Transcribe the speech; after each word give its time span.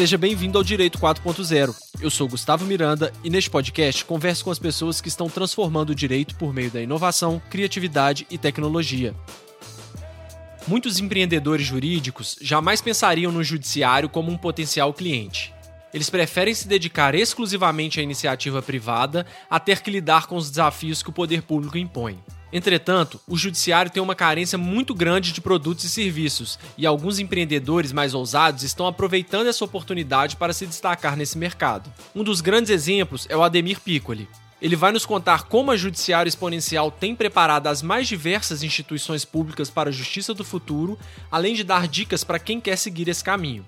Seja 0.00 0.16
bem-vindo 0.16 0.56
ao 0.56 0.64
Direito 0.64 0.98
4.0. 0.98 1.76
Eu 2.00 2.08
sou 2.08 2.26
Gustavo 2.26 2.64
Miranda 2.64 3.12
e 3.22 3.28
neste 3.28 3.50
podcast 3.50 4.02
converso 4.02 4.42
com 4.42 4.50
as 4.50 4.58
pessoas 4.58 4.98
que 4.98 5.08
estão 5.08 5.28
transformando 5.28 5.90
o 5.90 5.94
direito 5.94 6.36
por 6.36 6.54
meio 6.54 6.70
da 6.70 6.80
inovação, 6.80 7.38
criatividade 7.50 8.26
e 8.30 8.38
tecnologia. 8.38 9.14
Muitos 10.66 10.98
empreendedores 10.98 11.66
jurídicos 11.66 12.38
jamais 12.40 12.80
pensariam 12.80 13.30
no 13.30 13.44
judiciário 13.44 14.08
como 14.08 14.32
um 14.32 14.38
potencial 14.38 14.94
cliente. 14.94 15.52
Eles 15.92 16.08
preferem 16.08 16.54
se 16.54 16.68
dedicar 16.68 17.14
exclusivamente 17.14 17.98
à 17.98 18.02
iniciativa 18.02 18.62
privada 18.62 19.26
a 19.48 19.58
ter 19.58 19.80
que 19.80 19.90
lidar 19.90 20.26
com 20.26 20.36
os 20.36 20.48
desafios 20.48 21.02
que 21.02 21.10
o 21.10 21.12
poder 21.12 21.42
público 21.42 21.76
impõe. 21.76 22.18
Entretanto, 22.52 23.20
o 23.28 23.36
judiciário 23.36 23.90
tem 23.90 24.02
uma 24.02 24.14
carência 24.14 24.58
muito 24.58 24.92
grande 24.94 25.32
de 25.32 25.40
produtos 25.40 25.84
e 25.84 25.88
serviços, 25.88 26.58
e 26.76 26.84
alguns 26.84 27.18
empreendedores 27.18 27.92
mais 27.92 28.12
ousados 28.12 28.64
estão 28.64 28.86
aproveitando 28.86 29.46
essa 29.46 29.64
oportunidade 29.64 30.36
para 30.36 30.52
se 30.52 30.66
destacar 30.66 31.16
nesse 31.16 31.38
mercado. 31.38 31.92
Um 32.14 32.24
dos 32.24 32.40
grandes 32.40 32.70
exemplos 32.70 33.26
é 33.28 33.36
o 33.36 33.42
Ademir 33.42 33.80
Piccoli. 33.80 34.28
Ele 34.60 34.76
vai 34.76 34.92
nos 34.92 35.06
contar 35.06 35.44
como 35.44 35.70
a 35.70 35.76
Judiciário 35.76 36.28
Exponencial 36.28 36.90
tem 36.90 37.14
preparado 37.14 37.68
as 37.68 37.82
mais 37.82 38.06
diversas 38.06 38.62
instituições 38.62 39.24
públicas 39.24 39.70
para 39.70 39.88
a 39.88 39.92
justiça 39.92 40.34
do 40.34 40.44
futuro, 40.44 40.98
além 41.30 41.54
de 41.54 41.64
dar 41.64 41.88
dicas 41.88 42.24
para 42.24 42.38
quem 42.38 42.60
quer 42.60 42.76
seguir 42.76 43.08
esse 43.08 43.24
caminho. 43.24 43.64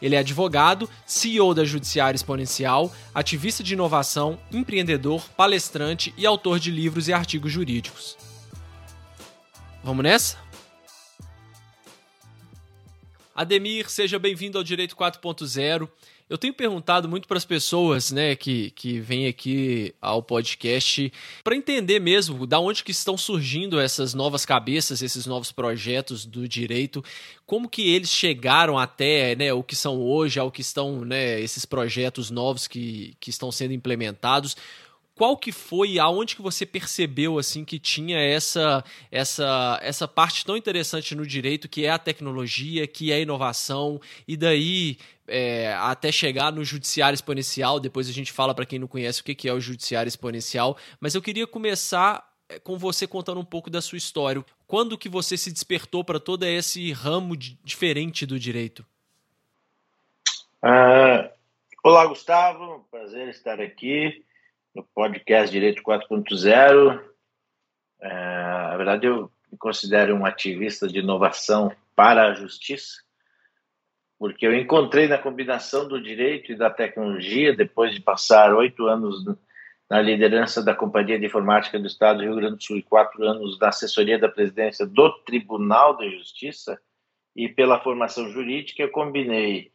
Ele 0.00 0.14
é 0.14 0.18
advogado, 0.18 0.88
CEO 1.04 1.52
da 1.54 1.64
Judiciário 1.64 2.16
Exponencial, 2.16 2.92
ativista 3.14 3.62
de 3.62 3.74
inovação, 3.74 4.38
empreendedor, 4.50 5.22
palestrante 5.36 6.14
e 6.16 6.24
autor 6.24 6.58
de 6.58 6.70
livros 6.70 7.08
e 7.08 7.12
artigos 7.12 7.52
jurídicos. 7.52 8.16
Vamos 9.84 10.02
nessa? 10.02 10.38
Ademir, 13.34 13.88
seja 13.88 14.18
bem-vindo 14.18 14.58
ao 14.58 14.64
Direito 14.64 14.96
4.0. 14.96 15.88
Eu 16.30 16.38
tenho 16.38 16.54
perguntado 16.54 17.08
muito 17.08 17.26
para 17.26 17.36
as 17.36 17.44
pessoas, 17.44 18.12
né, 18.12 18.36
que, 18.36 18.70
que 18.70 19.00
vêm 19.00 19.26
aqui 19.26 19.92
ao 20.00 20.22
podcast 20.22 21.12
para 21.42 21.56
entender 21.56 21.98
mesmo 21.98 22.46
da 22.46 22.60
onde 22.60 22.84
que 22.84 22.92
estão 22.92 23.18
surgindo 23.18 23.80
essas 23.80 24.14
novas 24.14 24.46
cabeças, 24.46 25.02
esses 25.02 25.26
novos 25.26 25.50
projetos 25.50 26.24
do 26.24 26.46
direito, 26.46 27.04
como 27.44 27.68
que 27.68 27.90
eles 27.92 28.10
chegaram 28.10 28.78
até, 28.78 29.34
né, 29.34 29.52
o 29.52 29.64
que 29.64 29.74
são 29.74 30.00
hoje, 30.00 30.38
ao 30.38 30.52
que 30.52 30.60
estão, 30.60 31.04
né, 31.04 31.40
esses 31.40 31.66
projetos 31.66 32.30
novos 32.30 32.68
que, 32.68 33.16
que 33.18 33.30
estão 33.30 33.50
sendo 33.50 33.74
implementados 33.74 34.56
qual 35.20 35.36
que 35.36 35.52
foi, 35.52 35.98
aonde 35.98 36.34
que 36.34 36.40
você 36.40 36.64
percebeu 36.64 37.38
assim 37.38 37.62
que 37.62 37.78
tinha 37.78 38.18
essa 38.18 38.82
essa 39.12 39.78
essa 39.82 40.08
parte 40.08 40.46
tão 40.46 40.56
interessante 40.56 41.14
no 41.14 41.26
direito 41.26 41.68
que 41.68 41.84
é 41.84 41.90
a 41.90 41.98
tecnologia, 41.98 42.86
que 42.86 43.12
é 43.12 43.16
a 43.16 43.20
inovação 43.20 44.00
e 44.26 44.34
daí 44.34 44.96
é, 45.28 45.74
até 45.74 46.10
chegar 46.10 46.50
no 46.50 46.64
judiciário 46.64 47.14
exponencial. 47.14 47.78
Depois 47.78 48.08
a 48.08 48.12
gente 48.12 48.32
fala 48.32 48.54
para 48.54 48.64
quem 48.64 48.78
não 48.78 48.88
conhece 48.88 49.20
o 49.20 49.24
que 49.24 49.46
é 49.46 49.52
o 49.52 49.60
judiciário 49.60 50.08
exponencial. 50.08 50.74
Mas 50.98 51.14
eu 51.14 51.20
queria 51.20 51.46
começar 51.46 52.26
é, 52.48 52.58
com 52.58 52.78
você 52.78 53.06
contando 53.06 53.40
um 53.40 53.44
pouco 53.44 53.68
da 53.68 53.82
sua 53.82 53.98
história. 53.98 54.42
Quando 54.66 54.96
que 54.96 55.10
você 55.10 55.36
se 55.36 55.52
despertou 55.52 56.02
para 56.02 56.18
todo 56.18 56.44
esse 56.44 56.92
ramo 56.92 57.36
de, 57.36 57.58
diferente 57.62 58.24
do 58.24 58.38
direito? 58.38 58.86
Uh, 60.64 61.28
olá, 61.84 62.06
Gustavo. 62.06 62.86
Prazer 62.90 63.28
estar 63.28 63.60
aqui 63.60 64.24
no 64.74 64.84
podcast 64.94 65.50
Direito 65.50 65.82
4.0. 65.82 67.02
É, 68.00 68.08
na 68.08 68.76
verdade, 68.76 69.06
eu 69.06 69.30
me 69.50 69.58
considero 69.58 70.14
um 70.14 70.24
ativista 70.24 70.86
de 70.86 71.00
inovação 71.00 71.74
para 71.94 72.28
a 72.28 72.34
justiça, 72.34 73.02
porque 74.18 74.46
eu 74.46 74.56
encontrei 74.56 75.08
na 75.08 75.18
combinação 75.18 75.86
do 75.86 76.00
direito 76.00 76.52
e 76.52 76.56
da 76.56 76.70
tecnologia, 76.70 77.54
depois 77.54 77.94
de 77.94 78.00
passar 78.00 78.54
oito 78.54 78.86
anos 78.86 79.24
na 79.90 80.00
liderança 80.00 80.62
da 80.62 80.74
Companhia 80.74 81.18
de 81.18 81.26
Informática 81.26 81.78
do 81.78 81.86
Estado 81.86 82.18
do 82.18 82.24
Rio 82.24 82.36
Grande 82.36 82.56
do 82.56 82.62
Sul 82.62 82.76
e 82.76 82.82
quatro 82.82 83.24
anos 83.24 83.58
na 83.58 83.68
assessoria 83.68 84.18
da 84.18 84.28
presidência 84.28 84.86
do 84.86 85.10
Tribunal 85.24 85.96
de 85.96 86.16
Justiça, 86.16 86.80
e 87.34 87.48
pela 87.48 87.80
formação 87.80 88.28
jurídica, 88.30 88.82
eu 88.82 88.90
combinei 88.90 89.72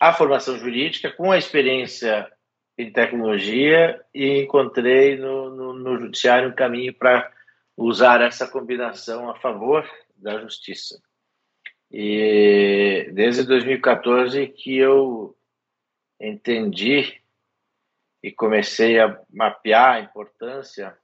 a 0.00 0.12
formação 0.12 0.58
jurídica 0.58 1.10
com 1.10 1.30
a 1.30 1.38
experiência 1.38 2.30
em 2.76 2.90
tecnologia 2.90 4.02
e 4.14 4.42
encontrei 4.42 5.16
no, 5.16 5.50
no, 5.50 5.72
no 5.74 5.98
judiciário 5.98 6.48
um 6.48 6.54
caminho 6.54 6.94
para 6.94 7.30
usar 7.76 8.20
essa 8.20 8.46
combinação 8.46 9.28
a 9.30 9.34
favor 9.36 9.88
da 10.16 10.38
justiça. 10.40 11.00
E 11.90 13.10
desde 13.12 13.44
2014 13.44 14.46
que 14.48 14.76
eu 14.76 15.36
entendi 16.18 17.20
e 18.22 18.30
comecei 18.30 19.00
a 19.00 19.20
mapear 19.30 19.96
a 19.96 20.00
importância 20.00 20.96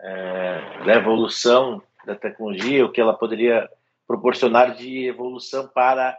é, 0.00 0.84
da 0.84 0.94
evolução 0.94 1.82
da 2.04 2.14
tecnologia, 2.14 2.84
o 2.84 2.92
que 2.92 3.00
ela 3.00 3.14
poderia 3.14 3.68
proporcionar 4.06 4.74
de 4.74 5.06
evolução 5.06 5.66
para 5.66 6.18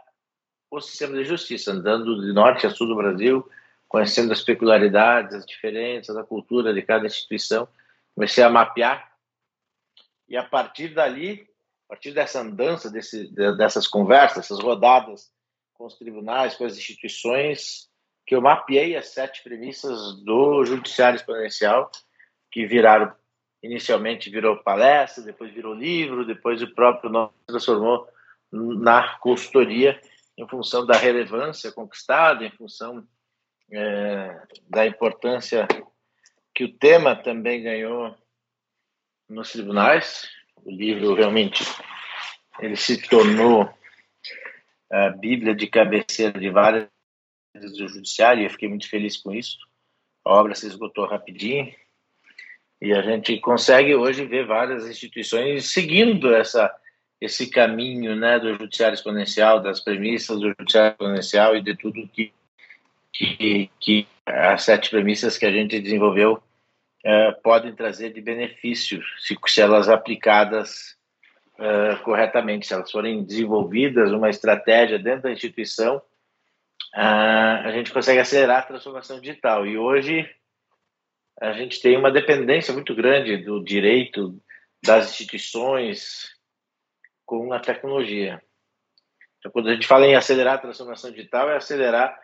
o 0.70 0.80
sistema 0.80 1.14
de 1.14 1.24
justiça, 1.24 1.70
andando 1.70 2.20
de 2.20 2.32
norte 2.32 2.66
a 2.66 2.70
sul 2.70 2.88
do 2.88 2.96
Brasil, 2.96 3.48
conhecendo 3.94 4.32
as 4.32 4.42
peculiaridades, 4.42 5.36
as 5.36 5.46
diferenças, 5.46 6.16
a 6.16 6.24
cultura 6.24 6.74
de 6.74 6.82
cada 6.82 7.06
instituição, 7.06 7.68
comecei 8.12 8.42
a 8.42 8.50
mapear. 8.50 9.08
E 10.28 10.36
a 10.36 10.42
partir 10.42 10.88
dali, 10.88 11.48
a 11.86 11.90
partir 11.90 12.10
dessa 12.10 12.40
andança, 12.40 12.90
desse, 12.90 13.32
dessas 13.56 13.86
conversas, 13.86 14.46
essas 14.46 14.58
rodadas 14.58 15.30
com 15.74 15.86
os 15.86 15.94
tribunais, 15.94 16.56
com 16.56 16.64
as 16.64 16.76
instituições, 16.76 17.88
que 18.26 18.34
eu 18.34 18.40
mapeei 18.40 18.96
as 18.96 19.10
sete 19.10 19.44
premissas 19.44 20.16
do 20.24 20.64
judiciário 20.64 21.16
exponencial, 21.16 21.88
que 22.50 22.66
viraram 22.66 23.14
inicialmente 23.62 24.28
virou 24.28 24.56
palestra, 24.56 25.22
depois 25.22 25.54
virou 25.54 25.72
livro, 25.72 26.26
depois 26.26 26.60
o 26.60 26.74
próprio 26.74 27.10
nome 27.10 27.30
transformou 27.46 28.08
na 28.50 29.16
consultoria 29.18 30.00
em 30.36 30.48
função 30.48 30.84
da 30.84 30.96
relevância 30.96 31.70
conquistada, 31.70 32.44
em 32.44 32.50
função 32.50 33.06
é, 33.70 34.40
da 34.68 34.86
importância 34.86 35.66
que 36.54 36.64
o 36.64 36.72
tema 36.72 37.16
também 37.16 37.62
ganhou 37.62 38.16
nos 39.28 39.52
tribunais. 39.52 40.28
O 40.64 40.70
livro 40.70 41.14
realmente 41.14 41.64
ele 42.60 42.76
se 42.76 43.00
tornou 43.08 43.68
a 44.90 45.10
Bíblia 45.10 45.54
de 45.54 45.66
cabeceira 45.66 46.38
de 46.38 46.50
várias 46.50 46.88
do 47.54 47.88
judiciário 47.88 48.42
e 48.42 48.46
eu 48.46 48.50
fiquei 48.50 48.68
muito 48.68 48.88
feliz 48.88 49.16
com 49.16 49.32
isso. 49.32 49.58
A 50.24 50.32
obra 50.32 50.54
se 50.54 50.66
esgotou 50.66 51.06
rapidinho 51.06 51.72
e 52.80 52.92
a 52.92 53.02
gente 53.02 53.38
consegue 53.40 53.94
hoje 53.94 54.24
ver 54.24 54.46
várias 54.46 54.88
instituições 54.88 55.70
seguindo 55.72 56.34
essa 56.34 56.74
esse 57.20 57.48
caminho, 57.48 58.14
né, 58.14 58.38
do 58.38 58.54
judiciário 58.54 58.94
exponencial, 58.94 59.62
das 59.62 59.80
premissas 59.80 60.40
do 60.40 60.48
judiciário 60.58 60.92
exponencial 60.92 61.56
e 61.56 61.62
de 61.62 61.74
tudo 61.74 62.06
que 62.08 62.34
que, 63.14 63.70
que 63.80 64.08
as 64.26 64.64
sete 64.64 64.90
premissas 64.90 65.38
que 65.38 65.46
a 65.46 65.52
gente 65.52 65.80
desenvolveu 65.80 66.42
é, 67.04 67.32
podem 67.32 67.74
trazer 67.74 68.12
de 68.12 68.20
benefício 68.20 69.02
se, 69.18 69.36
se 69.46 69.60
elas 69.60 69.88
aplicadas 69.88 70.96
é, 71.58 71.96
corretamente, 71.96 72.66
se 72.66 72.74
elas 72.74 72.90
forem 72.90 73.24
desenvolvidas, 73.24 74.10
uma 74.10 74.28
estratégia 74.28 74.98
dentro 74.98 75.22
da 75.22 75.32
instituição, 75.32 76.02
a 76.96 77.72
gente 77.72 77.92
consegue 77.92 78.20
acelerar 78.20 78.58
a 78.60 78.66
transformação 78.66 79.20
digital. 79.20 79.66
E 79.66 79.76
hoje 79.76 80.28
a 81.40 81.52
gente 81.52 81.80
tem 81.80 81.96
uma 81.96 82.10
dependência 82.10 82.72
muito 82.72 82.94
grande 82.94 83.36
do 83.38 83.62
direito 83.62 84.40
das 84.84 85.10
instituições 85.10 86.32
com 87.26 87.52
a 87.52 87.58
tecnologia. 87.58 88.40
Então, 89.38 89.50
quando 89.50 89.68
a 89.68 89.74
gente 89.74 89.86
fala 89.86 90.06
em 90.06 90.14
acelerar 90.14 90.54
a 90.54 90.58
transformação 90.58 91.10
digital, 91.10 91.50
é 91.50 91.56
acelerar 91.56 92.16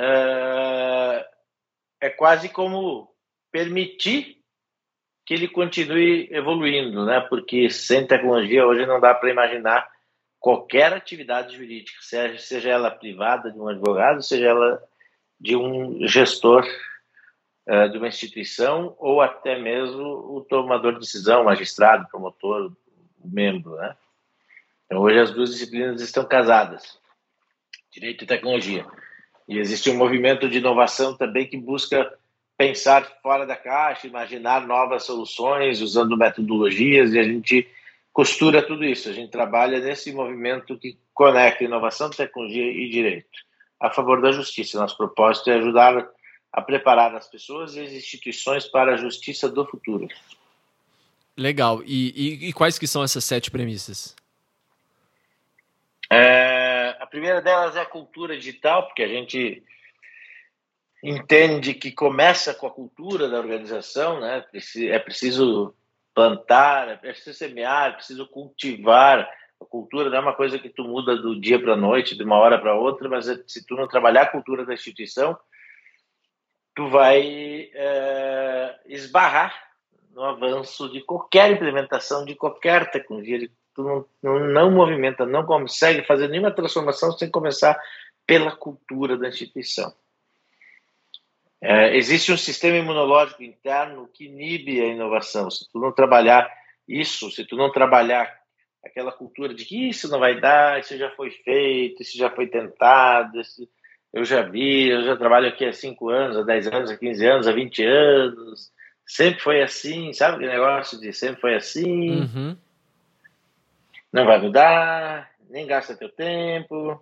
é, 0.00 1.26
é 2.02 2.10
quase 2.10 2.48
como 2.48 3.12
permitir 3.50 4.38
que 5.26 5.34
ele 5.34 5.48
continue 5.48 6.28
evoluindo, 6.30 7.04
né? 7.04 7.20
Porque 7.20 7.68
sem 7.68 8.06
tecnologia 8.06 8.66
hoje 8.66 8.86
não 8.86 9.00
dá 9.00 9.12
para 9.12 9.30
imaginar 9.30 9.88
qualquer 10.38 10.92
atividade 10.92 11.56
jurídica, 11.56 11.98
seja, 12.00 12.70
ela 12.70 12.90
privada 12.90 13.50
de 13.50 13.58
um 13.58 13.68
advogado, 13.68 14.22
seja 14.22 14.46
ela 14.46 14.82
de 15.40 15.56
um 15.56 16.06
gestor 16.06 16.64
uh, 17.66 17.90
de 17.90 17.98
uma 17.98 18.06
instituição 18.06 18.94
ou 18.98 19.20
até 19.20 19.58
mesmo 19.58 20.02
o 20.02 20.40
tomador 20.48 20.94
de 20.94 21.00
decisão, 21.00 21.44
magistrado, 21.44 22.08
promotor, 22.08 22.72
membro, 23.22 23.74
né? 23.76 23.96
Então, 24.86 25.00
hoje 25.00 25.18
as 25.18 25.30
duas 25.32 25.50
disciplinas 25.50 26.00
estão 26.00 26.24
casadas, 26.24 26.98
direito 27.90 28.24
e 28.24 28.26
tecnologia. 28.26 28.86
E 29.48 29.58
existe 29.58 29.90
um 29.90 29.96
movimento 29.96 30.48
de 30.48 30.58
inovação 30.58 31.16
também 31.16 31.46
que 31.46 31.56
busca 31.56 32.12
pensar 32.56 33.04
fora 33.22 33.46
da 33.46 33.56
caixa, 33.56 34.06
imaginar 34.06 34.66
novas 34.66 35.04
soluções, 35.04 35.80
usando 35.80 36.16
metodologias, 36.16 37.12
e 37.12 37.18
a 37.18 37.22
gente 37.22 37.66
costura 38.12 38.60
tudo 38.60 38.84
isso. 38.84 39.08
A 39.08 39.12
gente 39.12 39.30
trabalha 39.30 39.78
nesse 39.78 40.12
movimento 40.12 40.76
que 40.76 40.98
conecta 41.14 41.64
inovação, 41.64 42.10
tecnologia 42.10 42.70
e 42.70 42.90
direito. 42.90 43.46
a 43.80 43.90
favor 43.90 44.20
da 44.20 44.32
justiça. 44.32 44.78
Nosso 44.78 44.96
propósito 44.96 45.50
é 45.50 45.54
ajudar 45.54 46.08
a 46.52 46.60
preparar 46.60 47.14
as 47.14 47.28
pessoas 47.28 47.76
e 47.76 47.80
as 47.80 47.92
instituições 47.92 48.66
para 48.66 48.94
a 48.94 48.96
justiça 48.96 49.48
do 49.48 49.64
futuro. 49.64 50.08
Legal. 51.36 51.80
E, 51.86 52.12
e, 52.16 52.48
e 52.48 52.52
quais 52.52 52.76
que 52.76 52.88
são 52.88 53.04
essas 53.04 53.24
sete 53.24 53.50
premissas? 53.50 54.16
É, 56.10 56.67
primeira 57.08 57.40
delas 57.40 57.76
é 57.76 57.80
a 57.80 57.86
cultura 57.86 58.36
digital, 58.36 58.86
porque 58.86 59.02
a 59.02 59.08
gente 59.08 59.62
entende 61.02 61.74
que 61.74 61.92
começa 61.92 62.54
com 62.54 62.66
a 62.66 62.70
cultura 62.70 63.28
da 63.28 63.38
organização, 63.38 64.20
né? 64.20 64.44
É 64.90 64.98
preciso 64.98 65.74
plantar, 66.14 66.88
é 66.88 66.96
preciso 66.96 67.36
semear, 67.36 67.90
é 67.90 67.94
preciso 67.94 68.26
cultivar. 68.26 69.28
A 69.60 69.64
cultura 69.64 70.10
não 70.10 70.16
é 70.18 70.20
uma 70.20 70.34
coisa 70.34 70.58
que 70.58 70.68
tu 70.68 70.84
muda 70.84 71.16
do 71.16 71.40
dia 71.40 71.60
para 71.60 71.74
a 71.74 71.76
noite, 71.76 72.16
de 72.16 72.24
uma 72.24 72.36
hora 72.36 72.58
para 72.58 72.74
outra, 72.74 73.08
mas 73.08 73.28
é, 73.28 73.40
se 73.46 73.64
tu 73.66 73.74
não 73.74 73.86
trabalhar 73.86 74.22
a 74.22 74.30
cultura 74.30 74.64
da 74.64 74.74
instituição, 74.74 75.38
tu 76.74 76.88
vai 76.88 77.70
é, 77.74 78.80
esbarrar 78.86 79.54
no 80.12 80.24
avanço 80.24 80.88
de 80.88 81.00
qualquer 81.00 81.52
implementação 81.52 82.24
de 82.24 82.34
qualquer 82.34 82.90
tecnologia. 82.90 83.48
Tu 83.78 83.84
não, 83.84 84.04
não, 84.20 84.40
não 84.40 84.70
movimenta, 84.72 85.24
não 85.24 85.46
consegue 85.46 86.04
fazer 86.04 86.26
nenhuma 86.26 86.50
transformação 86.50 87.12
sem 87.12 87.30
começar 87.30 87.80
pela 88.26 88.50
cultura 88.50 89.16
da 89.16 89.28
instituição. 89.28 89.94
É, 91.62 91.96
existe 91.96 92.32
um 92.32 92.36
sistema 92.36 92.76
imunológico 92.76 93.40
interno 93.40 94.10
que 94.12 94.24
inibe 94.24 94.80
a 94.80 94.86
inovação. 94.86 95.48
Se 95.48 95.70
tu 95.70 95.78
não 95.78 95.92
trabalhar 95.92 96.52
isso, 96.88 97.30
se 97.30 97.44
tu 97.44 97.54
não 97.54 97.70
trabalhar 97.70 98.28
aquela 98.84 99.12
cultura 99.12 99.54
de 99.54 99.64
que 99.64 99.88
isso 99.88 100.08
não 100.08 100.18
vai 100.18 100.40
dar, 100.40 100.80
isso 100.80 100.98
já 100.98 101.12
foi 101.12 101.30
feito, 101.30 102.02
isso 102.02 102.18
já 102.18 102.30
foi 102.30 102.48
tentado, 102.48 103.40
isso 103.40 103.68
eu 104.12 104.24
já 104.24 104.42
vi, 104.42 104.88
eu 104.88 105.04
já 105.04 105.16
trabalho 105.16 105.46
aqui 105.46 105.64
há 105.64 105.72
5 105.72 106.08
anos, 106.08 106.36
há 106.36 106.42
10 106.42 106.66
anos, 106.66 106.90
há 106.90 106.96
15 106.96 107.26
anos, 107.26 107.46
há 107.46 107.52
20 107.52 107.84
anos, 107.84 108.72
sempre 109.06 109.40
foi 109.40 109.62
assim, 109.62 110.12
sabe 110.12 110.38
que 110.38 110.46
negócio 110.46 110.98
de 110.98 111.12
sempre 111.12 111.40
foi 111.40 111.54
assim, 111.54 112.22
uhum. 112.22 112.56
Não 114.12 114.24
vai 114.24 114.40
mudar, 114.40 115.30
nem 115.48 115.66
gasta 115.66 115.96
teu 115.96 116.08
tempo, 116.08 117.00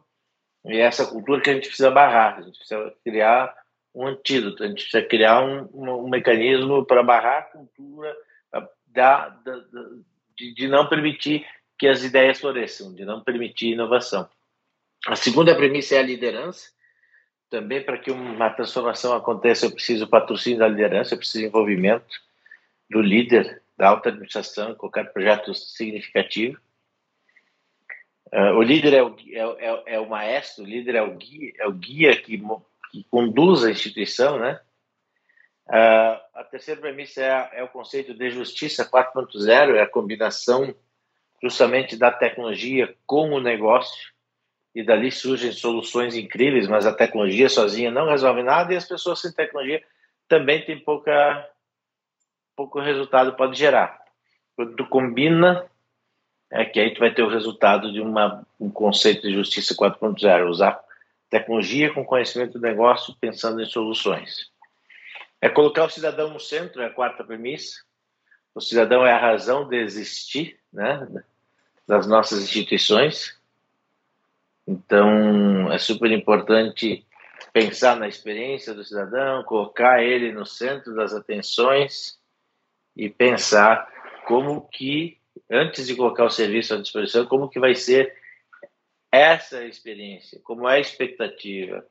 e 0.64 0.76
é 0.76 0.80
essa 0.80 1.06
cultura 1.06 1.40
que 1.40 1.50
a 1.50 1.54
gente 1.54 1.68
precisa 1.68 1.90
barrar, 1.90 2.38
a 2.38 2.42
gente 2.42 2.58
precisa 2.58 2.92
criar 3.04 3.54
um 3.94 4.06
antídoto, 4.06 4.62
a 4.62 4.68
gente 4.68 4.82
precisa 4.82 5.02
criar 5.02 5.42
um, 5.42 5.68
um, 5.72 6.04
um 6.04 6.08
mecanismo 6.08 6.84
para 6.84 7.02
barrar 7.02 7.38
a 7.38 7.42
cultura 7.42 8.16
da, 8.52 8.68
da, 8.86 9.28
da 9.38 9.60
de, 10.36 10.54
de, 10.54 10.68
não 10.68 10.86
permitir 10.86 11.46
que 11.78 11.88
as 11.88 12.04
ideias 12.04 12.40
floresçam, 12.40 12.94
de 12.94 13.04
não 13.04 13.22
permitir 13.22 13.72
inovação. 13.72 14.28
A 15.06 15.16
segunda 15.16 15.54
premissa 15.54 15.94
é 15.94 15.98
a 15.98 16.02
liderança. 16.02 16.70
Também 17.48 17.80
para 17.80 17.96
que 17.96 18.10
uma 18.10 18.50
transformação 18.50 19.14
aconteça, 19.14 19.66
eu 19.66 19.70
preciso 19.70 20.08
patrocínio 20.08 20.58
da 20.58 20.68
liderança, 20.68 21.14
eu 21.14 21.18
preciso 21.18 21.44
envolvimento 21.44 22.16
do 22.90 23.00
líder 23.00 23.62
da 23.78 23.88
alta 23.88 24.08
administração 24.08 24.74
qualquer 24.74 25.12
projeto 25.12 25.54
significativo. 25.54 26.60
Uh, 28.32 28.56
o 28.56 28.62
líder 28.62 28.92
é 28.94 29.02
o, 29.02 29.16
é, 29.28 29.66
é, 29.66 29.82
é, 29.94 30.00
o 30.00 30.08
maestro, 30.08 30.64
o 30.64 30.66
líder 30.66 30.96
é 30.96 31.02
o 31.02 31.14
guia, 31.14 31.52
é 31.58 31.66
o 31.66 31.72
guia 31.72 32.20
que 32.20 32.40
que 32.90 33.04
conduz 33.10 33.64
a 33.64 33.70
instituição, 33.70 34.38
né? 34.38 34.60
Uh, 35.68 36.20
a 36.34 36.44
terceira 36.48 36.80
premissa 36.80 37.22
é, 37.22 37.60
é, 37.60 37.62
o 37.64 37.68
conceito 37.68 38.14
de 38.14 38.30
justiça 38.30 38.88
4.0, 38.88 39.74
é 39.74 39.82
a 39.82 39.88
combinação 39.88 40.74
justamente 41.42 41.96
da 41.96 42.10
tecnologia 42.10 42.96
com 43.04 43.30
o 43.30 43.40
negócio, 43.40 44.14
e 44.76 44.82
dali 44.82 45.10
surgem 45.10 45.52
soluções 45.52 46.14
incríveis, 46.14 46.68
mas 46.68 46.84
a 46.84 46.92
tecnologia 46.92 47.48
sozinha 47.48 47.90
não 47.90 48.10
resolve 48.10 48.42
nada 48.42 48.74
e 48.74 48.76
as 48.76 48.86
pessoas 48.86 49.22
sem 49.22 49.32
tecnologia 49.32 49.82
também 50.28 50.66
têm 50.66 50.78
pouca, 50.78 51.48
pouco 52.54 52.78
resultado 52.78 53.34
pode 53.36 53.58
gerar. 53.58 53.98
Quando 54.54 54.76
tu 54.76 54.86
combina, 54.86 55.66
é 56.50 56.64
que 56.64 56.78
aí 56.78 56.94
tu 56.94 57.00
vai 57.00 57.12
ter 57.12 57.22
o 57.22 57.28
resultado 57.28 57.92
de 57.92 58.00
uma, 58.00 58.46
um 58.58 58.70
conceito 58.70 59.22
de 59.22 59.34
justiça 59.34 59.74
4.0, 59.74 60.48
usar 60.48 60.80
Tecnologia 61.28 61.92
com 61.92 62.04
conhecimento 62.04 62.52
do 62.52 62.60
negócio, 62.60 63.14
pensando 63.20 63.60
em 63.60 63.66
soluções. 63.66 64.48
É 65.40 65.48
colocar 65.48 65.84
o 65.84 65.90
cidadão 65.90 66.32
no 66.32 66.38
centro, 66.38 66.80
é 66.80 66.86
a 66.86 66.92
quarta 66.92 67.24
premissa. 67.24 67.82
O 68.54 68.60
cidadão 68.60 69.04
é 69.04 69.12
a 69.12 69.18
razão 69.18 69.68
de 69.68 69.76
existir 69.76 70.58
né, 70.72 71.06
das 71.86 72.06
nossas 72.06 72.42
instituições. 72.42 73.36
Então, 74.66 75.70
é 75.72 75.78
super 75.78 76.10
importante 76.12 77.04
pensar 77.52 77.96
na 77.96 78.06
experiência 78.06 78.72
do 78.72 78.84
cidadão, 78.84 79.42
colocar 79.44 80.02
ele 80.02 80.32
no 80.32 80.46
centro 80.46 80.94
das 80.94 81.12
atenções 81.12 82.18
e 82.96 83.10
pensar 83.10 83.92
como 84.26 84.68
que, 84.68 85.18
antes 85.50 85.86
de 85.86 85.94
colocar 85.94 86.24
o 86.24 86.30
serviço 86.30 86.74
à 86.74 86.78
disposição, 86.78 87.26
como 87.26 87.48
que 87.48 87.60
vai 87.60 87.74
ser 87.74 88.14
essa 89.10 89.64
experiência, 89.64 90.40
como 90.42 90.68
é 90.68 90.76
a 90.76 90.80
expectativa, 90.80 91.86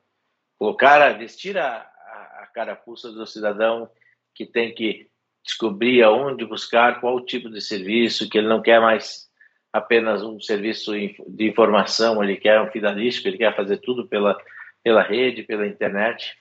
colocar, 0.58 1.18
vestir 1.18 1.58
a, 1.58 1.78
a, 1.78 2.44
a 2.44 2.48
carapuça 2.54 3.12
do 3.12 3.26
cidadão 3.26 3.90
que 4.34 4.46
tem 4.46 4.74
que 4.74 5.10
descobrir 5.44 6.04
aonde 6.04 6.46
buscar, 6.46 7.00
qual 7.00 7.24
tipo 7.24 7.50
de 7.50 7.62
serviço, 7.62 8.30
que 8.30 8.38
ele 8.38 8.48
não 8.48 8.62
quer 8.62 8.82
mais 8.82 9.30
apenas 9.72 10.24
um 10.24 10.40
serviço 10.40 10.94
de 11.28 11.48
informação, 11.48 12.24
ele 12.24 12.38
quer 12.38 12.62
um 12.62 12.72
finalístico, 12.72 13.28
ele 13.28 13.38
quer 13.38 13.56
fazer 13.56 13.78
tudo 13.78 14.08
pela, 14.08 14.38
pela 14.84 15.04
rede, 15.04 15.44
pela 15.44 15.68
internet. 15.68 16.36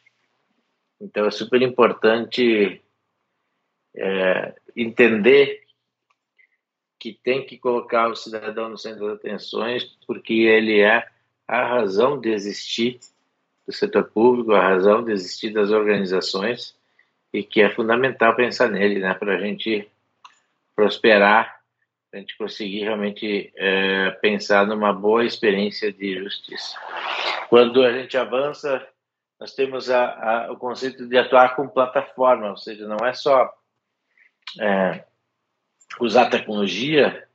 Então 1.01 1.27
é 1.27 1.31
super 1.31 1.61
importante 1.61 2.81
é, 3.97 4.55
entender 4.77 5.64
que 7.05 7.13
tem 7.13 7.45
que 7.45 7.59
colocar 7.59 8.09
o 8.09 8.17
cidadão 8.17 8.71
no 8.71 8.79
centro 8.79 9.07
das 9.07 9.19
atenções, 9.19 9.85
porque 10.07 10.33
ele 10.33 10.81
é 10.81 11.07
a 11.47 11.63
razão 11.63 12.19
de 12.19 12.31
existir 12.31 12.99
do 13.67 13.75
setor 13.75 14.05
público, 14.05 14.53
a 14.53 14.69
razão 14.69 15.05
de 15.05 15.13
existir 15.13 15.51
das 15.53 15.71
organizações, 15.71 16.75
e 17.31 17.43
que 17.43 17.61
é 17.61 17.69
fundamental 17.69 18.35
pensar 18.35 18.71
nele, 18.71 19.01
né, 19.01 19.13
para 19.13 19.35
a 19.35 19.39
gente 19.39 19.87
prosperar, 20.75 21.61
para 22.11 22.21
a 22.21 22.21
gente 22.21 22.39
conseguir 22.39 22.85
realmente 22.85 23.53
é, 23.55 24.11
pensar 24.13 24.67
numa 24.67 24.91
boa 24.91 25.27
experiência 25.27 25.93
de 25.93 26.19
justiça. 26.23 26.75
Quando 27.51 27.85
a 27.85 27.93
gente 27.93 28.17
avança, 28.17 28.83
nós 29.39 29.55
temos 29.55 29.91
a, 29.91 30.47
a, 30.47 30.53
o 30.53 30.57
conceito 30.57 31.07
de 31.07 31.19
atuar 31.19 31.55
com 31.55 31.69
plataforma, 31.69 32.49
ou 32.49 32.57
seja, 32.57 32.89
não 32.89 33.07
é 33.07 33.13
só 33.13 33.53
é, 34.59 35.05
usar 36.01 36.31
tecnologia 36.31 37.27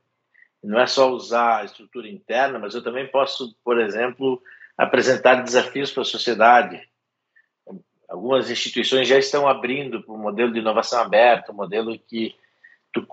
não 0.63 0.79
é 0.79 0.87
só 0.87 1.09
usar 1.11 1.57
a 1.57 1.63
estrutura 1.63 2.07
interna, 2.07 2.59
mas 2.59 2.75
eu 2.75 2.83
também 2.83 3.07
posso, 3.07 3.55
por 3.63 3.79
exemplo, 3.79 4.41
apresentar 4.77 5.35
desafios 5.35 5.91
para 5.91 6.01
a 6.01 6.05
sociedade. 6.05 6.81
Algumas 8.09 8.49
instituições 8.49 9.07
já 9.07 9.17
estão 9.17 9.47
abrindo 9.47 10.01
para 10.01 10.13
o 10.13 10.17
modelo 10.17 10.51
de 10.51 10.59
inovação 10.59 11.01
aberta, 11.01 11.51
um 11.51 11.55
modelo 11.55 11.97
que 11.97 12.35
tu, 12.91 13.05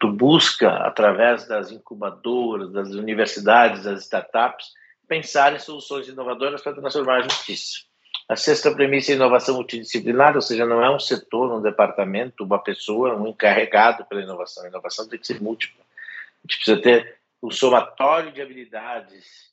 tu 0.00 0.12
busca, 0.12 0.70
através 0.86 1.46
das 1.46 1.70
incubadoras, 1.70 2.72
das 2.72 2.90
universidades, 2.90 3.84
das 3.84 4.02
startups, 4.02 4.72
pensar 5.06 5.54
em 5.54 5.58
soluções 5.58 6.08
inovadoras 6.08 6.62
para 6.62 6.74
transformar 6.74 7.18
a 7.18 7.22
justiça. 7.22 7.91
A 8.32 8.36
sexta 8.36 8.74
premissa 8.74 9.12
é 9.12 9.14
inovação 9.14 9.56
multidisciplinar, 9.56 10.34
ou 10.34 10.40
seja, 10.40 10.64
não 10.64 10.82
é 10.82 10.90
um 10.90 10.98
setor, 10.98 11.52
um 11.52 11.60
departamento, 11.60 12.44
uma 12.44 12.58
pessoa, 12.58 13.14
um 13.14 13.28
encarregado 13.28 14.06
pela 14.06 14.22
inovação. 14.22 14.64
A 14.64 14.68
inovação 14.68 15.06
tem 15.06 15.18
que 15.18 15.26
ser 15.26 15.38
múltipla. 15.42 15.84
A 15.84 16.40
gente 16.46 16.56
precisa 16.56 16.80
ter 16.80 17.18
um 17.42 17.50
somatório 17.50 18.32
de 18.32 18.40
habilidades, 18.40 19.52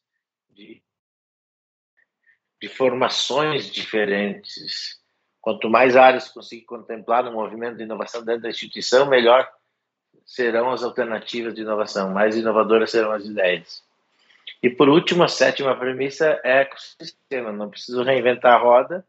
de, 0.50 0.82
de 2.62 2.70
formações 2.70 3.70
diferentes. 3.70 4.98
Quanto 5.42 5.70
mais 5.70 5.98
áreas 5.98 6.30
conseguir 6.30 6.64
contemplar 6.64 7.26
no 7.26 7.34
movimento 7.34 7.76
de 7.76 7.84
inovação 7.84 8.24
dentro 8.24 8.44
da 8.44 8.50
instituição, 8.50 9.10
melhor 9.10 9.46
serão 10.26 10.72
as 10.72 10.84
alternativas 10.84 11.54
de 11.54 11.64
inovação, 11.64 12.14
mais 12.14 12.38
inovadoras 12.38 12.92
serão 12.92 13.12
as 13.12 13.26
ideias. 13.26 13.84
E 14.62 14.70
por 14.70 14.90
último, 14.90 15.24
a 15.24 15.28
sétima 15.28 15.76
premissa 15.76 16.40
é 16.44 16.62
ecossistema. 16.62 17.52
Não 17.52 17.70
preciso 17.70 18.04
reinventar 18.04 18.54
a 18.54 18.58
roda. 18.58 19.06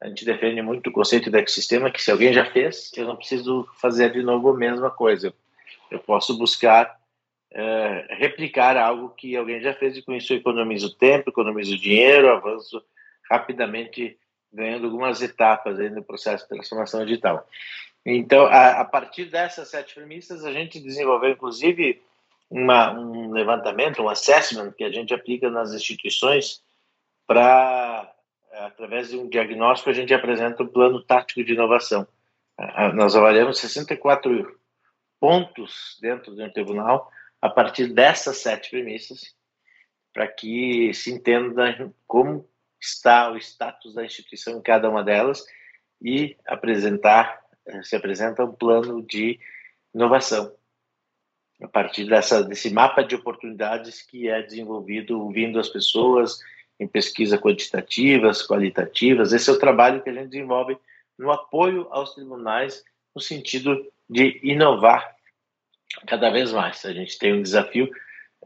A 0.00 0.08
gente 0.08 0.24
defende 0.24 0.62
muito 0.62 0.90
o 0.90 0.92
conceito 0.92 1.30
de 1.30 1.38
ecossistema, 1.38 1.90
que 1.90 2.02
se 2.02 2.10
alguém 2.10 2.32
já 2.32 2.44
fez, 2.44 2.90
eu 2.96 3.04
não 3.04 3.16
preciso 3.16 3.68
fazer 3.80 4.12
de 4.12 4.22
novo 4.22 4.50
a 4.50 4.56
mesma 4.56 4.90
coisa. 4.90 5.34
Eu 5.90 5.98
posso 5.98 6.36
buscar 6.38 6.98
é, 7.50 8.06
replicar 8.10 8.76
algo 8.76 9.10
que 9.10 9.36
alguém 9.36 9.60
já 9.60 9.74
fez 9.74 9.96
e 9.96 10.02
com 10.02 10.12
isso 10.12 10.32
eu 10.32 10.38
economizo 10.38 10.96
tempo, 10.96 11.30
economizo 11.30 11.76
dinheiro, 11.78 12.30
avanço 12.30 12.82
rapidamente, 13.30 14.18
ganhando 14.52 14.86
algumas 14.86 15.20
etapas 15.20 15.78
aí 15.78 15.90
no 15.90 16.02
processo 16.02 16.44
de 16.44 16.50
transformação 16.50 17.04
digital. 17.04 17.46
Então, 18.04 18.46
a, 18.46 18.80
a 18.80 18.84
partir 18.84 19.26
dessas 19.26 19.68
sete 19.68 19.94
premissas, 19.94 20.44
a 20.44 20.52
gente 20.52 20.80
desenvolveu, 20.80 21.30
inclusive, 21.30 22.02
uma, 22.50 22.92
um 22.92 23.30
levantamento, 23.30 24.02
um 24.02 24.08
assessment 24.08 24.72
que 24.72 24.84
a 24.84 24.90
gente 24.90 25.12
aplica 25.12 25.50
nas 25.50 25.72
instituições 25.72 26.62
para 27.26 28.12
através 28.52 29.10
de 29.10 29.16
um 29.16 29.28
diagnóstico, 29.28 29.90
a 29.90 29.92
gente 29.92 30.12
apresenta 30.12 30.62
um 30.62 30.68
plano 30.68 31.02
tático 31.02 31.44
de 31.44 31.52
inovação. 31.52 32.06
Nós 32.94 33.14
avaliamos 33.14 33.58
64 33.60 34.58
pontos 35.20 35.96
dentro 36.00 36.34
do 36.34 36.52
tribunal 36.52 37.10
a 37.40 37.48
partir 37.48 37.86
dessas 37.86 38.38
sete 38.38 38.70
premissas, 38.70 39.34
para 40.12 40.26
que 40.26 40.92
se 40.92 41.12
entenda 41.12 41.92
como 42.06 42.48
está 42.80 43.30
o 43.30 43.36
status 43.36 43.94
da 43.94 44.04
instituição 44.04 44.58
em 44.58 44.62
cada 44.62 44.90
uma 44.90 45.04
delas 45.04 45.44
e 46.02 46.36
apresentar 46.46 47.40
se 47.82 47.94
apresenta 47.94 48.44
um 48.44 48.52
plano 48.52 49.02
de 49.02 49.38
inovação 49.94 50.57
a 51.62 51.68
partir 51.68 52.04
dessa, 52.04 52.42
desse 52.42 52.70
mapa 52.70 53.02
de 53.02 53.14
oportunidades 53.14 54.02
que 54.02 54.28
é 54.28 54.42
desenvolvido 54.42 55.20
ouvindo 55.20 55.58
as 55.58 55.68
pessoas 55.68 56.38
em 56.78 56.86
pesquisa 56.86 57.36
quantitativas, 57.36 58.46
qualitativas. 58.46 59.32
Esse 59.32 59.50
é 59.50 59.52
o 59.52 59.58
trabalho 59.58 60.02
que 60.02 60.10
a 60.10 60.12
gente 60.12 60.28
desenvolve 60.28 60.78
no 61.18 61.32
apoio 61.32 61.88
aos 61.90 62.14
tribunais 62.14 62.84
no 63.14 63.20
sentido 63.20 63.84
de 64.08 64.38
inovar 64.42 65.16
cada 66.06 66.30
vez 66.30 66.52
mais. 66.52 66.84
A 66.84 66.92
gente 66.92 67.18
tem 67.18 67.34
um 67.34 67.42
desafio 67.42 67.90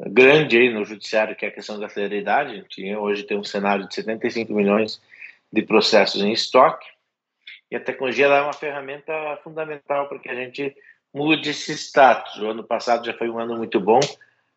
grande 0.09 0.57
aí 0.57 0.73
no 0.73 0.85
judiciário 0.85 1.37
que 1.37 1.45
é 1.45 1.49
a 1.49 1.53
questão 1.53 1.79
da 1.79 1.89
celeridade. 1.89 2.53
A 2.53 2.55
gente 2.55 2.97
hoje 2.97 3.25
tem 3.25 3.37
um 3.37 3.45
cenário 3.45 3.87
de 3.87 3.95
75 3.95 4.53
milhões 4.55 5.03
de 5.53 5.61
processos 5.63 6.23
em 6.23 6.33
estoque 6.33 6.87
e 7.73 7.77
a 7.77 7.81
tecnologia 7.81 8.27
é 8.27 8.43
uma 8.43 8.53
ferramenta 8.53 9.13
fundamental 9.43 10.07
para 10.07 10.19
que 10.19 10.29
a 10.29 10.35
gente 10.35 10.77
mude 11.13 11.51
esse 11.51 11.73
status. 11.73 12.39
O 12.39 12.51
ano 12.51 12.65
passado 12.65 13.05
já 13.05 13.13
foi 13.13 13.29
um 13.29 13.39
ano 13.39 13.57
muito 13.57 13.79
bom, 13.79 14.01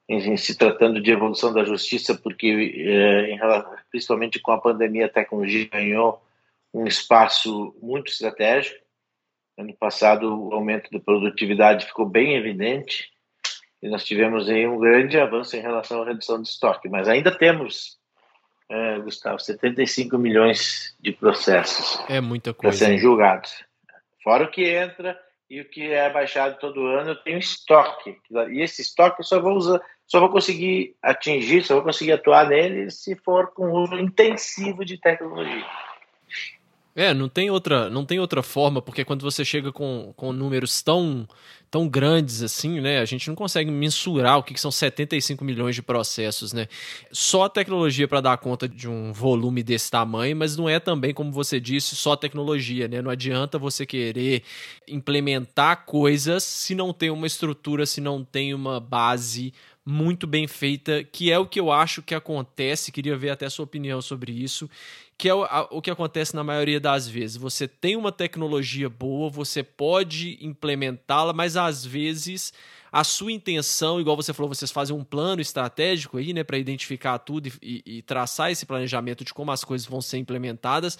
em, 0.07 0.37
se 0.37 0.57
tratando 0.57 1.01
de 1.01 1.11
evolução 1.11 1.53
da 1.53 1.63
justiça, 1.63 2.15
porque 2.15 2.73
é, 2.77 3.35
relação, 3.35 3.75
principalmente 3.91 4.39
com 4.39 4.51
a 4.51 4.61
pandemia, 4.61 5.07
a 5.07 5.09
tecnologia 5.09 5.67
ganhou 5.67 6.21
um 6.73 6.85
espaço 6.85 7.75
muito 7.81 8.11
estratégico. 8.11 8.83
Ano 9.57 9.73
passado, 9.73 10.47
o 10.47 10.53
aumento 10.53 10.91
da 10.91 10.99
produtividade 10.99 11.85
ficou 11.85 12.05
bem 12.05 12.35
evidente 12.35 13.09
e 13.81 13.89
nós 13.89 14.03
tivemos 14.03 14.49
aí 14.49 14.67
um 14.67 14.77
grande 14.77 15.19
avanço 15.19 15.55
em 15.55 15.61
relação 15.61 16.01
à 16.01 16.05
redução 16.05 16.41
de 16.41 16.49
estoque, 16.49 16.89
mas 16.89 17.07
ainda 17.07 17.31
temos, 17.31 17.97
é, 18.69 18.99
Gustavo, 18.99 19.39
75 19.39 20.17
milhões 20.17 20.95
de 20.99 21.11
processos. 21.13 22.03
É 22.09 22.19
muita 22.19 22.53
coisa. 22.53 22.77
Serem 22.77 22.97
julgados. 22.97 23.63
Fora 24.23 24.43
o 24.43 24.51
que 24.51 24.67
entra 24.67 25.17
e 25.49 25.61
o 25.61 25.69
que 25.69 25.91
é 25.91 26.09
baixado 26.09 26.59
todo 26.59 26.87
ano, 26.87 27.11
eu 27.11 27.23
tenho 27.23 27.37
estoque. 27.37 28.17
E 28.51 28.61
esse 28.61 28.81
estoque 28.81 29.21
eu 29.21 29.25
só 29.25 29.39
vou 29.39 29.53
usar, 29.53 29.79
só 30.07 30.19
vou 30.19 30.29
conseguir 30.29 30.95
atingir, 31.01 31.63
só 31.63 31.75
vou 31.75 31.83
conseguir 31.83 32.13
atuar 32.13 32.47
nele 32.47 32.89
se 32.89 33.15
for 33.15 33.53
com 33.53 33.71
uso 33.71 33.95
intensivo 33.95 34.83
de 34.83 34.99
tecnologia. 34.99 35.65
É, 36.97 37.13
não 37.13 37.27
tem 37.27 37.51
outra, 37.51 37.89
não 37.89 38.05
tem 38.05 38.21
outra 38.21 38.41
forma, 38.41 38.81
porque 38.81 39.03
quando 39.03 39.21
você 39.21 39.43
chega 39.43 39.69
com, 39.69 40.13
com 40.15 40.31
números 40.31 40.81
tão, 40.81 41.27
tão 41.69 41.89
grandes 41.89 42.41
assim, 42.41 42.79
né, 42.79 42.99
a 42.99 43.05
gente 43.05 43.27
não 43.27 43.35
consegue 43.35 43.69
mensurar 43.69 44.37
o 44.37 44.43
que, 44.43 44.53
que 44.53 44.61
são 44.61 44.71
75 44.71 45.43
milhões 45.43 45.75
de 45.75 45.81
processos, 45.81 46.53
né? 46.53 46.69
Só 47.11 47.43
a 47.43 47.49
tecnologia 47.49 48.07
para 48.07 48.21
dar 48.21 48.37
conta 48.37 48.65
de 48.65 48.87
um 48.87 49.11
volume 49.11 49.61
desse 49.61 49.91
tamanho, 49.91 50.37
mas 50.37 50.55
não 50.55 50.69
é 50.69 50.79
também, 50.79 51.13
como 51.13 51.33
você 51.33 51.59
disse, 51.59 51.97
só 51.97 52.15
tecnologia, 52.15 52.87
né? 52.87 53.01
Não 53.01 53.11
adianta 53.11 53.59
você 53.59 53.85
querer 53.85 54.43
implementar 54.87 55.85
coisas 55.85 56.45
se 56.45 56.73
não 56.73 56.93
tem 56.93 57.09
uma 57.09 57.27
estrutura, 57.27 57.85
se 57.85 57.99
não 57.99 58.23
tem 58.23 58.53
uma 58.53 58.79
base 58.79 59.53
muito 59.85 60.25
bem 60.25 60.47
feita, 60.47 61.03
que 61.03 61.31
é 61.31 61.37
o 61.37 61.45
que 61.45 61.59
eu 61.59 61.71
acho 61.71 62.01
que 62.01 62.15
acontece. 62.15 62.91
Queria 62.91 63.15
ver 63.15 63.29
até 63.29 63.45
a 63.45 63.49
sua 63.49 63.65
opinião 63.65 64.01
sobre 64.01 64.31
isso 64.31 64.67
que 65.17 65.29
é 65.29 65.33
o, 65.33 65.43
a, 65.43 65.67
o 65.71 65.81
que 65.81 65.89
acontece 65.89 66.35
na 66.35 66.43
maioria 66.43 66.79
das 66.79 67.07
vezes. 67.07 67.37
Você 67.37 67.67
tem 67.67 67.95
uma 67.95 68.11
tecnologia 68.11 68.89
boa, 68.89 69.29
você 69.29 69.63
pode 69.63 70.37
implementá-la, 70.41 71.33
mas 71.33 71.55
às 71.55 71.85
vezes 71.85 72.53
a 72.91 73.03
sua 73.03 73.31
intenção, 73.31 73.99
igual 73.99 74.15
você 74.15 74.33
falou, 74.33 74.53
vocês 74.53 74.71
fazem 74.71 74.95
um 74.95 75.03
plano 75.03 75.41
estratégico 75.41 76.17
aí, 76.17 76.33
né, 76.33 76.43
para 76.43 76.57
identificar 76.57 77.19
tudo 77.19 77.47
e, 77.47 77.53
e, 77.61 77.97
e 77.97 78.01
traçar 78.01 78.51
esse 78.51 78.65
planejamento 78.65 79.23
de 79.23 79.33
como 79.33 79.51
as 79.51 79.63
coisas 79.63 79.87
vão 79.87 80.01
ser 80.01 80.17
implementadas, 80.17 80.97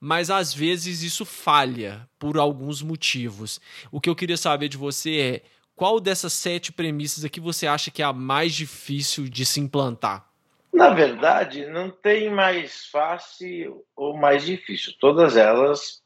mas 0.00 0.30
às 0.30 0.52
vezes 0.52 1.02
isso 1.02 1.24
falha 1.24 2.08
por 2.18 2.36
alguns 2.36 2.82
motivos. 2.82 3.60
O 3.90 4.00
que 4.00 4.10
eu 4.10 4.16
queria 4.16 4.36
saber 4.36 4.68
de 4.68 4.76
você 4.76 5.16
é 5.18 5.42
qual 5.74 6.00
dessas 6.00 6.32
sete 6.32 6.72
premissas 6.72 7.24
aqui 7.24 7.38
você 7.38 7.66
acha 7.66 7.90
que 7.90 8.02
é 8.02 8.04
a 8.04 8.12
mais 8.12 8.54
difícil 8.54 9.28
de 9.28 9.44
se 9.44 9.60
implantar? 9.60 10.26
Na 10.76 10.90
verdade, 10.90 11.66
não 11.68 11.90
tem 11.90 12.28
mais 12.28 12.84
fácil 12.88 13.82
ou 13.96 14.14
mais 14.14 14.44
difícil. 14.44 14.92
Todas 15.00 15.34
elas 15.34 16.02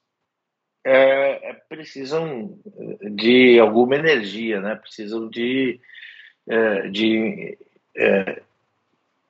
é, 0.86 1.50
é, 1.50 1.54
precisam 1.68 2.56
de 3.10 3.58
alguma 3.58 3.96
energia, 3.96 4.60
né? 4.60 4.76
precisam 4.76 5.28
de, 5.28 5.80
é, 6.48 6.88
de, 6.88 7.58
é, 7.96 8.42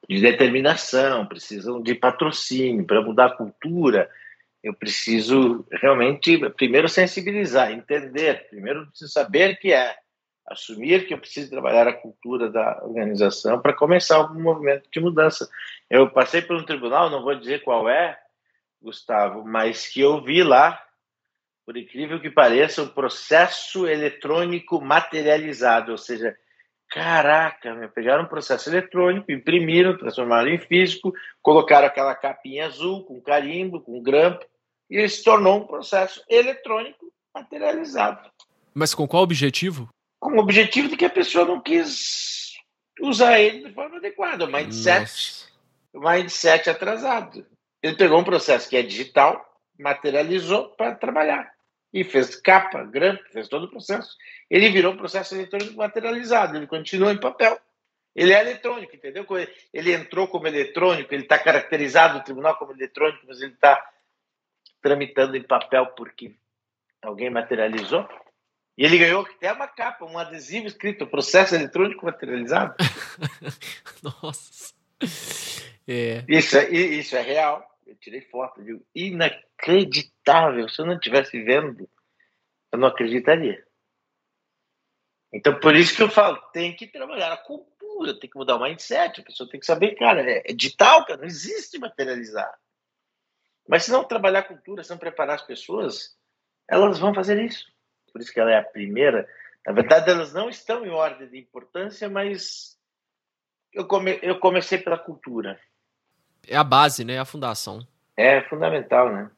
de 0.06 0.20
determinação, 0.20 1.24
precisam 1.24 1.80
de 1.80 1.94
patrocínio 1.94 2.84
para 2.84 3.00
mudar 3.00 3.26
a 3.28 3.36
cultura. 3.36 4.10
Eu 4.62 4.74
preciso 4.74 5.66
realmente, 5.72 6.38
primeiro, 6.50 6.86
sensibilizar, 6.86 7.72
entender, 7.72 8.46
primeiro, 8.50 8.86
preciso 8.88 9.10
saber 9.10 9.58
que 9.58 9.72
é 9.72 9.96
assumir 10.50 11.06
que 11.06 11.14
eu 11.14 11.18
preciso 11.18 11.48
trabalhar 11.48 11.86
a 11.86 11.92
cultura 11.92 12.50
da 12.50 12.80
organização 12.82 13.60
para 13.60 13.72
começar 13.72 14.16
algum 14.16 14.42
movimento 14.42 14.88
de 14.90 15.00
mudança. 15.00 15.48
Eu 15.88 16.10
passei 16.10 16.42
por 16.42 16.56
um 16.56 16.64
tribunal, 16.64 17.08
não 17.08 17.22
vou 17.22 17.36
dizer 17.36 17.62
qual 17.62 17.88
é, 17.88 18.18
Gustavo, 18.82 19.44
mas 19.44 19.86
que 19.86 20.00
eu 20.00 20.20
vi 20.20 20.42
lá, 20.42 20.82
por 21.64 21.76
incrível 21.76 22.20
que 22.20 22.28
pareça, 22.28 22.82
um 22.82 22.88
processo 22.88 23.86
eletrônico 23.86 24.80
materializado, 24.80 25.92
ou 25.92 25.98
seja, 25.98 26.36
caraca, 26.88 27.72
me 27.72 27.86
pegaram 27.86 28.24
um 28.24 28.28
processo 28.28 28.68
eletrônico, 28.68 29.30
imprimiram, 29.30 29.96
transformaram 29.96 30.48
em 30.48 30.58
físico, 30.58 31.12
colocaram 31.40 31.86
aquela 31.86 32.16
capinha 32.16 32.66
azul 32.66 33.04
com 33.04 33.20
carimbo, 33.20 33.80
com 33.80 34.02
grampo, 34.02 34.44
e 34.90 34.96
ele 34.96 35.08
se 35.08 35.22
tornou 35.22 35.58
um 35.58 35.66
processo 35.66 36.20
eletrônico 36.28 37.12
materializado. 37.32 38.28
Mas 38.74 38.92
com 38.92 39.06
qual 39.06 39.22
objetivo? 39.22 39.88
Com 40.20 40.36
o 40.36 40.38
objetivo 40.38 40.88
de 40.88 40.96
que 40.96 41.06
a 41.06 41.10
pessoa 41.10 41.46
não 41.46 41.60
quis 41.60 42.52
usar 43.00 43.40
ele 43.40 43.66
de 43.66 43.74
forma 43.74 43.96
adequada. 43.96 44.44
O 44.44 44.52
mindset, 44.52 45.46
o 45.92 45.98
mindset 45.98 46.68
atrasado. 46.68 47.46
Ele 47.82 47.96
pegou 47.96 48.20
um 48.20 48.24
processo 48.24 48.68
que 48.68 48.76
é 48.76 48.82
digital, 48.82 49.58
materializou 49.78 50.68
para 50.76 50.94
trabalhar. 50.94 51.50
E 51.92 52.04
fez 52.04 52.36
capa, 52.36 52.84
grampo, 52.84 53.24
fez 53.32 53.48
todo 53.48 53.64
o 53.64 53.70
processo. 53.70 54.16
Ele 54.48 54.68
virou 54.68 54.92
um 54.92 54.96
processo 54.96 55.34
eletrônico 55.34 55.74
materializado, 55.74 56.56
ele 56.56 56.66
continua 56.66 57.12
em 57.12 57.18
papel. 57.18 57.58
Ele 58.14 58.32
é 58.32 58.40
eletrônico, 58.40 58.94
entendeu? 58.94 59.24
Ele 59.72 59.92
entrou 59.92 60.28
como 60.28 60.46
eletrônico, 60.46 61.12
ele 61.14 61.22
está 61.22 61.38
caracterizado 61.38 62.18
no 62.18 62.24
tribunal 62.24 62.56
como 62.56 62.72
eletrônico, 62.72 63.24
mas 63.26 63.40
ele 63.40 63.54
está 63.54 63.82
tramitando 64.82 65.36
em 65.36 65.42
papel 65.42 65.86
porque 65.96 66.34
alguém 67.02 67.30
materializou. 67.30 68.06
E 68.80 68.84
ele 68.86 68.96
ganhou 68.96 69.26
até 69.26 69.52
uma 69.52 69.68
capa, 69.68 70.06
um 70.06 70.16
adesivo 70.16 70.66
escrito 70.66 71.06
processo 71.06 71.54
eletrônico 71.54 72.06
materializado. 72.06 72.74
Nossa. 74.02 74.72
É. 75.86 76.24
Isso, 76.26 76.56
é, 76.56 76.70
isso 76.70 77.14
é 77.14 77.20
real. 77.20 77.62
Eu 77.86 77.94
tirei 77.96 78.22
foto, 78.22 78.64
digo, 78.64 78.82
inacreditável. 78.94 80.66
Se 80.70 80.80
eu 80.80 80.86
não 80.86 80.94
estivesse 80.94 81.42
vendo, 81.42 81.86
eu 82.72 82.78
não 82.78 82.88
acreditaria. 82.88 83.62
Então, 85.30 85.60
por 85.60 85.76
isso 85.76 85.94
que 85.94 86.02
eu 86.02 86.08
falo, 86.08 86.38
tem 86.50 86.74
que 86.74 86.86
trabalhar 86.86 87.34
a 87.34 87.36
cultura, 87.36 88.18
tem 88.18 88.30
que 88.30 88.38
mudar 88.38 88.56
o 88.56 88.62
mindset, 88.62 89.20
a 89.20 89.24
pessoa 89.24 89.50
tem 89.50 89.60
que 89.60 89.66
saber, 89.66 89.94
cara, 89.94 90.22
é, 90.22 90.42
é 90.46 90.54
digital, 90.54 91.04
cara, 91.04 91.20
não 91.20 91.26
existe 91.26 91.78
materializar. 91.78 92.58
Mas 93.68 93.84
se 93.84 93.92
não 93.92 94.04
trabalhar 94.04 94.38
a 94.38 94.48
cultura, 94.48 94.82
se 94.82 94.88
não 94.88 94.96
preparar 94.96 95.34
as 95.34 95.42
pessoas, 95.42 96.16
elas 96.66 96.98
vão 96.98 97.12
fazer 97.12 97.44
isso 97.44 97.70
por 98.10 98.20
isso 98.20 98.32
que 98.32 98.40
ela 98.40 98.50
é 98.50 98.58
a 98.58 98.64
primeira. 98.64 99.28
Na 99.66 99.72
verdade, 99.72 100.10
elas 100.10 100.32
não 100.32 100.48
estão 100.48 100.84
em 100.84 100.90
ordem 100.90 101.28
de 101.28 101.38
importância, 101.38 102.08
mas 102.08 102.76
eu, 103.72 103.86
come, 103.86 104.18
eu 104.22 104.38
comecei 104.38 104.78
pela 104.78 104.98
cultura. 104.98 105.58
É 106.46 106.56
a 106.56 106.64
base, 106.64 107.04
né? 107.04 107.14
É 107.14 107.18
a 107.18 107.24
fundação. 107.24 107.86
É 108.16 108.40
fundamental, 108.42 109.12
né? 109.12 109.30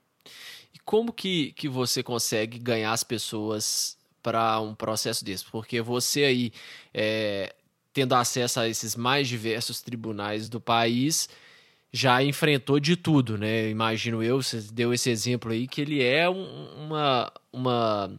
E 0.72 0.78
como 0.78 1.12
que, 1.12 1.52
que 1.52 1.68
você 1.68 2.02
consegue 2.02 2.58
ganhar 2.58 2.92
as 2.92 3.04
pessoas 3.04 3.98
para 4.22 4.60
um 4.60 4.74
processo 4.74 5.24
desse? 5.24 5.44
Porque 5.50 5.80
você 5.80 6.24
aí, 6.24 6.52
é, 6.94 7.54
tendo 7.92 8.14
acesso 8.14 8.60
a 8.60 8.68
esses 8.68 8.96
mais 8.96 9.28
diversos 9.28 9.82
tribunais 9.82 10.48
do 10.48 10.60
país, 10.60 11.28
já 11.92 12.22
enfrentou 12.22 12.80
de 12.80 12.96
tudo, 12.96 13.36
né? 13.36 13.68
Imagino 13.68 14.22
eu, 14.22 14.42
você 14.42 14.60
deu 14.72 14.94
esse 14.94 15.10
exemplo 15.10 15.52
aí, 15.52 15.68
que 15.68 15.80
ele 15.80 16.02
é 16.02 16.28
um, 16.28 16.86
uma, 16.86 17.32
uma 17.52 18.18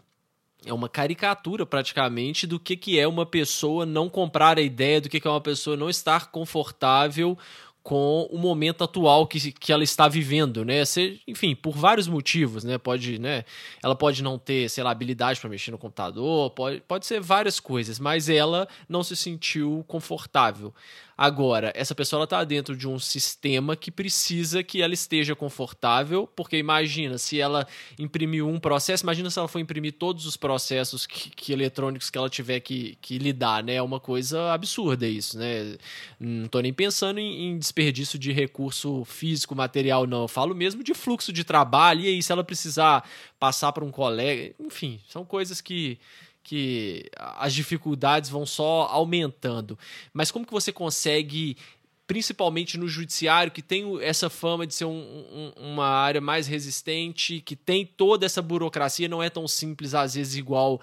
é 0.66 0.74
uma 0.74 0.90
caricatura 0.90 1.66
praticamente 1.66 2.48
do 2.48 2.60
que, 2.60 2.76
que 2.76 3.00
é 3.00 3.08
uma 3.08 3.26
pessoa 3.26 3.86
não 3.86 4.10
comprar 4.10 4.58
a 4.58 4.62
ideia, 4.62 5.02
do 5.02 5.10
que, 5.10 5.20
que 5.20 5.28
é 5.28 5.32
uma 5.32 5.42
pessoa 5.42 5.76
não 5.76 5.90
estar 5.90 6.32
confortável 6.32 7.38
com 7.84 8.30
o 8.32 8.38
momento 8.38 8.82
atual 8.82 9.28
que, 9.28 9.52
que 9.52 9.74
ela 9.74 9.84
está 9.84 10.08
vivendo, 10.08 10.64
né? 10.64 10.84
Enfim, 11.28 11.54
por 11.54 11.76
vários 11.76 12.08
motivos, 12.08 12.64
né? 12.64 12.78
Pode, 12.78 13.20
né? 13.20 13.44
Ela 13.84 13.94
pode 13.94 14.24
não 14.24 14.40
ter, 14.40 14.70
sei 14.70 14.84
lá, 14.84 14.92
habilidade 14.92 15.40
para 15.42 15.50
mexer 15.50 15.72
no 15.72 15.78
computador, 15.78 16.50
pode, 16.52 16.80
pode 16.88 17.06
ser 17.06 17.20
várias 17.20 17.60
coisas, 17.60 18.00
mas 18.00 18.30
ela 18.30 18.70
não 18.88 19.04
se 19.04 19.18
sentiu 19.18 19.84
confortável. 19.86 20.74
Agora, 21.18 21.72
essa 21.76 21.94
pessoa 21.94 22.24
está 22.24 22.44
dentro 22.44 22.76
de 22.76 22.88
um 22.88 22.98
sistema 22.98 23.76
que 23.76 23.92
precisa 23.92 24.64
que 24.64 24.82
ela 24.82 24.94
esteja 24.94 25.36
confortável, 25.36 26.28
porque 26.36 26.58
imagina, 26.58 27.18
se 27.18 27.40
ela 27.40 27.68
imprimiu 28.00 28.50
um 28.50 28.60
processo, 28.60 29.04
imagina 29.04 29.30
se 29.30 29.38
ela 29.38 29.48
for 29.48 29.60
imprimir 29.60 29.94
todos 29.94 30.26
os 30.26 30.36
processos 30.36 31.06
que, 31.06 31.30
que 31.30 31.54
eletrônicos 31.54 32.10
que 32.10 32.18
ela 32.18 32.30
tiver 32.30 32.60
que, 32.62 32.98
que 33.00 33.20
lidar, 33.20 33.64
né? 33.64 33.76
É 33.76 33.82
uma 33.82 34.00
coisa 34.00 34.52
absurda 34.52 35.08
isso, 35.08 35.38
né? 35.38 35.78
Não 36.20 36.46
estou 36.46 36.62
nem 36.62 36.74
pensando 36.74 37.20
em, 37.20 37.50
em, 37.50 37.58
desperdício 37.58 38.18
de 38.18 38.32
recurso 38.32 39.06
físico, 39.06 39.56
material, 39.56 40.08
não. 40.08 40.24
Eu 40.24 40.28
falo 40.28 40.56
mesmo 40.56 40.84
de 40.84 40.94
fluxo 40.94 41.32
de 41.32 41.44
trabalho, 41.44 42.02
e 42.02 42.08
aí, 42.08 42.24
se 42.24 42.32
ela 42.32 42.44
precisar 42.44 43.08
passar 43.40 43.72
para 43.72 43.86
um 43.86 43.92
colega, 43.92 44.56
enfim, 44.60 45.00
são 45.08 45.24
coisas 45.24 45.62
que 45.62 46.00
que 46.44 47.10
as 47.18 47.54
dificuldades 47.54 48.30
vão 48.30 48.46
só 48.46 48.88
aumentando. 48.92 49.78
Mas 50.14 50.30
como 50.30 50.46
que 50.46 50.52
você 50.52 50.72
consegue 50.72 51.58
principalmente 52.06 52.78
no 52.78 52.88
judiciário, 52.88 53.52
que 53.52 53.62
tem 53.62 54.02
essa 54.02 54.30
fama 54.30 54.68
de 54.68 54.74
ser 54.74 54.86
um, 54.86 54.92
um, 54.92 55.54
uma 55.56 55.88
área 55.88 56.20
mais 56.20 56.48
resistente, 56.48 57.40
que 57.40 57.56
tem 57.56 57.86
toda 57.86 58.26
essa 58.26 58.42
burocracia, 58.42 59.08
não 59.08 59.24
é 59.24 59.30
tão 59.30 59.48
simples, 59.48 59.94
às 59.94 60.16
vezes, 60.16 60.36
igual 60.36 60.82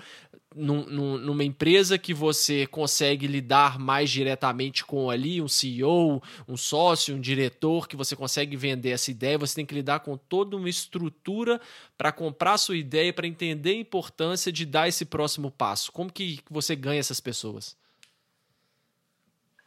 num, 0.54 0.84
num, 0.86 1.18
numa 1.18 1.44
empresa 1.44 1.96
que 1.96 2.12
você 2.12 2.66
consegue 2.66 3.26
lidar 3.26 3.78
mais 3.78 4.10
diretamente 4.10 4.84
com 4.84 5.08
ali 5.08 5.40
um 5.40 5.48
CEO, 5.48 6.22
um 6.48 6.56
sócio, 6.56 7.14
um 7.14 7.20
diretor, 7.20 7.86
que 7.88 7.96
você 7.96 8.16
consegue 8.16 8.56
vender 8.56 8.90
essa 8.90 9.10
ideia, 9.10 9.38
você 9.38 9.54
tem 9.54 9.66
que 9.66 9.74
lidar 9.74 10.00
com 10.00 10.16
toda 10.16 10.56
uma 10.56 10.68
estrutura 10.68 11.60
para 11.96 12.10
comprar 12.10 12.58
sua 12.58 12.76
ideia, 12.76 13.12
para 13.12 13.26
entender 13.26 13.70
a 13.70 13.74
importância 13.74 14.50
de 14.50 14.66
dar 14.66 14.88
esse 14.88 15.04
próximo 15.04 15.50
passo. 15.50 15.92
Como 15.92 16.12
que 16.12 16.40
você 16.50 16.74
ganha 16.74 17.00
essas 17.00 17.20
pessoas? 17.20 17.78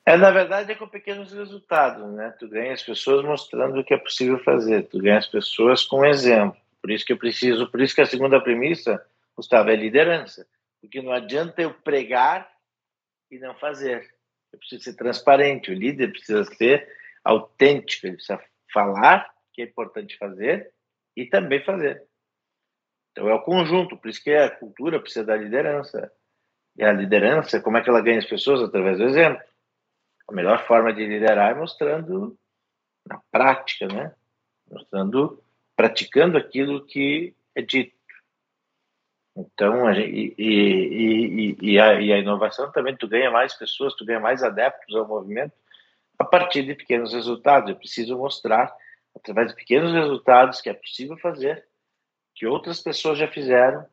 É, 0.06 0.18
na 0.18 0.32
verdade, 0.32 0.70
é 0.70 0.76
com 0.76 0.88
pequenos 0.88 1.32
resultados, 1.32 2.06
né? 2.14 2.34
Tu 2.38 2.50
ganha 2.50 2.74
as 2.74 2.84
pessoas 2.84 3.24
mostrando 3.24 3.80
o 3.80 3.84
que 3.86 3.94
é 3.94 3.98
possível 3.98 4.38
fazer, 4.40 4.84
tu 4.90 5.00
ganha 5.00 5.18
as 5.18 5.28
pessoas 5.28 5.86
com 5.86 6.06
exemplo. 6.06 6.58
Por 6.82 6.92
isso 6.92 7.06
que 7.06 7.14
eu 7.14 7.18
preciso, 7.18 7.68
por 7.68 7.80
isso 7.80 7.96
que 7.96 8.02
a 8.02 8.06
segunda 8.06 8.42
premissa, 8.42 9.02
Gustavo, 9.34 9.70
é 9.70 9.76
liderança. 9.78 10.46
Porque 10.84 11.02
não 11.02 11.14
adianta 11.14 11.62
eu 11.62 11.74
pregar 11.74 12.52
e 13.32 13.40
não 13.40 13.56
fazer. 13.56 14.14
Eu 14.52 14.60
preciso 14.60 14.84
ser 14.84 14.96
transparente, 14.96 15.72
o 15.72 15.74
líder 15.74 16.12
precisa 16.12 16.44
ser 16.44 16.94
autêntico, 17.24 18.06
ele 18.06 18.18
precisa 18.18 18.44
falar 18.74 19.34
que 19.54 19.62
é 19.62 19.66
importante 19.66 20.18
fazer 20.18 20.74
e 21.16 21.26
também 21.26 21.64
fazer. 21.64 22.06
Então 23.12 23.30
é 23.30 23.34
o 23.34 23.42
conjunto, 23.42 23.96
por 23.96 24.10
isso 24.10 24.22
que 24.22 24.34
a 24.36 24.50
cultura 24.50 25.00
precisa 25.00 25.24
da 25.24 25.38
liderança. 25.38 26.12
E 26.76 26.84
a 26.84 26.92
liderança, 26.92 27.62
como 27.62 27.78
é 27.78 27.82
que 27.82 27.90
ela 27.90 28.02
ganha 28.02 28.20
as 28.20 28.26
pessoas? 28.26 28.62
Através 28.62 28.98
do 28.98 29.06
exemplo. 29.06 29.42
A 30.28 30.34
melhor 30.34 30.68
forma 30.68 30.92
de 30.92 31.06
liderar 31.06 31.52
é 31.52 31.56
mostrando 31.56 32.38
na 33.08 33.22
prática, 33.32 33.88
né? 33.88 34.14
Mostrando, 34.70 35.42
praticando 35.78 36.38
aquilo 36.38 36.86
que 36.86 37.34
é 37.56 37.62
dito. 37.62 37.96
Então, 39.36 39.88
a 39.88 39.94
gente, 39.94 40.36
e, 40.38 40.44
e, 40.44 41.58
e, 41.62 41.80
a, 41.80 42.00
e, 42.00 42.14
a, 42.14 42.20
inovação 42.20 42.72
também, 42.72 42.96
tu 42.96 43.08
ganha 43.08 43.32
mais 43.32 43.54
pessoas, 43.54 43.96
tu 43.96 44.06
ganha 44.06 44.20
mais 44.20 44.44
adeptos 44.44 44.96
ao 44.96 45.08
movimento 45.08 45.54
a 46.20 46.24
partir 46.24 46.64
de 46.64 46.76
pequenos 46.76 47.14
resultados. 47.14 47.70
Eu 47.70 47.76
preciso 47.76 48.18
mostrar, 48.18 48.72
através 49.16 49.50
de 49.50 49.56
pequenos 49.56 49.92
resultados, 49.92 50.62
que 50.62 50.70
é 50.70 50.74
possível 50.74 51.18
fazer, 51.18 51.66
que 52.36 52.46
outras 52.46 52.80
pessoas 52.80 53.18
já 53.18 53.28
fizeram, 53.28 53.86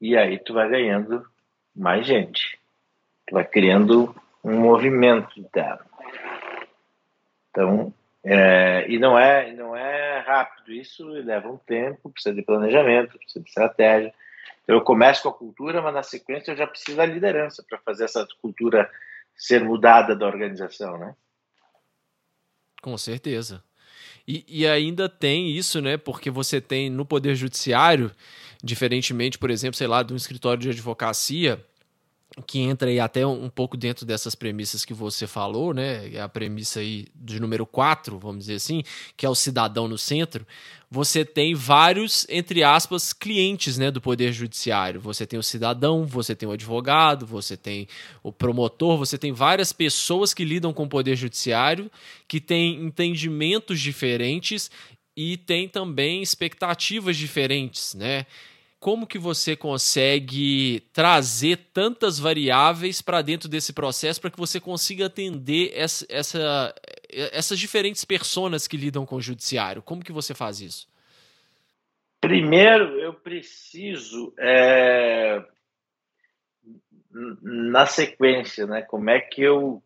e 0.00 0.16
aí 0.16 0.36
tu 0.38 0.52
vai 0.52 0.68
ganhando 0.68 1.24
mais 1.74 2.04
gente. 2.04 2.58
Tu 3.28 3.34
vai 3.34 3.44
criando 3.44 4.14
um 4.42 4.58
movimento 4.58 5.38
interno. 5.38 5.84
Então, 7.50 7.94
é, 8.24 8.84
e 8.88 8.98
não 8.98 9.16
é, 9.16 9.52
não 9.52 9.76
é 9.76 10.01
rápido, 10.32 10.72
isso 10.72 11.06
leva 11.06 11.48
um 11.48 11.58
tempo, 11.58 12.10
precisa 12.10 12.34
de 12.34 12.42
planejamento, 12.42 13.18
precisa 13.18 13.42
de 13.42 13.48
estratégia. 13.48 14.14
Então, 14.62 14.76
eu 14.76 14.82
começo 14.82 15.22
com 15.22 15.28
a 15.28 15.34
cultura, 15.34 15.82
mas 15.82 15.94
na 15.94 16.02
sequência 16.02 16.52
eu 16.52 16.56
já 16.56 16.66
preciso 16.66 16.96
da 16.96 17.06
liderança 17.06 17.64
para 17.68 17.78
fazer 17.78 18.04
essa 18.04 18.26
cultura 18.40 18.90
ser 19.34 19.62
mudada 19.62 20.14
da 20.14 20.26
organização, 20.26 20.98
né? 20.98 21.14
Com 22.80 22.96
certeza. 22.96 23.62
E, 24.26 24.44
e 24.48 24.66
ainda 24.66 25.08
tem 25.08 25.50
isso, 25.50 25.80
né? 25.80 25.96
Porque 25.96 26.30
você 26.30 26.60
tem 26.60 26.88
no 26.88 27.04
Poder 27.04 27.34
Judiciário, 27.34 28.10
diferentemente, 28.62 29.38
por 29.38 29.50
exemplo, 29.50 29.76
sei 29.76 29.86
lá, 29.86 30.02
de 30.02 30.12
um 30.12 30.16
escritório 30.16 30.62
de 30.62 30.70
advocacia, 30.70 31.64
que 32.46 32.60
entra 32.60 32.88
aí 32.88 32.98
até 32.98 33.26
um 33.26 33.48
pouco 33.48 33.76
dentro 33.76 34.06
dessas 34.06 34.34
premissas 34.34 34.84
que 34.84 34.94
você 34.94 35.26
falou, 35.26 35.74
né? 35.74 36.14
É 36.14 36.20
a 36.20 36.28
premissa 36.28 36.80
aí 36.80 37.06
de 37.14 37.38
número 37.38 37.66
4, 37.66 38.18
vamos 38.18 38.40
dizer 38.40 38.54
assim, 38.54 38.82
que 39.16 39.26
é 39.26 39.28
o 39.28 39.34
cidadão 39.34 39.86
no 39.86 39.98
centro. 39.98 40.46
Você 40.90 41.24
tem 41.24 41.54
vários, 41.54 42.26
entre 42.28 42.62
aspas, 42.62 43.12
clientes 43.12 43.78
né, 43.78 43.90
do 43.90 44.00
Poder 44.00 44.32
Judiciário. 44.32 45.00
Você 45.00 45.26
tem 45.26 45.38
o 45.38 45.42
cidadão, 45.42 46.04
você 46.06 46.34
tem 46.34 46.48
o 46.48 46.52
advogado, 46.52 47.26
você 47.26 47.56
tem 47.56 47.88
o 48.22 48.30
promotor, 48.30 48.98
você 48.98 49.16
tem 49.16 49.32
várias 49.32 49.72
pessoas 49.72 50.34
que 50.34 50.44
lidam 50.44 50.72
com 50.72 50.84
o 50.84 50.88
Poder 50.88 51.16
Judiciário, 51.16 51.90
que 52.28 52.40
têm 52.40 52.82
entendimentos 52.84 53.80
diferentes 53.80 54.70
e 55.16 55.36
tem 55.36 55.68
também 55.68 56.22
expectativas 56.22 57.16
diferentes, 57.16 57.94
né? 57.94 58.26
Como 58.82 59.06
que 59.06 59.16
você 59.16 59.54
consegue 59.54 60.80
trazer 60.92 61.56
tantas 61.72 62.18
variáveis 62.18 63.00
para 63.00 63.22
dentro 63.22 63.48
desse 63.48 63.72
processo 63.72 64.20
para 64.20 64.28
que 64.28 64.36
você 64.36 64.58
consiga 64.58 65.06
atender 65.06 65.70
essa, 65.72 66.04
essa, 66.08 66.74
essas 67.08 67.60
diferentes 67.60 68.04
pessoas 68.04 68.66
que 68.66 68.76
lidam 68.76 69.06
com 69.06 69.14
o 69.14 69.20
judiciário? 69.20 69.82
Como 69.82 70.02
que 70.02 70.10
você 70.10 70.34
faz 70.34 70.60
isso? 70.60 70.88
Primeiro, 72.20 72.98
eu 72.98 73.14
preciso 73.14 74.34
é, 74.36 75.40
na 77.40 77.86
sequência, 77.86 78.66
né? 78.66 78.82
Como 78.82 79.08
é 79.10 79.20
que 79.20 79.42
eu, 79.42 79.80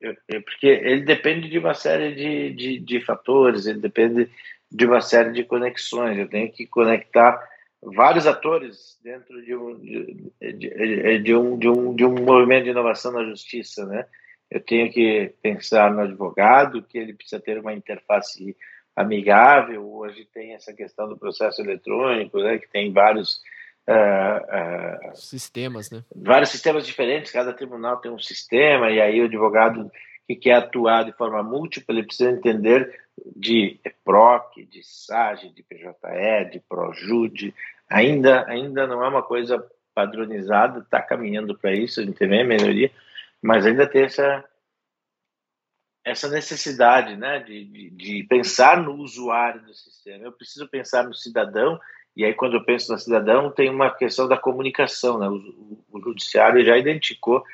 eu, 0.00 0.16
porque 0.44 0.66
ele 0.66 1.02
depende 1.02 1.50
de 1.50 1.58
uma 1.58 1.74
série 1.74 2.14
de, 2.14 2.54
de, 2.54 2.78
de 2.78 3.00
fatores, 3.02 3.66
ele 3.66 3.80
depende 3.80 4.30
de 4.72 4.86
uma 4.86 5.02
série 5.02 5.30
de 5.30 5.44
conexões. 5.44 6.16
Eu 6.16 6.26
tenho 6.26 6.50
que 6.50 6.66
conectar 6.66 7.52
vários 7.92 8.26
atores 8.26 8.98
dentro 9.02 9.42
de 9.44 9.54
um 9.54 9.78
de, 9.78 10.32
de, 10.40 11.18
de, 11.18 11.34
um, 11.34 11.58
de, 11.58 11.68
um, 11.68 11.94
de 11.94 12.04
um 12.04 12.14
movimento 12.14 12.64
de 12.64 12.70
inovação 12.70 13.12
na 13.12 13.24
justiça, 13.24 13.84
né? 13.86 14.06
Eu 14.50 14.60
tenho 14.60 14.90
que 14.92 15.34
pensar 15.42 15.92
no 15.92 16.02
advogado, 16.02 16.82
que 16.82 16.98
ele 16.98 17.14
precisa 17.14 17.40
ter 17.40 17.58
uma 17.58 17.72
interface 17.72 18.56
amigável. 18.94 19.90
Hoje 19.92 20.28
tem 20.32 20.54
essa 20.54 20.72
questão 20.72 21.08
do 21.08 21.18
processo 21.18 21.60
eletrônico, 21.60 22.38
né? 22.38 22.58
Que 22.58 22.68
tem 22.68 22.92
vários 22.92 23.40
uh, 23.88 25.10
uh, 25.12 25.16
sistemas, 25.16 25.90
né? 25.90 26.04
Vários 26.14 26.50
sistemas 26.50 26.86
diferentes. 26.86 27.32
Cada 27.32 27.52
tribunal 27.52 27.96
tem 27.96 28.10
um 28.10 28.18
sistema 28.18 28.90
e 28.90 29.00
aí 29.00 29.20
o 29.20 29.24
advogado 29.24 29.90
que 30.26 30.34
quer 30.36 30.54
atuar 30.54 31.04
de 31.04 31.12
forma 31.12 31.42
múltipla, 31.42 31.94
ele 31.94 32.06
precisa 32.06 32.30
entender 32.30 32.98
de 33.36 33.78
EPROC, 33.84 34.64
de 34.64 34.82
SAGE, 34.82 35.50
de 35.50 35.62
PJE, 35.62 36.50
de 36.50 36.60
PROJUDE, 36.68 37.54
ainda, 37.88 38.44
ainda 38.48 38.86
não 38.86 39.04
é 39.04 39.08
uma 39.08 39.22
coisa 39.22 39.64
padronizada, 39.94 40.80
está 40.80 41.00
caminhando 41.00 41.56
para 41.56 41.72
isso, 41.72 42.00
a 42.00 42.04
gente 42.04 42.26
vê 42.26 42.40
a 42.40 42.44
melhoria, 42.44 42.90
mas 43.40 43.64
ainda 43.64 43.86
tem 43.86 44.02
essa, 44.02 44.44
essa 46.04 46.28
necessidade 46.28 47.16
né, 47.16 47.40
de, 47.40 47.64
de, 47.64 47.90
de, 47.90 48.24
pensar 48.24 48.82
no 48.82 48.94
usuário 48.94 49.62
do 49.62 49.74
sistema. 49.74 50.24
Eu 50.24 50.32
preciso 50.32 50.68
pensar 50.68 51.04
no 51.04 51.14
cidadão, 51.14 51.78
e 52.16 52.24
aí 52.24 52.34
quando 52.34 52.54
eu 52.54 52.64
penso 52.64 52.92
no 52.92 52.98
cidadão, 52.98 53.50
tem 53.50 53.70
uma 53.70 53.90
questão 53.90 54.26
da 54.26 54.36
comunicação. 54.36 55.18
Né? 55.18 55.28
O, 55.28 55.34
o, 55.34 55.84
o 55.92 56.00
judiciário 56.00 56.64
já 56.64 56.76
identificou 56.76 57.44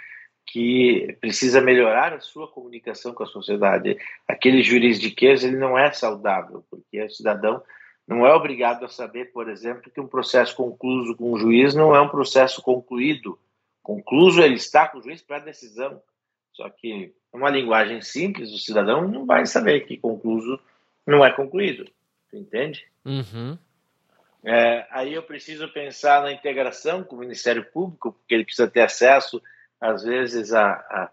que 0.46 1.16
precisa 1.20 1.60
melhorar 1.60 2.12
a 2.12 2.20
sua 2.20 2.48
comunicação 2.48 3.14
com 3.14 3.22
a 3.22 3.26
sociedade. 3.26 3.96
Aquele 4.26 4.62
juridiquês 4.62 5.44
ele 5.44 5.56
não 5.56 5.78
é 5.78 5.92
saudável, 5.92 6.64
porque 6.68 7.02
o 7.02 7.10
cidadão 7.10 7.62
não 8.06 8.26
é 8.26 8.34
obrigado 8.34 8.84
a 8.84 8.88
saber, 8.88 9.26
por 9.26 9.48
exemplo, 9.48 9.90
que 9.90 10.00
um 10.00 10.08
processo 10.08 10.56
concluído 10.56 11.16
com 11.16 11.32
o 11.32 11.38
juiz 11.38 11.74
não 11.74 11.94
é 11.94 12.00
um 12.00 12.08
processo 12.08 12.60
concluído. 12.60 13.38
Concluso, 13.82 14.42
ele 14.42 14.56
está 14.56 14.88
com 14.88 14.98
o 14.98 15.02
juiz 15.02 15.22
para 15.22 15.36
a 15.36 15.40
decisão. 15.40 16.02
Só 16.52 16.68
que, 16.68 17.14
uma 17.32 17.48
linguagem 17.48 18.02
simples, 18.02 18.52
o 18.52 18.58
cidadão 18.58 19.08
não 19.08 19.24
vai 19.24 19.46
saber 19.46 19.86
que 19.86 19.96
concluso 19.96 20.58
não 21.06 21.24
é 21.24 21.30
concluído. 21.32 21.88
Entende? 22.32 22.84
Uhum. 23.04 23.56
É, 24.44 24.86
aí 24.90 25.14
eu 25.14 25.22
preciso 25.22 25.68
pensar 25.68 26.22
na 26.22 26.32
integração 26.32 27.04
com 27.04 27.16
o 27.16 27.20
Ministério 27.20 27.64
Público, 27.64 28.12
porque 28.12 28.34
ele 28.34 28.44
precisa 28.44 28.68
ter 28.68 28.80
acesso, 28.80 29.40
às 29.80 30.02
vezes, 30.02 30.52
a, 30.52 30.72
a 30.72 31.10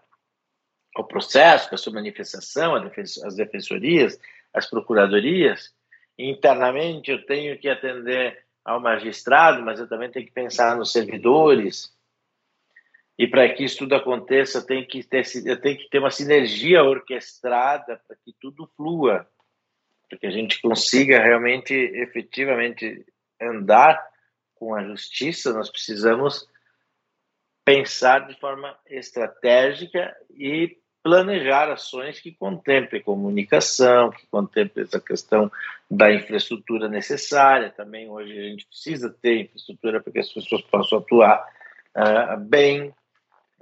ao 0.98 1.04
processo, 1.04 1.72
a 1.72 1.78
sua 1.78 1.92
manifestação, 1.92 2.74
as 2.74 3.36
defensorias, 3.36 4.18
as 4.52 4.68
procuradorias. 4.68 5.72
Internamente, 6.18 7.10
eu 7.10 7.24
tenho 7.24 7.56
que 7.58 7.68
atender 7.68 8.44
ao 8.64 8.80
magistrado, 8.80 9.62
mas 9.62 9.78
eu 9.78 9.88
também 9.88 10.10
tenho 10.10 10.26
que 10.26 10.32
pensar 10.32 10.76
nos 10.76 10.90
servidores. 10.90 11.96
E 13.16 13.26
para 13.26 13.48
que 13.52 13.64
isso 13.64 13.78
tudo 13.78 13.94
aconteça, 13.94 14.64
tem 14.64 14.84
que 14.84 15.04
ter, 15.04 15.24
eu 15.46 15.60
tenho 15.60 15.78
que 15.78 15.88
ter 15.88 15.98
uma 16.00 16.10
sinergia 16.10 16.82
orquestrada 16.82 18.00
para 18.06 18.16
que 18.16 18.34
tudo 18.40 18.68
flua, 18.76 19.28
para 20.08 20.18
que 20.18 20.26
a 20.26 20.30
gente 20.30 20.60
consiga 20.60 21.22
realmente, 21.22 21.72
efetivamente, 21.74 23.06
andar 23.40 24.04
com 24.54 24.74
a 24.74 24.82
justiça. 24.82 25.52
Nós 25.52 25.70
precisamos 25.70 26.48
pensar 27.68 28.26
de 28.26 28.34
forma 28.40 28.74
estratégica 28.88 30.16
e 30.34 30.78
planejar 31.02 31.70
ações 31.70 32.18
que 32.18 32.32
contemplem 32.32 33.02
comunicação, 33.02 34.10
que 34.10 34.26
contemplem 34.30 34.86
essa 34.86 34.98
questão 34.98 35.52
da 35.90 36.10
infraestrutura 36.10 36.88
necessária. 36.88 37.70
Também 37.70 38.08
hoje 38.08 38.32
a 38.38 38.42
gente 38.44 38.66
precisa 38.66 39.14
ter 39.20 39.42
infraestrutura 39.42 40.00
para 40.00 40.10
que 40.10 40.18
as 40.18 40.32
pessoas 40.32 40.62
possam 40.62 40.98
atuar 40.98 41.46
uh, 41.94 42.40
bem, 42.40 42.94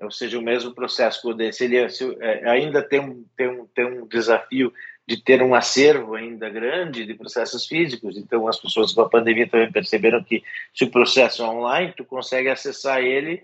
ou 0.00 0.10
seja, 0.12 0.38
o 0.38 0.42
mesmo 0.42 0.72
processo. 0.72 1.20
Se 1.52 1.64
ele 1.64 1.88
se, 1.88 2.16
é, 2.20 2.48
ainda 2.48 2.82
tem 2.82 3.00
um, 3.00 3.24
tem, 3.36 3.48
um, 3.48 3.66
tem 3.66 3.86
um 3.86 4.06
desafio 4.06 4.72
de 5.04 5.20
ter 5.20 5.42
um 5.42 5.52
acervo 5.52 6.14
ainda 6.14 6.48
grande 6.48 7.04
de 7.04 7.14
processos 7.14 7.66
físicos, 7.66 8.16
então 8.16 8.46
as 8.46 8.58
pessoas 8.58 8.92
com 8.92 9.00
a 9.00 9.08
pandemia 9.08 9.48
também 9.48 9.70
perceberam 9.70 10.22
que 10.22 10.44
se 10.72 10.84
o 10.84 10.90
processo 10.92 11.42
é 11.42 11.46
online, 11.46 11.94
tu 11.96 12.04
consegue 12.04 12.48
acessar 12.48 13.00
ele 13.00 13.42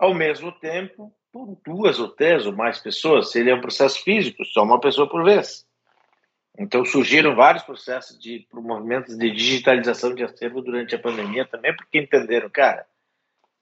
ao 0.00 0.14
mesmo 0.14 0.50
tempo 0.50 1.14
por 1.30 1.56
duas 1.64 2.00
ou 2.00 2.08
três 2.08 2.46
ou 2.46 2.52
mais 2.52 2.80
pessoas. 2.80 3.30
Se 3.30 3.38
ele 3.38 3.50
é 3.50 3.54
um 3.54 3.60
processo 3.60 4.02
físico, 4.02 4.44
só 4.46 4.64
uma 4.64 4.80
pessoa 4.80 5.08
por 5.08 5.22
vez. 5.22 5.66
Então 6.58 6.84
surgiram 6.84 7.36
vários 7.36 7.62
processos 7.62 8.18
de 8.18 8.46
movimentos 8.52 9.16
de 9.16 9.30
digitalização 9.30 10.14
de 10.14 10.24
acervo 10.24 10.62
durante 10.62 10.94
a 10.94 10.98
pandemia 10.98 11.44
também, 11.44 11.76
porque 11.76 11.98
entenderam, 11.98 12.48
cara, 12.50 12.86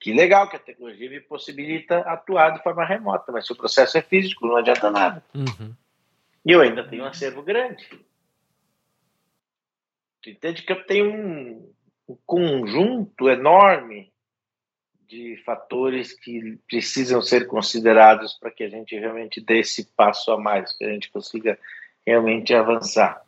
que 0.00 0.12
legal 0.12 0.48
que 0.48 0.56
a 0.56 0.60
tecnologia 0.60 1.10
me 1.10 1.20
possibilita 1.20 1.98
atuar 1.98 2.50
de 2.50 2.62
forma 2.62 2.86
remota, 2.86 3.32
mas 3.32 3.44
se 3.44 3.52
o 3.52 3.56
processo 3.56 3.98
é 3.98 4.02
físico, 4.02 4.46
não 4.46 4.56
adianta 4.56 4.90
nada. 4.90 5.22
Uhum. 5.34 5.74
E 6.46 6.52
eu 6.52 6.60
ainda 6.60 6.88
tenho 6.88 7.02
um 7.02 7.06
acervo 7.06 7.42
grande. 7.42 7.84
Tu 10.22 10.30
entende 10.30 10.62
que 10.62 10.72
eu 10.72 10.84
tenho 10.84 11.12
um, 11.12 11.72
um 12.08 12.16
conjunto 12.24 13.28
enorme 13.28 14.12
de 15.08 15.36
fatores 15.44 16.12
que 16.12 16.58
precisam 16.68 17.22
ser 17.22 17.46
considerados 17.46 18.34
para 18.34 18.50
que 18.50 18.62
a 18.62 18.68
gente 18.68 18.98
realmente 18.98 19.40
dê 19.40 19.60
esse 19.60 19.84
passo 19.96 20.30
a 20.30 20.38
mais, 20.38 20.72
que 20.72 20.84
a 20.84 20.90
gente 20.90 21.10
consiga 21.10 21.58
realmente 22.06 22.52
avançar. 22.54 23.22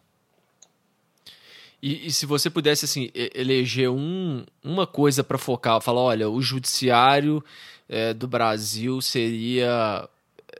E, 1.83 2.07
e 2.07 2.13
se 2.13 2.27
você 2.27 2.51
pudesse 2.51 2.85
assim 2.85 3.11
eleger 3.35 3.89
um, 3.89 4.45
uma 4.63 4.87
coisa 4.87 5.25
para 5.25 5.39
focar, 5.39 5.81
falar, 5.81 6.03
olha, 6.03 6.29
o 6.29 6.43
judiciário 6.43 7.43
é, 7.89 8.13
do 8.13 8.29
Brasil 8.29 9.01
seria 9.01 10.09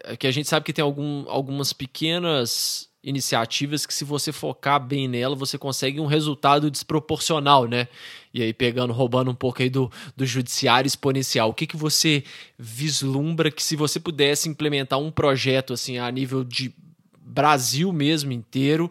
é 0.05 0.17
que 0.17 0.27
a 0.27 0.31
gente 0.31 0.49
sabe 0.49 0.65
que 0.65 0.73
tem 0.73 0.83
algum, 0.83 1.29
algumas 1.29 1.73
pequenas 1.73 2.90
iniciativas 3.03 3.87
que 3.87 3.95
se 3.95 4.05
você 4.05 4.31
focar 4.31 4.79
bem 4.79 5.09
nela, 5.09 5.35
você 5.35 5.57
consegue 5.57 6.01
um 6.01 6.07
resultado 6.07 6.71
desproporcional, 6.71 7.67
né? 7.67 7.89
E 8.33 8.43
aí 8.43 8.53
pegando, 8.53 8.93
roubando 8.93 9.31
um 9.31 9.35
pouco 9.35 9.63
aí 9.63 9.71
do, 9.71 9.91
do 10.17 10.27
judiciário 10.27 10.87
exponencial, 10.87 11.49
o 11.49 11.55
que, 11.55 11.67
que 11.67 11.77
você 11.77 12.23
vislumbra 12.59 13.51
que 13.51 13.63
se 13.63 13.75
você 13.75 13.99
pudesse 13.99 14.49
implementar 14.49 14.99
um 14.99 15.11
projeto 15.11 15.73
assim 15.73 15.99
a 15.99 16.11
nível 16.11 16.45
de 16.45 16.75
Brasil 17.21 17.93
mesmo 17.93 18.33
inteiro 18.33 18.91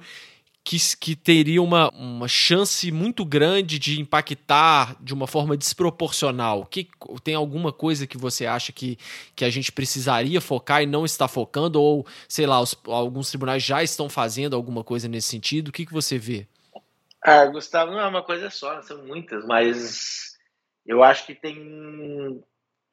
que, 0.70 0.78
que 0.98 1.16
teria 1.16 1.64
uma, 1.64 1.90
uma 1.96 2.28
chance 2.28 2.92
muito 2.92 3.26
grande 3.26 3.80
de 3.80 4.00
impactar 4.00 4.96
de 5.02 5.16
uma 5.16 5.26
forma 5.26 5.58
desproporcional? 5.58 6.64
Que, 6.64 6.88
tem 7.24 7.34
alguma 7.34 7.74
coisa 7.74 8.06
que 8.06 8.20
você 8.20 8.46
acha 8.46 8.72
que, 8.72 8.96
que 9.36 9.44
a 9.44 9.50
gente 9.50 9.72
precisaria 9.72 10.40
focar 10.40 10.84
e 10.84 10.86
não 10.86 11.06
está 11.06 11.28
focando? 11.28 11.82
Ou, 11.82 12.06
sei 12.28 12.46
lá, 12.46 12.62
os, 12.62 12.80
alguns 12.86 13.30
tribunais 13.30 13.64
já 13.64 13.82
estão 13.82 14.08
fazendo 14.08 14.56
alguma 14.56 14.84
coisa 14.84 15.08
nesse 15.08 15.30
sentido? 15.30 15.70
O 15.70 15.72
que, 15.72 15.88
que 15.88 15.92
você 15.92 16.20
vê? 16.20 16.46
Ah, 17.20 17.48
Gustavo, 17.48 17.92
não 17.92 18.00
é 18.00 18.06
uma 18.06 18.22
coisa 18.22 18.52
só, 18.52 18.80
são 18.84 19.04
muitas, 19.04 19.44
mas 19.48 20.38
eu 20.86 21.02
acho 21.02 21.26
que 21.26 21.34
tem 21.34 22.44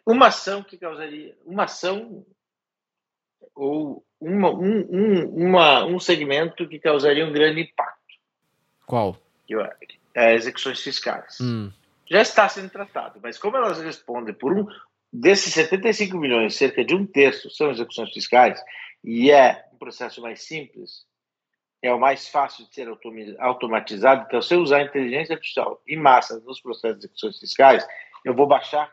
uma 0.06 0.28
ação 0.28 0.62
que 0.62 0.78
causaria. 0.78 1.36
Uma 1.44 1.64
ação 1.64 2.24
ou 3.56 4.04
uma, 4.20 4.50
um, 4.50 4.86
um, 4.90 5.48
uma, 5.48 5.84
um 5.84 5.98
segmento 5.98 6.68
que 6.68 6.78
causaria 6.78 7.26
um 7.26 7.32
grande 7.32 7.62
impacto. 7.62 7.96
Qual? 8.86 9.16
É 10.14 10.34
execuções 10.34 10.80
fiscais. 10.80 11.38
Hum. 11.40 11.72
Já 12.08 12.22
está 12.22 12.48
sendo 12.48 12.70
tratado, 12.70 13.18
mas 13.22 13.38
como 13.38 13.56
elas 13.56 13.80
respondem 13.80 14.34
por 14.34 14.52
um 14.52 14.66
desses 15.12 15.52
75 15.54 16.16
milhões, 16.18 16.54
cerca 16.54 16.84
de 16.84 16.94
um 16.94 17.04
terço 17.06 17.50
são 17.50 17.70
execuções 17.70 18.12
fiscais, 18.12 18.62
e 19.02 19.30
é 19.30 19.64
um 19.72 19.78
processo 19.78 20.20
mais 20.20 20.42
simples, 20.42 21.04
é 21.82 21.92
o 21.92 21.98
mais 21.98 22.28
fácil 22.28 22.66
de 22.66 22.74
ser 22.74 22.88
automatizado. 23.38 24.24
Então, 24.26 24.40
se 24.42 24.54
eu 24.54 24.60
usar 24.60 24.82
inteligência 24.82 25.34
artificial 25.34 25.80
em 25.86 25.96
massa 25.96 26.40
nos 26.40 26.60
processos 26.60 26.98
de 26.98 27.06
execuções 27.06 27.38
fiscais, 27.38 27.86
eu 28.24 28.34
vou 28.34 28.46
baixar 28.46 28.92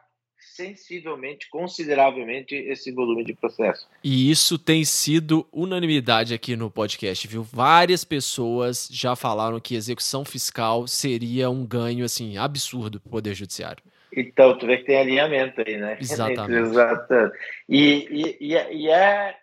sensivelmente, 0.56 1.50
consideravelmente 1.50 2.56
esse 2.56 2.92
volume 2.92 3.24
de 3.24 3.34
processo. 3.34 3.88
E 4.04 4.30
isso 4.30 4.58
tem 4.58 4.86
sido 4.86 5.48
unanimidade 5.52 6.34
aqui 6.34 6.56
no 6.56 6.70
podcast, 6.70 7.28
viu? 7.28 7.44
Várias 7.44 8.04
pessoas 8.04 8.88
já 8.92 9.16
falaram 9.16 9.60
que 9.60 9.76
execução 9.76 10.24
fiscal 10.24 10.88
seria 10.88 11.50
um 11.50 11.66
ganho 11.66 12.06
assim 12.06 12.38
absurdo 12.38 13.00
para 13.00 13.08
o 13.08 13.12
poder 13.12 13.34
judiciário. 13.34 13.84
Então, 14.16 14.56
tu 14.58 14.68
vê 14.68 14.78
que 14.78 14.86
tem 14.86 15.00
alinhamento 15.00 15.62
aí, 15.66 15.78
né? 15.78 15.98
Exatamente. 16.00 17.36
E, 17.68 18.38
e, 18.40 18.54
e, 18.54 18.90
é, 18.90 19.36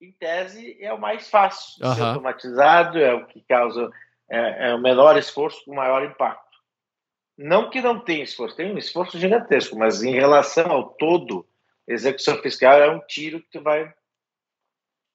em 0.00 0.12
tese, 0.12 0.76
é 0.78 0.92
o 0.92 1.00
mais 1.00 1.30
fácil 1.30 1.82
de 1.82 1.94
ser 1.94 2.02
automatizado, 2.02 2.98
é 2.98 3.14
o 3.14 3.26
que 3.26 3.40
causa 3.48 3.90
é, 4.30 4.70
é 4.70 4.74
o 4.74 4.80
menor 4.80 5.16
esforço 5.16 5.64
com 5.64 5.74
maior 5.74 6.04
impacto. 6.04 6.49
Não 7.42 7.70
que 7.70 7.80
não 7.80 7.98
tenha 7.98 8.22
esforço, 8.22 8.54
tem 8.54 8.70
um 8.70 8.76
esforço 8.76 9.18
gigantesco, 9.18 9.74
mas 9.74 10.02
em 10.02 10.12
relação 10.12 10.70
ao 10.70 10.90
todo, 10.90 11.48
execução 11.88 12.36
fiscal 12.42 12.78
é 12.78 12.90
um 12.90 13.00
tiro 13.06 13.42
que 13.50 13.58
vai 13.58 13.90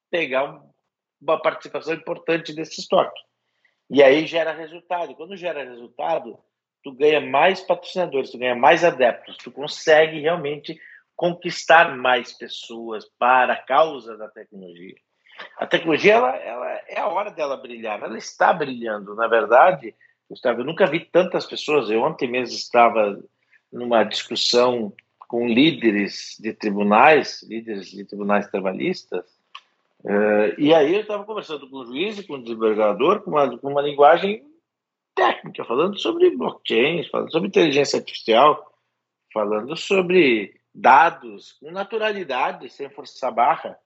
pegar 0.09 0.45
um, 0.45 0.67
uma 1.21 1.39
participação 1.39 1.93
importante 1.93 2.51
desse 2.51 2.81
estoque. 2.81 3.21
E 3.91 4.01
aí 4.01 4.25
gera 4.25 4.53
resultado. 4.53 5.13
Quando 5.13 5.37
gera 5.37 5.63
resultado, 5.65 6.39
tu 6.83 6.91
ganha 6.93 7.21
mais 7.21 7.61
patrocinadores, 7.61 8.31
tu 8.31 8.39
ganha 8.39 8.55
mais 8.55 8.83
adeptos, 8.83 9.37
tu 9.37 9.51
consegue 9.51 10.19
realmente 10.19 10.81
conquistar 11.15 11.95
mais 11.95 12.33
pessoas 12.33 13.05
para 13.19 13.53
a 13.53 13.61
causa 13.61 14.17
da 14.17 14.27
tecnologia. 14.29 14.95
A 15.57 15.67
tecnologia 15.67 16.15
ela, 16.15 16.35
ela 16.37 16.71
é 16.87 16.99
a 16.99 17.07
hora 17.07 17.29
dela 17.29 17.55
brilhar, 17.55 18.01
ela 18.01 18.17
está 18.17 18.51
brilhando. 18.51 19.13
Na 19.13 19.27
verdade, 19.27 19.93
Gustavo, 20.29 20.61
eu 20.61 20.65
nunca 20.65 20.87
vi 20.87 20.99
tantas 20.99 21.45
pessoas. 21.45 21.89
Eu 21.89 22.01
ontem 22.01 22.29
mesmo 22.29 22.55
estava 22.55 23.21
numa 23.71 24.03
discussão 24.03 24.93
com 25.27 25.47
líderes 25.47 26.37
de 26.39 26.53
tribunais, 26.53 27.43
líderes 27.43 27.89
de 27.89 28.05
tribunais 28.05 28.47
trabalhistas, 28.49 29.25
uh, 30.03 30.53
e 30.57 30.73
aí 30.73 30.95
eu 30.95 31.01
estava 31.01 31.23
conversando 31.23 31.69
com 31.69 31.77
o 31.77 31.85
juiz 31.85 32.19
e 32.19 32.27
com 32.27 32.35
o 32.35 32.41
desembargador 32.41 33.21
com 33.21 33.31
uma, 33.31 33.57
com 33.57 33.69
uma 33.69 33.81
linguagem 33.81 34.43
técnica, 35.15 35.65
falando 35.65 35.97
sobre 35.97 36.35
blockchain, 36.35 37.03
falando 37.09 37.31
sobre 37.31 37.47
inteligência 37.47 37.97
artificial, 37.97 38.71
falando 39.33 39.75
sobre 39.75 40.59
dados 40.73 41.53
com 41.53 41.71
naturalidade, 41.71 42.69
sem 42.69 42.89
forçar 42.89 43.33
barra. 43.33 43.77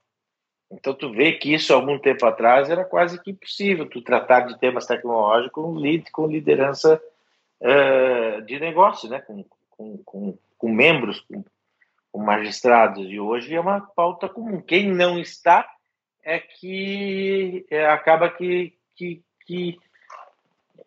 Então, 0.72 0.94
tu 0.94 1.12
vê 1.12 1.34
que 1.34 1.54
isso, 1.54 1.74
algum 1.74 1.98
tempo 1.98 2.26
atrás, 2.26 2.70
era 2.70 2.86
quase 2.86 3.22
que 3.22 3.32
impossível, 3.32 3.90
tu 3.90 4.02
tratar 4.02 4.42
de 4.42 4.60
temas 4.60 4.86
tecnológicos 4.86 5.64
com, 5.64 6.04
com 6.12 6.28
liderança 6.28 7.02
uh, 7.60 8.42
de 8.44 8.60
negócio, 8.60 9.10
né? 9.10 9.20
com, 9.20 9.44
com, 9.72 9.98
com, 10.06 10.38
com 10.58 10.70
membros, 10.70 11.22
com, 11.22 11.44
com, 12.12 12.20
magistrados. 12.20 13.10
E 13.10 13.20
hoje 13.20 13.56
é 13.56 13.60
uma 13.60 13.82
pauta 13.82 14.30
comum. 14.30 14.62
Quem 14.62 14.92
não 14.92 15.18
está 15.18 15.68
é 16.24 16.38
que 16.38 17.66
é, 17.72 17.88
acaba 17.88 18.30
que, 18.30 18.78
que, 18.96 19.24
que 19.48 19.80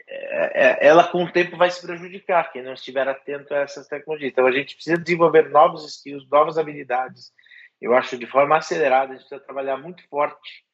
é, 0.06 0.86
ela, 0.86 1.04
com 1.04 1.24
o 1.24 1.32
tempo, 1.32 1.56
vai 1.56 1.70
se 1.70 1.84
prejudicar, 1.84 2.52
quem 2.52 2.62
não 2.62 2.74
estiver 2.74 3.08
atento 3.08 3.52
a 3.52 3.58
essas 3.58 3.88
tecnologias. 3.88 4.30
Então, 4.30 4.46
a 4.46 4.52
gente 4.52 4.74
precisa 4.74 4.98
desenvolver 4.98 5.48
novos 5.48 5.84
skills, 5.86 6.28
novas 6.30 6.56
habilidades, 6.58 7.32
eu 7.82 7.94
acho 7.94 8.16
de 8.16 8.26
forma 8.26 8.56
acelerada, 8.56 9.12
a 9.12 9.16
gente 9.16 9.26
precisa 9.26 9.44
trabalhar 9.44 9.76
muito 9.76 10.06
forte 10.08 10.64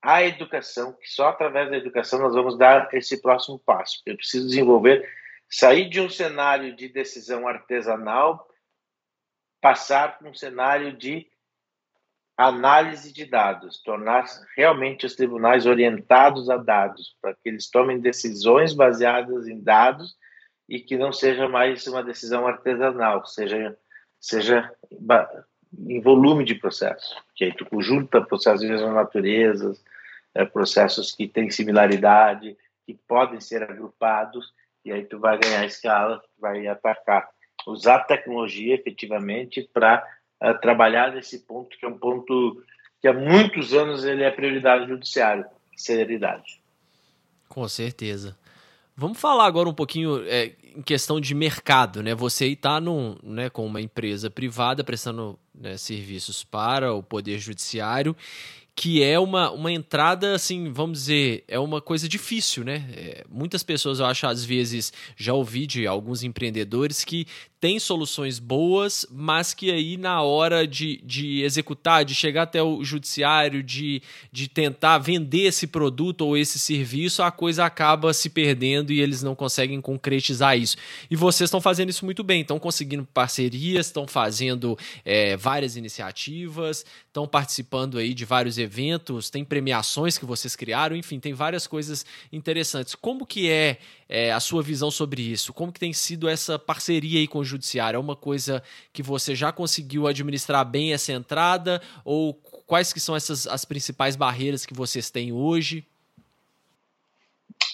a 0.00 0.22
educação, 0.22 0.92
que 0.92 1.08
só 1.08 1.28
através 1.28 1.70
da 1.70 1.76
educação 1.76 2.18
nós 2.18 2.34
vamos 2.34 2.58
dar 2.58 2.92
esse 2.92 3.22
próximo 3.22 3.58
passo. 3.58 4.02
Eu 4.04 4.16
preciso 4.16 4.46
desenvolver, 4.46 5.08
sair 5.48 5.88
de 5.88 6.00
um 6.00 6.10
cenário 6.10 6.76
de 6.76 6.88
decisão 6.88 7.48
artesanal, 7.48 8.46
passar 9.62 10.18
para 10.18 10.28
um 10.28 10.34
cenário 10.34 10.94
de 10.94 11.26
análise 12.36 13.12
de 13.12 13.24
dados, 13.24 13.82
tornar 13.82 14.26
realmente 14.56 15.06
os 15.06 15.14
tribunais 15.14 15.66
orientados 15.66 16.50
a 16.50 16.56
dados, 16.56 17.16
para 17.22 17.34
que 17.34 17.48
eles 17.48 17.70
tomem 17.70 18.00
decisões 18.00 18.74
baseadas 18.74 19.46
em 19.46 19.60
dados 19.62 20.16
e 20.68 20.80
que 20.80 20.96
não 20.96 21.12
seja 21.12 21.48
mais 21.48 21.86
uma 21.86 22.02
decisão 22.02 22.46
artesanal, 22.46 23.24
seja, 23.24 23.78
seja 24.18 24.74
em 25.86 26.00
volume 26.00 26.44
de 26.44 26.54
processos, 26.54 27.16
que 27.34 27.44
aí 27.44 27.52
tu 27.52 27.66
junta 27.80 28.20
processos 28.20 28.60
de 28.60 28.68
mesma 28.68 28.92
natureza, 28.92 29.76
é, 30.34 30.44
processos 30.44 31.12
que 31.12 31.28
têm 31.28 31.50
similaridade, 31.50 32.56
que 32.86 32.94
podem 33.08 33.40
ser 33.40 33.62
agrupados, 33.62 34.52
e 34.84 34.92
aí 34.92 35.04
tu 35.04 35.18
vai 35.18 35.38
ganhar 35.38 35.64
escala, 35.64 36.22
vai 36.38 36.66
atacar. 36.66 37.28
Usar 37.66 38.00
tecnologia 38.00 38.74
efetivamente 38.74 39.68
para 39.72 40.04
é, 40.40 40.52
trabalhar 40.54 41.12
nesse 41.12 41.40
ponto, 41.40 41.76
que 41.78 41.86
é 41.86 41.88
um 41.88 41.98
ponto 41.98 42.62
que 43.00 43.08
há 43.08 43.12
muitos 43.12 43.72
anos 43.72 44.04
ele 44.04 44.22
é 44.22 44.30
prioridade 44.30 44.88
judiciária, 44.88 45.46
celeridade. 45.76 46.60
Com 47.48 47.66
certeza. 47.68 48.36
Vamos 48.96 49.20
falar 49.20 49.46
agora 49.46 49.68
um 49.68 49.74
pouquinho 49.74 50.24
é, 50.26 50.52
em 50.76 50.82
questão 50.82 51.20
de 51.20 51.34
mercado, 51.34 52.02
né? 52.02 52.14
Você 52.14 52.46
está 52.46 52.80
né, 53.22 53.48
com 53.48 53.64
uma 53.66 53.80
empresa 53.80 54.28
privada 54.28 54.82
prestando 54.82 55.38
né, 55.54 55.76
serviços 55.76 56.42
para 56.44 56.92
o 56.92 57.02
Poder 57.02 57.38
Judiciário 57.38 58.16
que 58.76 59.02
é 59.02 59.18
uma, 59.18 59.50
uma 59.52 59.70
entrada, 59.70 60.34
assim, 60.34 60.72
vamos 60.72 61.00
dizer, 61.00 61.44
é 61.46 61.58
uma 61.58 61.80
coisa 61.80 62.08
difícil, 62.08 62.64
né? 62.64 62.88
É, 62.92 63.24
muitas 63.30 63.62
pessoas, 63.62 64.00
eu 64.00 64.06
acho, 64.06 64.26
às 64.26 64.44
vezes, 64.44 64.92
já 65.16 65.32
ouvi 65.32 65.66
de 65.66 65.86
alguns 65.86 66.24
empreendedores 66.24 67.04
que 67.04 67.26
tem 67.64 67.78
soluções 67.78 68.38
boas, 68.38 69.06
mas 69.10 69.54
que 69.54 69.70
aí 69.70 69.96
na 69.96 70.20
hora 70.20 70.66
de, 70.66 71.00
de 71.02 71.40
executar, 71.40 72.04
de 72.04 72.14
chegar 72.14 72.42
até 72.42 72.62
o 72.62 72.84
judiciário, 72.84 73.62
de, 73.62 74.02
de 74.30 74.48
tentar 74.48 74.98
vender 74.98 75.46
esse 75.46 75.66
produto 75.66 76.26
ou 76.26 76.36
esse 76.36 76.58
serviço, 76.58 77.22
a 77.22 77.30
coisa 77.30 77.64
acaba 77.64 78.12
se 78.12 78.28
perdendo 78.28 78.92
e 78.92 79.00
eles 79.00 79.22
não 79.22 79.34
conseguem 79.34 79.80
concretizar 79.80 80.58
isso. 80.58 80.76
E 81.10 81.16
vocês 81.16 81.48
estão 81.48 81.58
fazendo 81.58 81.88
isso 81.88 82.04
muito 82.04 82.22
bem, 82.22 82.42
estão 82.42 82.58
conseguindo 82.58 83.08
parcerias, 83.14 83.86
estão 83.86 84.06
fazendo 84.06 84.76
é, 85.02 85.34
várias 85.34 85.74
iniciativas, 85.74 86.84
estão 87.06 87.26
participando 87.26 87.96
aí 87.96 88.12
de 88.12 88.26
vários 88.26 88.58
eventos, 88.58 88.63
tem 89.30 89.44
premiações 89.44 90.18
que 90.18 90.24
vocês 90.24 90.54
criaram, 90.54 90.96
enfim, 90.96 91.18
tem 91.20 91.32
várias 91.32 91.66
coisas 91.66 92.04
interessantes. 92.32 92.94
Como 92.94 93.26
que 93.26 93.50
é, 93.50 93.78
é 94.08 94.32
a 94.32 94.40
sua 94.40 94.62
visão 94.62 94.90
sobre 94.90 95.22
isso? 95.22 95.52
Como 95.52 95.72
que 95.72 95.80
tem 95.80 95.92
sido 95.92 96.28
essa 96.28 96.58
parceria 96.58 97.20
aí 97.20 97.26
com 97.26 97.38
o 97.38 97.44
judiciário? 97.44 97.96
É 97.96 98.00
uma 98.00 98.16
coisa 98.16 98.62
que 98.92 99.02
você 99.02 99.34
já 99.34 99.52
conseguiu 99.52 100.06
administrar 100.06 100.64
bem 100.64 100.92
essa 100.92 101.12
entrada 101.12 101.80
ou 102.04 102.34
quais 102.66 102.92
que 102.92 103.00
são 103.00 103.14
essas 103.14 103.46
as 103.46 103.64
principais 103.64 104.16
barreiras 104.16 104.66
que 104.66 104.74
vocês 104.74 105.10
têm 105.10 105.32
hoje? 105.32 105.86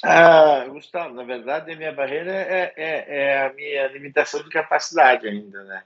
Ah, 0.03 0.65
Gustavo, 0.69 1.15
na 1.15 1.25
verdade 1.25 1.73
a 1.73 1.77
minha 1.77 1.93
barreira 1.93 2.33
é, 2.33 2.73
é, 2.77 3.05
é 3.09 3.47
a 3.47 3.53
minha 3.53 3.87
limitação 3.89 4.43
de 4.43 4.49
capacidade 4.49 5.29
ainda, 5.29 5.63
né? 5.65 5.83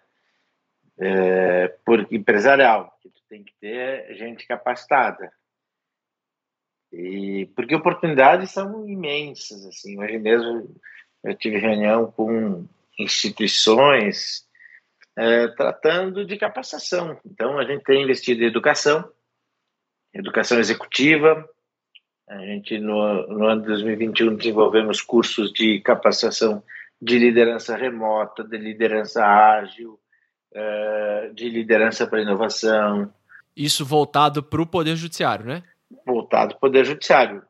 É, 0.97 1.69
por 1.85 2.07
empresarial, 2.13 2.94
tem 3.35 3.43
que 3.43 3.55
ter 3.61 4.15
gente 4.15 4.47
capacitada. 4.47 5.33
E 6.93 7.51
porque 7.57 7.75
oportunidades 7.75 8.53
são 8.53 8.89
imensas, 8.89 9.67
assim. 9.67 9.99
Hoje 10.01 10.19
mesmo 10.19 10.81
eu 11.25 11.37
tive 11.37 11.59
reunião 11.59 12.13
com 12.13 12.69
instituições 12.97 14.47
é, 15.17 15.49
tratando 15.49 16.25
de 16.25 16.37
capacitação. 16.37 17.19
Então, 17.27 17.59
a 17.59 17.65
gente 17.65 17.83
tem 17.83 18.05
investido 18.05 18.45
em 18.45 18.47
educação, 18.47 19.11
educação 20.13 20.61
executiva. 20.61 21.49
A 22.29 22.39
gente, 22.39 22.79
no, 22.79 23.27
no 23.27 23.47
ano 23.47 23.63
de 23.63 23.69
2021, 23.69 24.37
desenvolvemos 24.37 25.03
cursos 25.03 25.53
de 25.53 25.81
capacitação 25.81 26.63
de 27.03 27.19
liderança 27.19 27.77
remota, 27.77 28.45
de 28.45 28.57
liderança 28.57 29.25
ágil, 29.25 29.99
é, 30.55 31.31
de 31.35 31.49
liderança 31.49 32.07
para 32.07 32.23
inovação. 32.23 33.13
Isso 33.57 33.85
voltado 33.85 34.43
para 34.43 34.63
o 34.63 34.67
Poder 34.67 34.97
Judiciário, 34.97 35.47
né? 35.47 35.63
Voltado 36.07 36.51
para 36.51 36.57
o 36.57 36.61
Poder 36.61 36.85
Judiciário. 36.85 37.43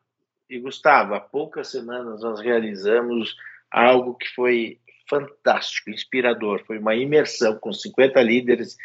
E, 0.49 0.59
Gustavo, 0.59 1.15
há 1.15 1.19
poucas 1.19 1.69
semanas 1.69 2.21
nós 2.21 2.39
realizamos 2.39 3.35
algo 3.71 4.15
que 4.15 4.27
foi 4.35 4.79
fantástico, 5.09 5.89
inspirador. 5.89 6.63
Foi 6.65 6.77
uma 6.77 6.95
imersão 6.95 7.57
com 7.57 7.73
50 7.73 8.21
líderes 8.21 8.77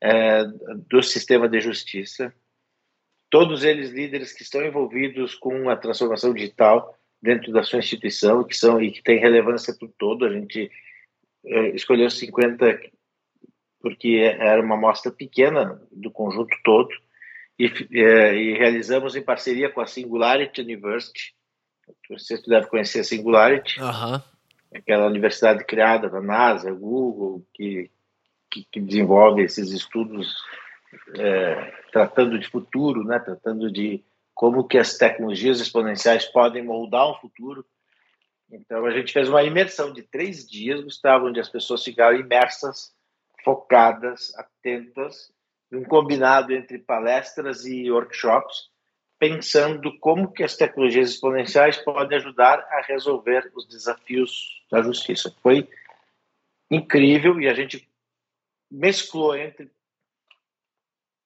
é, 0.00 0.44
do 0.88 1.02
sistema 1.02 1.48
de 1.48 1.60
justiça, 1.60 2.32
todos 3.30 3.64
eles 3.64 3.90
líderes 3.90 4.32
que 4.32 4.42
estão 4.42 4.64
envolvidos 4.64 5.34
com 5.34 5.68
a 5.68 5.76
transformação 5.76 6.32
digital 6.32 6.96
dentro 7.20 7.52
da 7.52 7.62
sua 7.62 7.80
instituição 7.80 8.44
que 8.44 8.56
são 8.56 8.80
e 8.80 8.90
que 8.90 9.02
tem 9.02 9.18
relevância 9.18 9.74
para 9.74 9.88
todo. 9.98 10.24
A 10.24 10.32
gente 10.32 10.70
é, 11.44 11.68
escolheu 11.70 12.08
50 12.08 12.80
porque 13.80 14.36
era 14.38 14.62
uma 14.62 14.74
amostra 14.74 15.10
pequena 15.12 15.80
do 15.92 16.10
conjunto 16.10 16.56
todo 16.64 16.88
e, 17.58 17.66
é, 17.92 18.34
e 18.36 18.58
realizamos 18.58 19.14
em 19.16 19.22
parceria 19.22 19.70
com 19.70 19.80
a 19.80 19.86
Singularity 19.86 20.60
University. 20.60 21.34
Você 22.10 22.40
deve 22.46 22.66
conhecer 22.66 23.00
a 23.00 23.04
Singularity. 23.04 23.80
Uhum 23.80 24.20
aquela 24.74 25.06
universidade 25.06 25.64
criada 25.64 26.08
da 26.08 26.20
NASA, 26.20 26.72
Google, 26.72 27.44
que, 27.54 27.90
que, 28.50 28.66
que 28.70 28.80
desenvolve 28.80 29.42
esses 29.42 29.70
estudos 29.70 30.34
é, 31.16 31.72
tratando 31.92 32.38
de 32.38 32.48
futuro, 32.48 33.04
né, 33.04 33.18
tratando 33.18 33.70
de 33.70 34.04
como 34.34 34.66
que 34.66 34.78
as 34.78 34.96
tecnologias 34.96 35.60
exponenciais 35.60 36.26
podem 36.26 36.62
moldar 36.62 37.10
um 37.10 37.14
futuro. 37.14 37.64
Então 38.50 38.84
a 38.86 38.90
gente 38.90 39.12
fez 39.12 39.28
uma 39.28 39.42
imersão 39.42 39.92
de 39.92 40.02
três 40.02 40.48
dias, 40.48 40.82
Gustavo, 40.82 41.26
onde 41.26 41.40
as 41.40 41.48
pessoas 41.48 41.84
ficaram 41.84 42.18
imersas, 42.18 42.92
focadas, 43.44 44.34
atentas, 44.36 45.32
um 45.72 45.84
combinado 45.84 46.52
entre 46.52 46.78
palestras 46.78 47.64
e 47.66 47.90
workshops, 47.90 48.70
pensando 49.18 49.98
como 49.98 50.32
que 50.32 50.42
as 50.42 50.56
tecnologias 50.56 51.10
exponenciais 51.10 51.76
podem 51.76 52.18
ajudar 52.18 52.60
a 52.70 52.82
resolver 52.82 53.50
os 53.54 53.66
desafios 53.66 54.64
da 54.70 54.82
justiça. 54.82 55.34
Foi 55.42 55.68
incrível 56.70 57.40
e 57.40 57.48
a 57.48 57.54
gente 57.54 57.88
mesclou 58.70 59.36
entre 59.36 59.70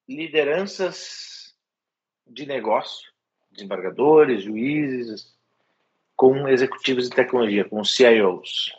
lideranças 0.09 1.55
de 2.27 2.47
negócio, 2.47 3.13
desembargadores, 3.51 4.45
juízes, 4.45 5.37
com 6.17 6.49
executivos 6.49 7.09
de 7.09 7.17
tecnologia, 7.17 7.69
com 7.69 7.85
CIOs. 7.85 8.71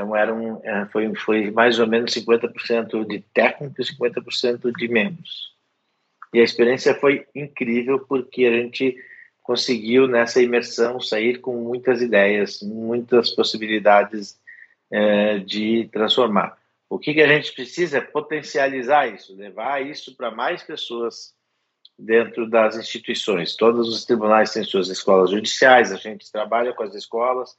Então 0.00 0.16
eram, 0.16 0.62
é, 0.64 0.86
foi, 0.86 1.14
foi 1.14 1.50
mais 1.50 1.78
ou 1.78 1.86
menos 1.86 2.14
50% 2.14 3.06
de 3.06 3.20
técnicos 3.34 3.90
e 3.90 3.96
50% 3.96 4.72
de 4.74 4.88
membros. 4.88 5.54
E 6.32 6.40
a 6.40 6.42
experiência 6.42 6.94
foi 6.94 7.26
incrível 7.34 8.00
porque 8.00 8.46
a 8.46 8.50
gente 8.50 8.96
conseguiu 9.42 10.08
nessa 10.08 10.40
imersão 10.40 10.98
sair 11.00 11.40
com 11.40 11.54
muitas 11.54 12.00
ideias, 12.00 12.62
muitas 12.62 13.30
possibilidades 13.30 14.40
é, 14.90 15.38
de 15.38 15.86
transformar. 15.92 16.56
O 16.88 16.98
que, 16.98 17.12
que 17.12 17.20
a 17.20 17.28
gente 17.28 17.52
precisa 17.52 17.98
é 17.98 18.00
potencializar 18.00 19.06
isso, 19.06 19.36
levar 19.36 19.84
isso 19.84 20.16
para 20.16 20.30
mais 20.30 20.62
pessoas 20.62 21.34
dentro 21.98 22.48
das 22.48 22.74
instituições. 22.74 23.54
Todos 23.54 23.86
os 23.86 24.06
tribunais 24.06 24.52
têm 24.52 24.64
suas 24.64 24.88
escolas 24.88 25.30
judiciais, 25.30 25.92
a 25.92 25.96
gente 25.96 26.32
trabalha 26.32 26.72
com 26.72 26.84
as 26.84 26.94
escolas 26.94 27.54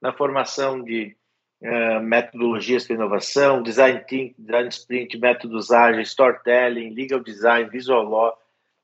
na 0.00 0.10
formação 0.10 0.82
de 0.82 1.14
uh, 1.62 2.00
metodologias 2.00 2.86
para 2.86 2.96
inovação, 2.96 3.62
design 3.62 4.00
thinking, 4.00 4.34
design 4.38 4.68
sprint, 4.68 5.18
métodos 5.18 5.70
ágeis, 5.70 6.08
storytelling, 6.08 6.90
legal 6.90 7.20
design, 7.20 7.68
visual 7.70 8.04
law, 8.04 8.38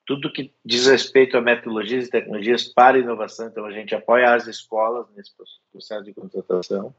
tudo 0.06 0.32
que 0.32 0.52
diz 0.64 0.86
respeito 0.86 1.36
a 1.36 1.40
metodologias 1.40 2.06
e 2.06 2.10
tecnologias 2.10 2.64
para 2.64 2.98
inovação. 2.98 3.48
Então, 3.48 3.66
a 3.66 3.72
gente 3.72 3.94
apoia 3.94 4.32
as 4.32 4.46
escolas 4.46 5.06
nesse 5.14 5.30
processo 5.70 6.04
de 6.04 6.14
contratação. 6.14 6.94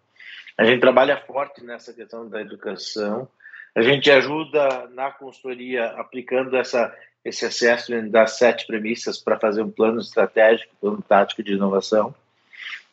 A 0.58 0.64
gente 0.66 0.82
trabalha 0.82 1.18
forte 1.18 1.64
nessa 1.64 1.94
questão 1.94 2.30
da 2.30 2.42
educação. 2.42 3.28
A 3.74 3.82
gente 3.82 4.12
ajuda 4.12 4.88
na 4.94 5.10
consultoria 5.10 5.86
aplicando 5.86 6.56
essa, 6.56 6.96
esse 7.24 7.46
acesso 7.46 7.92
das 8.10 8.38
sete 8.38 8.68
premissas 8.68 9.18
para 9.18 9.40
fazer 9.40 9.62
um 9.62 9.72
plano 9.72 10.00
estratégico, 10.02 10.76
plano 10.80 11.02
tático 11.02 11.42
de 11.42 11.54
inovação. 11.54 12.14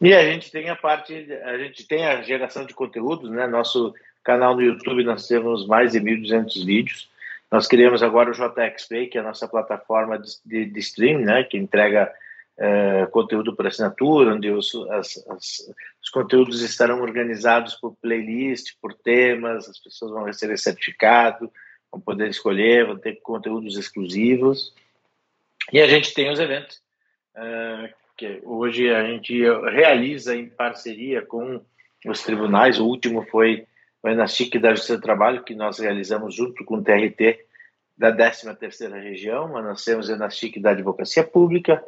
E 0.01 0.15
a 0.15 0.23
gente 0.25 0.51
tem 0.51 0.69
a 0.69 0.77
parte, 0.77 1.15
a 1.45 1.59
gente 1.59 1.87
tem 1.87 2.07
a 2.07 2.23
geração 2.23 2.65
de 2.65 2.75
conteúdos, 2.75 3.31
né? 3.31 3.47
Nosso 3.47 3.95
canal 4.23 4.55
no 4.55 4.63
YouTube 4.63 5.05
nós 5.05 5.27
temos 5.27 5.67
mais 5.67 5.93
de 5.93 6.01
1.200 6.01 6.65
vídeos. 6.65 7.11
Nós 7.51 7.67
criamos 7.67 8.03
agora 8.03 8.31
o 8.31 8.35
JXP, 8.35 9.07
que 9.07 9.19
é 9.19 9.21
a 9.21 9.25
nossa 9.25 9.49
plataforma 9.49 10.19
de, 10.19 10.31
de, 10.45 10.65
de 10.67 10.81
stream, 10.81 11.21
né? 11.21 11.45
Que 11.45 11.57
entrega 11.57 12.13
é, 12.59 13.07
conteúdo 13.07 13.55
por 13.55 13.67
assinatura, 13.67 14.35
onde 14.35 14.51
os, 14.51 14.75
as, 14.91 15.25
as, 15.29 15.73
os 16.03 16.09
conteúdos 16.11 16.63
estarão 16.63 17.01
organizados 17.01 17.75
por 17.75 17.95
playlist, 17.97 18.75
por 18.81 18.95
temas, 18.95 19.69
as 19.69 19.79
pessoas 19.79 20.11
vão 20.11 20.25
receber 20.25 20.59
certificado, 20.59 21.51
vão 21.91 22.01
poder 22.01 22.29
escolher, 22.29 22.87
vão 22.87 22.99
ter 22.99 23.21
conteúdos 23.21 23.77
exclusivos. 23.77 24.75
E 25.73 25.81
a 25.81 25.87
gente 25.87 26.15
tem 26.15 26.31
os 26.31 26.39
eventos, 26.39 26.81
uh, 27.37 27.93
que 28.17 28.41
hoje 28.45 28.89
a 28.93 29.05
gente 29.05 29.39
realiza 29.71 30.35
em 30.35 30.49
parceria 30.49 31.23
com 31.23 31.61
os 32.07 32.23
tribunais. 32.23 32.79
O 32.79 32.87
último 32.87 33.23
foi 33.23 33.67
o 34.03 34.09
Enastic 34.09 34.59
da 34.59 34.71
Justiça 34.71 34.97
do 34.97 35.03
Trabalho, 35.03 35.45
que 35.45 35.55
nós 35.55 35.79
realizamos 35.79 36.35
junto 36.35 36.65
com 36.65 36.77
o 36.77 36.83
TRT 36.83 37.45
da 37.97 38.15
13ª 38.15 39.01
Região, 39.03 39.49
nós 39.49 39.83
temos 39.83 40.09
o 40.09 40.13
Enastic 40.13 40.61
da 40.61 40.71
Advocacia 40.71 41.25
Pública, 41.25 41.83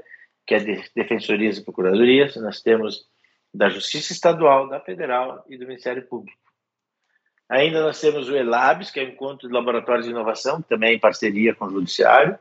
que 0.46 0.54
é 0.54 0.58
de 0.58 0.82
Defensorias 0.96 1.58
e 1.58 1.64
Procuradorias, 1.64 2.34
nós 2.36 2.62
temos 2.62 3.06
da 3.52 3.68
Justiça 3.68 4.12
Estadual, 4.12 4.68
da 4.68 4.80
Federal 4.80 5.44
e 5.48 5.56
do 5.56 5.66
Ministério 5.66 6.02
Público. 6.06 6.38
Ainda 7.48 7.82
nós 7.82 8.00
temos 8.00 8.28
o 8.28 8.36
ELABS, 8.36 8.90
que 8.90 9.00
é 9.00 9.04
o 9.04 9.08
Encontro 9.08 9.48
de 9.48 9.54
Laboratórios 9.54 10.04
de 10.04 10.10
Inovação, 10.10 10.60
também 10.60 10.96
em 10.96 10.98
parceria 10.98 11.54
com 11.54 11.66
o 11.66 11.70
Judiciário. 11.70 12.38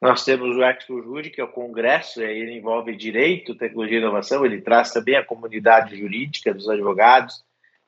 Nós 0.00 0.24
temos 0.24 0.56
o 0.56 0.64
Expo 0.64 1.02
Jury, 1.02 1.28
que 1.30 1.42
é 1.42 1.44
o 1.44 1.48
congresso, 1.48 2.22
ele 2.22 2.56
envolve 2.56 2.96
direito, 2.96 3.54
tecnologia 3.54 3.98
e 3.98 4.00
inovação, 4.00 4.46
ele 4.46 4.62
traz 4.62 4.92
também 4.92 5.14
a 5.14 5.24
comunidade 5.24 5.94
jurídica 5.98 6.54
dos 6.54 6.70
advogados, 6.70 7.44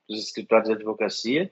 dos 0.06 0.22
escritórios 0.22 0.68
de 0.68 0.74
advocacia. 0.74 1.50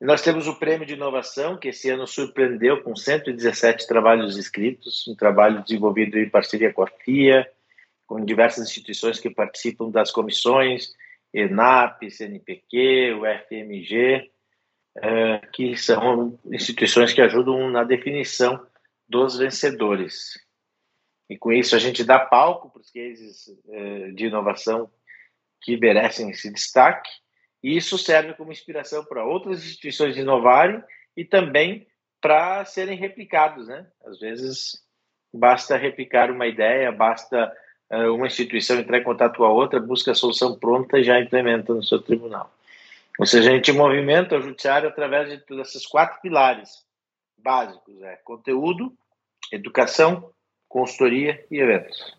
E 0.00 0.04
nós 0.04 0.22
temos 0.22 0.46
o 0.46 0.54
Prêmio 0.54 0.86
de 0.86 0.94
Inovação, 0.94 1.56
que 1.56 1.68
esse 1.68 1.90
ano 1.90 2.06
surpreendeu 2.06 2.80
com 2.82 2.94
117 2.94 3.86
trabalhos 3.88 4.36
escritos, 4.36 5.06
um 5.08 5.16
trabalho 5.16 5.62
desenvolvido 5.64 6.16
em 6.16 6.28
parceria 6.28 6.72
com 6.72 6.84
a 6.84 6.86
FIA, 6.86 7.50
com 8.06 8.24
diversas 8.24 8.68
instituições 8.68 9.18
que 9.18 9.30
participam 9.30 9.90
das 9.90 10.12
comissões, 10.12 10.92
ENAP, 11.34 12.08
CNPq, 12.08 13.14
o 13.14 13.22
FMG, 13.26 14.30
é, 14.98 15.38
que 15.52 15.76
são 15.76 16.38
instituições 16.52 17.12
que 17.12 17.22
ajudam 17.22 17.68
na 17.70 17.82
definição 17.82 18.64
dos 19.12 19.36
vencedores. 19.36 20.40
E 21.28 21.36
com 21.36 21.52
isso 21.52 21.76
a 21.76 21.78
gente 21.78 22.02
dá 22.02 22.18
palco 22.18 22.70
para 22.70 22.80
os 22.80 22.90
cases 22.90 23.46
é, 23.68 24.10
de 24.12 24.26
inovação 24.26 24.90
que 25.60 25.76
merecem 25.76 26.30
esse 26.30 26.50
destaque, 26.50 27.10
e 27.62 27.76
isso 27.76 27.96
serve 27.96 28.34
como 28.34 28.50
inspiração 28.50 29.04
para 29.04 29.24
outras 29.24 29.62
instituições 29.62 30.16
inovarem 30.16 30.82
e 31.16 31.24
também 31.24 31.86
para 32.20 32.64
serem 32.64 32.96
replicados, 32.96 33.68
né? 33.68 33.86
Às 34.04 34.18
vezes 34.18 34.82
basta 35.32 35.76
replicar 35.76 36.30
uma 36.30 36.46
ideia, 36.46 36.90
basta 36.90 37.54
é, 37.90 38.08
uma 38.08 38.26
instituição 38.26 38.78
entrar 38.78 38.98
em 38.98 39.04
contato 39.04 39.36
com 39.36 39.44
a 39.44 39.52
outra, 39.52 39.78
busca 39.78 40.10
a 40.10 40.14
solução 40.14 40.58
pronta 40.58 40.98
e 40.98 41.04
já 41.04 41.20
implementa 41.20 41.72
no 41.74 41.84
seu 41.84 42.00
tribunal. 42.00 42.52
Ou 43.18 43.26
seja, 43.26 43.50
a 43.50 43.54
gente 43.54 43.70
movimenta 43.72 44.36
o 44.36 44.42
judiciário 44.42 44.88
através 44.88 45.28
de 45.28 45.38
todos 45.38 45.68
esses 45.68 45.86
quatro 45.86 46.20
pilares 46.20 46.84
básicos: 47.38 48.02
é 48.02 48.16
conteúdo, 48.16 48.96
educação, 49.52 50.30
consultoria 50.68 51.44
e 51.50 51.58
eventos. 51.58 52.16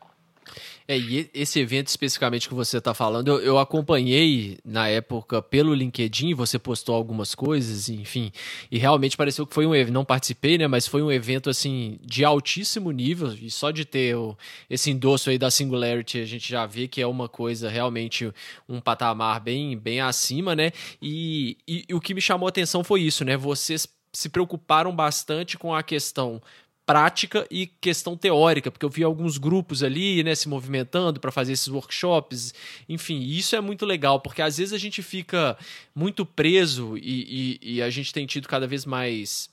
É, 0.87 0.97
e 0.97 1.29
esse 1.33 1.59
evento 1.59 1.87
especificamente 1.87 2.47
que 2.47 2.53
você 2.53 2.77
está 2.77 2.93
falando, 2.93 3.29
eu, 3.29 3.39
eu, 3.39 3.57
acompanhei 3.57 4.57
na 4.65 4.89
época 4.89 5.41
pelo 5.41 5.73
LinkedIn, 5.73 6.33
você 6.33 6.59
postou 6.59 6.93
algumas 6.93 7.33
coisas, 7.33 7.87
enfim, 7.87 8.31
e 8.69 8.77
realmente 8.77 9.15
pareceu 9.15 9.47
que 9.47 9.53
foi 9.53 9.65
um 9.65 9.73
evento, 9.73 9.93
não 9.93 10.03
participei, 10.03 10.57
né, 10.57 10.67
mas 10.67 10.85
foi 10.85 11.01
um 11.01 11.09
evento, 11.09 11.49
assim, 11.49 11.97
de 12.01 12.25
altíssimo 12.25 12.91
nível, 12.91 13.33
e 13.33 13.49
só 13.49 13.71
de 13.71 13.85
ter 13.85 14.15
o, 14.15 14.37
esse 14.69 14.91
endosso 14.91 15.29
aí 15.29 15.37
da 15.37 15.49
Singularity, 15.49 16.19
a 16.19 16.25
gente 16.25 16.49
já 16.49 16.65
vê 16.65 16.85
que 16.85 17.01
é 17.01 17.07
uma 17.07 17.29
coisa 17.29 17.69
realmente, 17.69 18.29
um 18.67 18.81
patamar 18.81 19.39
bem, 19.39 19.77
bem 19.77 20.01
acima, 20.01 20.53
né, 20.53 20.71
e, 21.01 21.57
e, 21.65 21.85
e 21.87 21.93
o 21.93 22.01
que 22.01 22.13
me 22.13 22.21
chamou 22.21 22.45
a 22.45 22.49
atenção 22.49 22.83
foi 22.83 23.01
isso, 23.01 23.23
né, 23.23 23.37
vocês 23.37 23.87
se 24.11 24.29
preocuparam 24.29 24.95
bastante 24.95 25.57
com 25.57 25.73
a 25.73 25.81
questão 25.81 26.39
prática 26.85 27.47
e 27.49 27.67
questão 27.67 28.17
teórica, 28.17 28.69
porque 28.69 28.85
eu 28.85 28.89
vi 28.89 29.03
alguns 29.03 29.37
grupos 29.37 29.83
ali, 29.83 30.23
né, 30.23 30.35
se 30.35 30.49
movimentando 30.49 31.19
para 31.19 31.31
fazer 31.31 31.53
esses 31.53 31.67
workshops, 31.67 32.53
enfim, 32.89 33.19
isso 33.21 33.55
é 33.55 33.61
muito 33.61 33.85
legal, 33.85 34.19
porque 34.19 34.41
às 34.41 34.57
vezes 34.57 34.73
a 34.73 34.77
gente 34.77 35.01
fica 35.01 35.57
muito 35.95 36.25
preso 36.25 36.97
e, 36.97 37.59
e, 37.61 37.75
e 37.75 37.81
a 37.81 37.89
gente 37.89 38.13
tem 38.13 38.25
tido 38.25 38.47
cada 38.47 38.67
vez 38.67 38.85
mais 38.85 39.49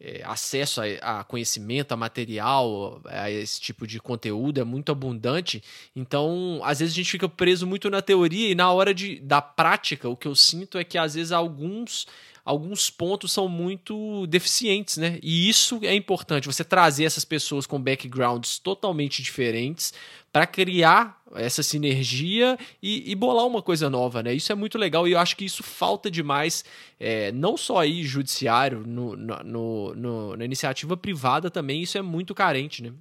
é, 0.00 0.22
acesso 0.24 0.80
a, 0.80 1.20
a, 1.20 1.24
conhecimento, 1.24 1.92
a 1.92 1.96
material, 1.96 3.00
a 3.06 3.30
esse 3.30 3.60
tipo 3.60 3.86
de 3.86 4.00
conteúdo 4.00 4.60
é 4.60 4.64
muito 4.64 4.92
abundante. 4.92 5.62
Então, 5.94 6.60
às 6.64 6.80
vezes 6.80 6.94
a 6.94 6.96
gente 6.96 7.10
fica 7.10 7.28
preso 7.28 7.66
muito 7.66 7.88
na 7.88 8.02
teoria 8.02 8.50
e 8.50 8.54
na 8.54 8.70
hora 8.70 8.92
de, 8.92 9.20
da 9.20 9.40
prática, 9.40 10.08
o 10.08 10.16
que 10.16 10.28
eu 10.28 10.34
sinto 10.34 10.78
é 10.78 10.84
que 10.84 10.98
às 10.98 11.14
vezes 11.14 11.32
alguns 11.32 12.06
alguns 12.46 12.88
pontos 12.88 13.32
são 13.32 13.48
muito 13.48 14.24
deficientes, 14.28 14.98
né? 14.98 15.18
E 15.20 15.48
isso 15.48 15.80
é 15.82 15.92
importante, 15.92 16.46
você 16.46 16.62
trazer 16.62 17.02
essas 17.02 17.24
pessoas 17.24 17.66
com 17.66 17.82
backgrounds 17.82 18.60
totalmente 18.60 19.20
diferentes 19.20 19.92
para 20.32 20.46
criar 20.46 21.20
essa 21.34 21.60
sinergia 21.60 22.56
e, 22.80 23.10
e, 23.10 23.14
bolar 23.16 23.46
uma 23.46 23.60
coisa 23.60 23.90
nova, 23.90 24.22
né? 24.22 24.32
Isso 24.32 24.52
é 24.52 24.54
muito 24.54 24.78
legal 24.78 25.08
e 25.08 25.12
eu 25.12 25.18
acho 25.18 25.36
que 25.36 25.44
isso 25.44 25.64
falta 25.64 26.08
demais, 26.08 26.64
é, 27.00 27.32
não 27.32 27.56
só 27.56 27.80
aí 27.80 28.04
judiciário, 28.04 28.84
no, 28.86 29.16
no, 29.16 29.94
no, 29.94 30.36
na 30.36 30.44
iniciativa 30.44 30.96
privada 30.96 31.50
também, 31.50 31.82
isso 31.82 31.98
é 31.98 32.02
muito 32.02 32.32
carente, 32.32 32.80
né? 32.80 32.92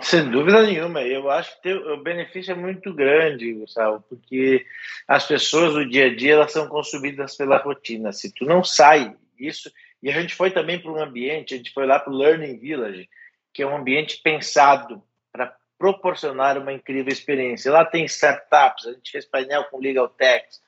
Sem 0.00 0.30
dúvida 0.30 0.62
nenhuma. 0.62 1.02
Eu 1.02 1.30
acho 1.30 1.60
que 1.60 1.72
o 1.72 1.96
benefício 1.98 2.52
é 2.52 2.54
muito 2.54 2.92
grande, 2.94 3.52
Gustavo, 3.52 4.02
porque 4.08 4.64
as 5.06 5.26
pessoas 5.26 5.74
do 5.74 5.88
dia 5.88 6.06
a 6.06 6.14
dia 6.14 6.32
elas 6.32 6.52
são 6.52 6.66
consumidas 6.66 7.36
pela 7.36 7.58
rotina. 7.58 8.12
Se 8.12 8.32
tu 8.32 8.44
não 8.44 8.64
sai 8.64 9.14
isso, 9.38 9.70
e 10.02 10.10
a 10.10 10.20
gente 10.20 10.34
foi 10.34 10.50
também 10.50 10.80
para 10.80 10.90
um 10.90 11.00
ambiente, 11.00 11.54
a 11.54 11.56
gente 11.56 11.72
foi 11.72 11.86
lá 11.86 11.98
para 11.98 12.12
o 12.12 12.16
Learning 12.16 12.58
Village, 12.58 13.08
que 13.52 13.62
é 13.62 13.66
um 13.66 13.76
ambiente 13.76 14.20
pensado 14.22 15.02
para 15.30 15.54
proporcionar 15.78 16.58
uma 16.58 16.72
incrível 16.72 17.12
experiência. 17.12 17.70
Lá 17.70 17.84
tem 17.84 18.04
startups, 18.04 18.86
a 18.86 18.92
gente 18.92 19.10
fez 19.10 19.26
painel 19.26 19.64
com 19.64 19.78
Legal 19.78 20.08
Techs, 20.08 20.60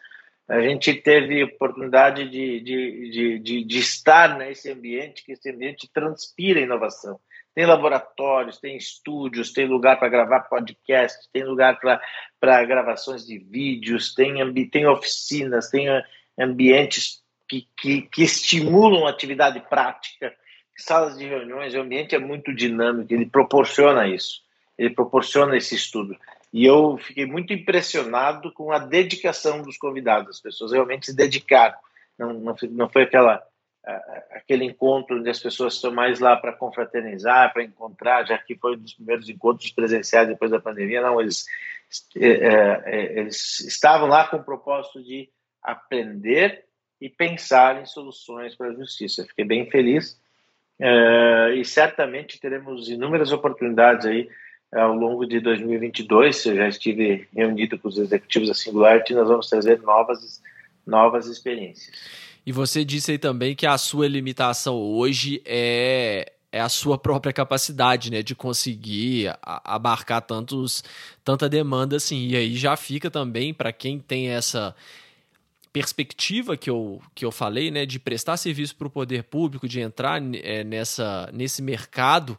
a 0.46 0.60
gente 0.60 0.92
teve 0.94 1.42
oportunidade 1.42 2.28
de, 2.28 2.60
de, 2.60 3.10
de, 3.10 3.38
de, 3.38 3.64
de 3.64 3.78
estar 3.78 4.37
nesse 4.37 4.70
ambiente, 4.70 5.24
que 5.24 5.32
esse 5.32 5.50
ambiente 5.50 5.90
transpira 5.92 6.60
inovação. 6.60 7.18
Tem 7.54 7.66
laboratórios, 7.66 8.58
tem 8.58 8.76
estúdios, 8.76 9.52
tem 9.52 9.66
lugar 9.66 9.98
para 9.98 10.08
gravar 10.08 10.40
podcast, 10.40 11.28
tem 11.32 11.44
lugar 11.44 11.78
para 12.40 12.64
gravações 12.64 13.24
de 13.24 13.38
vídeos, 13.38 14.12
tem, 14.12 14.34
tem 14.68 14.86
oficinas, 14.86 15.70
tem 15.70 15.86
ambientes 16.38 17.22
que, 17.48 17.68
que, 17.76 18.02
que 18.02 18.24
estimulam 18.24 19.06
a 19.06 19.10
atividade 19.10 19.60
prática, 19.68 20.34
salas 20.76 21.16
de 21.16 21.24
reuniões. 21.26 21.74
O 21.74 21.80
ambiente 21.80 22.14
é 22.14 22.18
muito 22.18 22.52
dinâmico, 22.52 23.14
ele 23.14 23.26
proporciona 23.26 24.08
isso, 24.08 24.42
ele 24.76 24.90
proporciona 24.90 25.56
esse 25.56 25.76
estudo. 25.76 26.16
E 26.52 26.64
eu 26.64 26.96
fiquei 26.98 27.26
muito 27.26 27.52
impressionado 27.52 28.52
com 28.52 28.72
a 28.72 28.78
dedicação 28.78 29.62
dos 29.62 29.76
convidados, 29.76 30.36
as 30.36 30.40
pessoas 30.40 30.72
realmente 30.72 31.06
se 31.06 31.16
dedicaram. 31.16 31.76
Não, 32.18 32.32
não, 32.32 32.56
não 32.70 32.88
foi 32.88 33.02
aquela 33.02 33.44
aquele 34.31 34.64
encontro 34.64 35.18
onde 35.18 35.29
as 35.29 35.38
pessoas 35.38 35.75
estão 35.75 35.92
mais 35.92 36.18
lá 36.18 36.37
para 36.37 36.53
confraternizar, 36.53 37.53
para 37.53 37.62
encontrar, 37.62 38.27
já 38.27 38.38
que 38.38 38.57
foi 38.57 38.77
um 38.77 38.79
dos 38.79 38.94
primeiros 38.94 39.29
encontros 39.29 39.70
presenciais 39.70 40.29
depois 40.29 40.51
da 40.51 40.61
pandemia, 40.61 41.03
não, 41.03 41.20
eles, 41.20 41.44
é, 42.16 42.29
é, 42.29 42.83
é, 42.87 43.18
eles 43.20 43.61
estavam 43.61 44.09
lá 44.09 44.27
com 44.27 44.38
o 44.38 44.44
propósito 44.44 45.03
de 45.03 45.29
aprender 45.62 46.64
e 47.01 47.11
pensar 47.11 47.81
em 47.81 47.87
soluções 47.87 48.55
para 48.55 48.68
a 48.68 48.75
justiça. 48.75 49.25
Fiquei 49.25 49.44
bem 49.44 49.68
feliz 49.70 50.18
é, 50.79 51.55
e 51.55 51.64
certamente 51.64 52.40
teremos 52.40 52.88
inúmeras 52.88 53.33
oportunidades 53.33 54.07
aí 54.07 54.28
ao 54.72 54.95
longo 54.95 55.26
de 55.26 55.41
2022. 55.41 56.47
Eu 56.47 56.57
já 56.57 56.68
estive 56.68 57.28
reunido 57.35 57.78
com 57.78 57.89
os 57.89 57.99
executivos 57.99 58.49
da 58.49 58.55
Singularity 58.55 59.12
e 59.12 59.16
nós 59.16 59.28
vamos 59.28 59.49
trazer 59.49 59.82
novas, 59.82 60.43
novas 60.87 61.26
experiências. 61.26 62.24
E 62.47 62.53
você 62.53 62.84
disse 62.84 63.12
aí 63.12 63.18
também 63.18 63.55
que 63.55 63.66
a 63.66 63.78
sua 63.78 64.07
limitação 64.07 64.76
hoje 64.76 65.40
é, 65.47 66.30
é 66.53 66.61
a 66.61 66.68
sua 66.68 66.99
própria 66.99 67.32
capacidade, 67.32 68.11
né, 68.11 68.22
de 68.22 68.34
conseguir 68.34 69.34
abarcar 69.42 70.20
tantos, 70.22 70.84
tanta 71.24 71.49
demanda 71.49 71.97
assim. 71.97 72.28
E 72.28 72.36
aí 72.36 72.57
já 72.57 72.76
fica 72.76 73.11
também 73.11 73.55
para 73.55 73.72
quem 73.72 73.99
tem 73.99 74.28
essa 74.28 74.74
perspectiva 75.72 76.57
que 76.57 76.70
eu, 76.70 77.03
que 77.14 77.24
eu 77.24 77.32
falei, 77.32 77.70
né, 77.70 77.84
de 77.84 77.99
prestar 77.99 78.36
serviço 78.36 78.76
para 78.76 78.86
o 78.86 78.90
poder 78.90 79.24
público, 79.24 79.66
de 79.66 79.80
entrar 79.80 80.22
é, 80.34 80.62
nessa, 80.62 81.28
nesse 81.32 81.61
mercado 81.61 82.38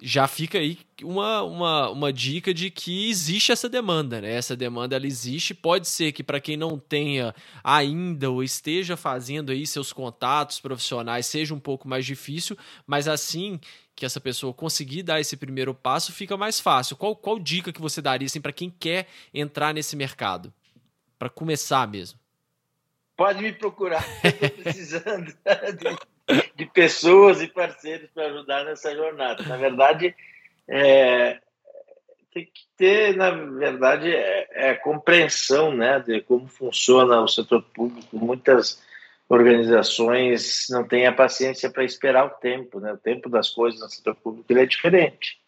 já 0.00 0.28
fica 0.28 0.58
aí 0.58 0.78
uma, 1.02 1.42
uma, 1.42 1.90
uma 1.90 2.12
dica 2.12 2.54
de 2.54 2.70
que 2.70 3.08
existe 3.10 3.50
essa 3.50 3.68
demanda, 3.68 4.20
né? 4.20 4.32
Essa 4.32 4.56
demanda 4.56 4.94
ela 4.96 5.06
existe. 5.06 5.54
Pode 5.54 5.88
ser 5.88 6.12
que 6.12 6.22
para 6.22 6.40
quem 6.40 6.56
não 6.56 6.78
tenha 6.78 7.34
ainda 7.62 8.30
ou 8.30 8.42
esteja 8.42 8.96
fazendo 8.96 9.50
aí 9.50 9.66
seus 9.66 9.92
contatos 9.92 10.60
profissionais 10.60 11.26
seja 11.26 11.54
um 11.54 11.60
pouco 11.60 11.88
mais 11.88 12.06
difícil, 12.06 12.56
mas 12.86 13.08
assim 13.08 13.60
que 13.94 14.06
essa 14.06 14.20
pessoa 14.20 14.54
conseguir 14.54 15.02
dar 15.02 15.20
esse 15.20 15.36
primeiro 15.36 15.74
passo, 15.74 16.12
fica 16.12 16.36
mais 16.36 16.60
fácil. 16.60 16.96
Qual, 16.96 17.16
qual 17.16 17.38
dica 17.38 17.72
que 17.72 17.80
você 17.80 18.00
daria 18.00 18.26
assim, 18.26 18.40
para 18.40 18.52
quem 18.52 18.70
quer 18.70 19.08
entrar 19.34 19.74
nesse 19.74 19.96
mercado? 19.96 20.54
Para 21.18 21.28
começar 21.28 21.88
mesmo? 21.88 22.18
pode 23.18 23.42
me 23.42 23.52
procurar. 23.52 24.04
Estou 24.24 24.50
precisando 24.50 25.34
de, 26.56 26.66
pessoas 26.66 27.40
e 27.40 27.48
parceiros 27.48 28.10
para 28.10 28.26
ajudar 28.26 28.64
nessa 28.64 28.94
jornada. 28.94 29.42
Na 29.44 29.56
verdade, 29.56 30.14
é, 30.68 31.38
tem 32.32 32.44
que 32.44 32.66
ter, 32.76 33.16
na 33.16 33.30
verdade, 33.30 34.14
é, 34.14 34.70
é 34.70 34.74
compreensão 34.74 35.74
né, 35.74 35.98
de 36.00 36.20
como 36.22 36.46
funciona 36.46 37.20
o 37.20 37.28
setor 37.28 37.62
público. 37.62 38.16
Muitas 38.16 38.82
organizações 39.28 40.66
não 40.70 40.86
têm 40.86 41.06
a 41.06 41.12
paciência 41.12 41.70
para 41.70 41.84
esperar 41.84 42.26
o 42.26 42.30
tempo. 42.30 42.80
Né? 42.80 42.92
O 42.92 42.98
tempo 42.98 43.28
das 43.28 43.50
coisas 43.50 43.80
no 43.80 43.88
setor 43.88 44.14
público 44.14 44.52
é 44.52 44.66
diferente. 44.66 45.38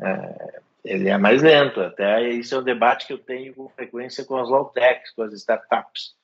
É, 0.00 0.60
ele 0.84 1.08
é 1.08 1.18
mais 1.18 1.42
lento. 1.42 1.80
Até 1.80 2.28
isso 2.30 2.54
é 2.54 2.58
um 2.58 2.64
debate 2.64 3.06
que 3.06 3.12
eu 3.12 3.18
tenho 3.18 3.54
com 3.54 3.68
frequência 3.68 4.24
com 4.24 4.36
as 4.36 4.48
low 4.48 4.66
techs, 4.66 5.12
com 5.12 5.22
as 5.22 5.32
startups, 5.34 6.14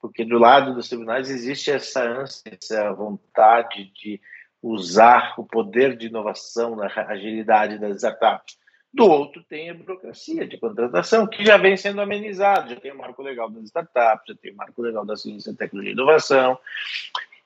porque 0.00 0.24
do 0.24 0.38
lado 0.38 0.74
dos 0.74 0.88
tribunais 0.88 1.30
existe 1.30 1.70
essa 1.70 2.02
ânsia, 2.02 2.56
essa 2.60 2.92
vontade 2.92 3.90
de 3.94 4.20
usar 4.62 5.34
o 5.38 5.44
poder 5.44 5.96
de 5.96 6.06
inovação, 6.06 6.80
a 6.80 6.86
agilidade 6.86 7.78
das 7.78 7.96
startups. 7.96 8.58
Do 8.92 9.04
outro 9.04 9.44
tem 9.44 9.70
a 9.70 9.74
burocracia 9.74 10.46
de 10.46 10.56
contratação, 10.58 11.26
que 11.26 11.44
já 11.44 11.56
vem 11.56 11.76
sendo 11.76 12.00
amenizado, 12.00 12.70
já 12.70 12.80
tem 12.80 12.90
o 12.90 12.96
marco 12.98 13.22
legal 13.22 13.50
das 13.50 13.64
startups, 13.64 14.26
já 14.28 14.34
tem 14.34 14.52
o 14.52 14.56
marco 14.56 14.80
legal 14.80 15.04
da 15.04 15.16
ciência, 15.16 15.54
tecnologia 15.54 15.92
e 15.92 15.94
inovação. 15.94 16.58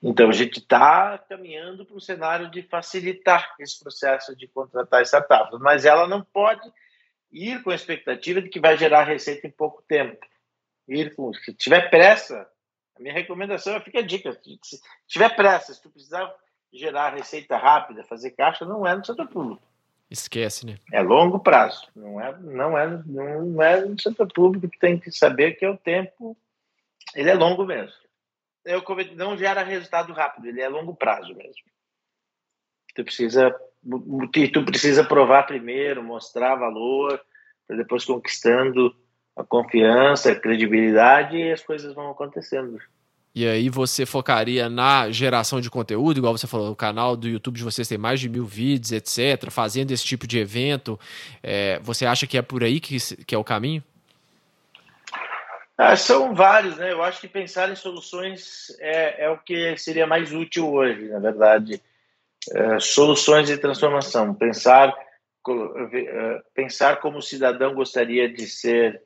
Então, 0.01 0.29
a 0.29 0.33
gente 0.33 0.59
está 0.59 1.17
caminhando 1.17 1.85
para 1.85 1.95
um 1.95 1.99
cenário 1.99 2.49
de 2.49 2.61
facilitar 2.61 3.55
esse 3.59 3.79
processo 3.79 4.35
de 4.35 4.47
contratar 4.47 5.01
startups, 5.03 5.59
mas 5.59 5.85
ela 5.85 6.07
não 6.07 6.23
pode 6.23 6.71
ir 7.31 7.61
com 7.63 7.71
a 7.71 7.75
expectativa 7.75 8.41
de 8.41 8.49
que 8.49 8.59
vai 8.59 8.77
gerar 8.77 9.03
receita 9.03 9.47
em 9.47 9.51
pouco 9.51 9.81
tempo. 9.87 10.25
Ir 10.87 11.15
com, 11.15 11.33
se 11.33 11.53
tiver 11.53 11.89
pressa, 11.89 12.47
a 12.95 13.01
minha 13.01 13.13
recomendação 13.13 13.75
é 13.75 13.79
fica 13.79 13.99
a 13.99 14.01
dica, 14.01 14.37
se 14.61 14.79
tiver 15.07 15.35
pressa, 15.35 15.73
se 15.73 15.81
tu 15.81 15.89
precisar 15.89 16.33
gerar 16.71 17.15
receita 17.15 17.57
rápida, 17.57 18.03
fazer 18.03 18.31
caixa, 18.31 18.65
não 18.65 18.85
é 18.85 18.95
no 18.95 19.05
setor 19.05 19.27
público. 19.27 19.61
Esquece, 20.09 20.65
né? 20.65 20.77
É 20.91 21.01
longo 21.01 21.39
prazo, 21.39 21.87
não 21.95 22.19
é, 22.19 22.37
não 22.39 22.77
é, 22.77 23.03
não 23.05 23.61
é 23.63 23.85
no 23.85 23.99
setor 23.99 24.31
público 24.31 24.69
que 24.69 24.79
tem 24.79 24.99
que 24.99 25.11
saber 25.11 25.53
que 25.53 25.65
é 25.65 25.69
o 25.69 25.77
tempo, 25.77 26.37
ele 27.15 27.29
é 27.29 27.33
longo 27.33 27.65
mesmo 27.65 28.03
eu 28.65 28.83
não 29.15 29.37
gera 29.37 29.63
resultado 29.63 30.13
rápido, 30.13 30.47
ele 30.47 30.61
é 30.61 30.69
longo 30.69 30.95
prazo 30.95 31.33
mesmo. 31.35 31.63
Tu 32.95 33.03
precisa, 33.03 33.51
tu 34.53 34.65
precisa 34.65 35.03
provar 35.03 35.43
primeiro, 35.43 36.03
mostrar 36.03 36.55
valor, 36.55 37.19
para 37.67 37.77
depois 37.77 38.05
conquistando 38.05 38.95
a 39.35 39.43
confiança, 39.43 40.31
a 40.31 40.39
credibilidade 40.39 41.37
e 41.37 41.51
as 41.51 41.61
coisas 41.61 41.93
vão 41.93 42.11
acontecendo. 42.11 42.79
E 43.35 43.47
aí 43.47 43.67
você 43.67 44.05
focaria 44.05 44.69
na 44.69 45.09
geração 45.09 45.59
de 45.59 45.69
conteúdo, 45.69 46.19
igual 46.19 46.37
você 46.37 46.45
falou, 46.45 46.71
o 46.71 46.75
canal 46.75 47.15
do 47.17 47.27
YouTube 47.27 47.57
de 47.57 47.63
vocês 47.63 47.87
tem 47.87 47.97
mais 47.97 48.19
de 48.19 48.29
mil 48.29 48.45
vídeos, 48.45 48.91
etc., 48.91 49.49
fazendo 49.49 49.89
esse 49.89 50.05
tipo 50.05 50.27
de 50.27 50.37
evento. 50.37 50.99
É, 51.41 51.79
você 51.81 52.05
acha 52.05 52.27
que 52.27 52.37
é 52.37 52.43
por 52.43 52.63
aí 52.63 52.79
que, 52.79 52.97
que 53.25 53.33
é 53.33 53.37
o 53.37 53.43
caminho? 53.43 53.83
Ah, 55.75 55.95
são 55.95 56.35
vários, 56.35 56.77
né? 56.77 56.91
Eu 56.91 57.01
acho 57.01 57.19
que 57.19 57.27
pensar 57.27 57.71
em 57.71 57.75
soluções 57.75 58.67
é, 58.79 59.25
é 59.25 59.29
o 59.31 59.39
que 59.39 59.75
seria 59.77 60.05
mais 60.05 60.31
útil 60.31 60.71
hoje, 60.71 61.07
na 61.07 61.17
verdade. 61.17 61.81
É, 62.51 62.79
soluções 62.79 63.47
de 63.47 63.57
transformação. 63.57 64.35
Pensar, 64.35 64.93
é, 64.93 66.41
pensar 66.53 66.99
como 66.99 67.17
o 67.17 67.21
cidadão 67.21 67.73
gostaria 67.73 68.31
de 68.31 68.45
ser 68.45 69.01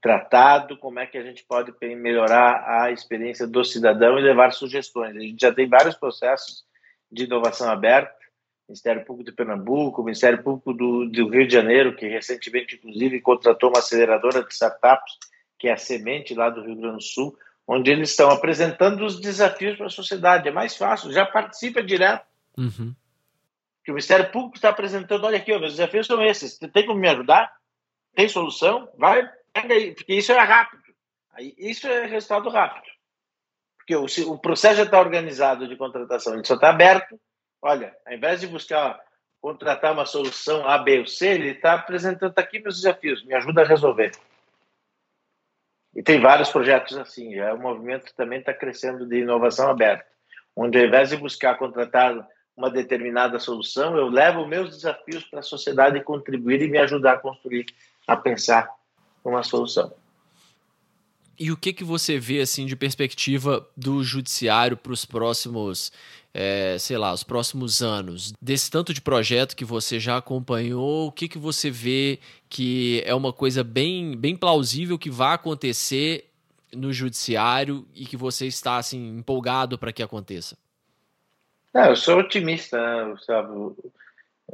tratado, 0.00 0.76
como 0.76 0.98
é 0.98 1.06
que 1.06 1.16
a 1.16 1.22
gente 1.22 1.44
pode 1.44 1.72
melhorar 1.80 2.82
a 2.82 2.90
experiência 2.90 3.46
do 3.46 3.64
cidadão 3.64 4.18
e 4.18 4.22
levar 4.22 4.52
sugestões. 4.52 5.16
A 5.16 5.20
gente 5.20 5.40
já 5.40 5.52
tem 5.52 5.68
vários 5.68 5.94
processos 5.94 6.64
de 7.10 7.24
inovação 7.24 7.70
aberta, 7.70 8.14
Ministério 8.68 9.04
Público 9.04 9.30
de 9.30 9.36
Pernambuco, 9.36 10.02
Ministério 10.02 10.42
Público 10.42 10.72
do, 10.72 11.06
do 11.06 11.28
Rio 11.28 11.46
de 11.46 11.52
Janeiro, 11.52 11.94
que 11.94 12.08
recentemente, 12.08 12.74
inclusive, 12.74 13.20
contratou 13.20 13.70
uma 13.70 13.78
aceleradora 13.78 14.42
de 14.42 14.52
startups 14.52 15.18
que 15.58 15.68
é 15.68 15.72
a 15.72 15.76
Semente 15.76 16.34
lá 16.34 16.50
do 16.50 16.62
Rio 16.62 16.76
Grande 16.76 16.96
do 16.96 17.02
Sul, 17.02 17.38
onde 17.66 17.90
eles 17.90 18.10
estão 18.10 18.30
apresentando 18.30 19.04
os 19.04 19.20
desafios 19.20 19.76
para 19.76 19.86
a 19.86 19.90
sociedade. 19.90 20.48
É 20.48 20.52
mais 20.52 20.76
fácil, 20.76 21.12
já 21.12 21.24
participa 21.24 21.82
direto. 21.82 22.26
Uhum. 22.56 22.94
Que 23.84 23.90
o 23.90 23.94
Ministério 23.94 24.30
Público 24.30 24.56
está 24.56 24.68
apresentando, 24.68 25.24
olha 25.24 25.38
aqui, 25.38 25.52
ó, 25.52 25.58
meus 25.58 25.72
desafios 25.72 26.06
são 26.06 26.22
esses. 26.22 26.58
Tem 26.58 26.84
como 26.84 27.00
me 27.00 27.08
ajudar? 27.08 27.54
Tem 28.14 28.28
solução? 28.28 28.88
Vai, 28.98 29.28
porque 29.62 30.14
isso 30.14 30.32
é 30.32 30.38
rápido. 30.38 30.82
Isso 31.58 31.86
é 31.86 32.06
resultado 32.06 32.48
rápido. 32.48 32.86
Porque 33.76 33.94
o, 33.94 34.32
o 34.32 34.38
processo 34.38 34.76
já 34.76 34.82
está 34.82 34.98
organizado 34.98 35.68
de 35.68 35.76
contratação, 35.76 36.34
ele 36.34 36.44
só 36.44 36.54
está 36.54 36.70
aberto. 36.70 37.20
Olha, 37.62 37.96
ao 38.06 38.12
invés 38.12 38.40
de 38.40 38.46
buscar 38.46 38.98
contratar 39.40 39.92
uma 39.92 40.06
solução 40.06 40.66
A, 40.66 40.78
B 40.78 41.00
ou 41.00 41.06
C, 41.06 41.28
ele 41.28 41.50
está 41.50 41.74
apresentando 41.74 42.32
tá 42.32 42.40
aqui 42.40 42.58
meus 42.58 42.76
desafios, 42.76 43.24
me 43.24 43.34
ajuda 43.34 43.62
a 43.62 43.66
resolver. 43.66 44.12
E 45.94 46.02
tem 46.02 46.20
vários 46.20 46.50
projetos 46.50 46.96
assim. 46.96 47.36
É 47.36 47.54
um 47.54 47.58
movimento 47.58 48.12
também 48.14 48.40
está 48.40 48.52
crescendo 48.52 49.06
de 49.06 49.20
inovação 49.20 49.70
aberta, 49.70 50.06
onde 50.54 50.78
ao 50.78 50.84
invés 50.84 51.10
de 51.10 51.16
buscar 51.16 51.56
contratar 51.56 52.26
uma 52.56 52.70
determinada 52.70 53.38
solução, 53.38 53.96
eu 53.96 54.08
levo 54.08 54.46
meus 54.46 54.70
desafios 54.70 55.24
para 55.24 55.40
a 55.40 55.42
sociedade 55.42 56.02
contribuir 56.02 56.62
e 56.62 56.68
me 56.68 56.78
ajudar 56.78 57.12
a 57.12 57.18
construir, 57.18 57.66
a 58.06 58.16
pensar 58.16 58.68
uma 59.28 59.42
solução. 59.42 59.92
E 61.38 61.52
o 61.52 61.56
que 61.56 61.72
que 61.72 61.84
você 61.84 62.18
vê 62.18 62.40
assim 62.40 62.64
de 62.64 62.74
perspectiva 62.74 63.66
do 63.76 64.02
judiciário 64.02 64.76
para 64.76 64.92
os 64.92 65.04
próximos, 65.04 65.92
é, 66.32 66.78
sei 66.78 66.96
lá, 66.96 67.12
os 67.12 67.22
próximos 67.22 67.82
anos? 67.82 68.32
Desse 68.40 68.70
tanto 68.70 68.94
de 68.94 69.02
projeto 69.02 69.54
que 69.54 69.64
você 69.64 70.00
já 70.00 70.16
acompanhou, 70.16 71.08
o 71.08 71.12
que 71.12 71.28
que 71.28 71.38
você 71.38 71.70
vê 71.70 72.18
que 72.48 73.02
é 73.04 73.14
uma 73.14 73.34
coisa 73.34 73.62
bem, 73.62 74.16
bem 74.16 74.34
plausível 74.34 74.98
que 74.98 75.10
vai 75.10 75.34
acontecer 75.34 76.30
no 76.74 76.90
judiciário 76.90 77.86
e 77.94 78.06
que 78.06 78.16
você 78.16 78.46
está 78.46 78.78
assim 78.78 79.18
empolgado 79.18 79.78
para 79.78 79.92
que 79.92 80.02
aconteça? 80.02 80.56
É, 81.74 81.90
eu 81.90 81.96
sou 81.96 82.18
otimista, 82.18 82.78
né, 82.78 83.10
Gustavo. 83.10 83.76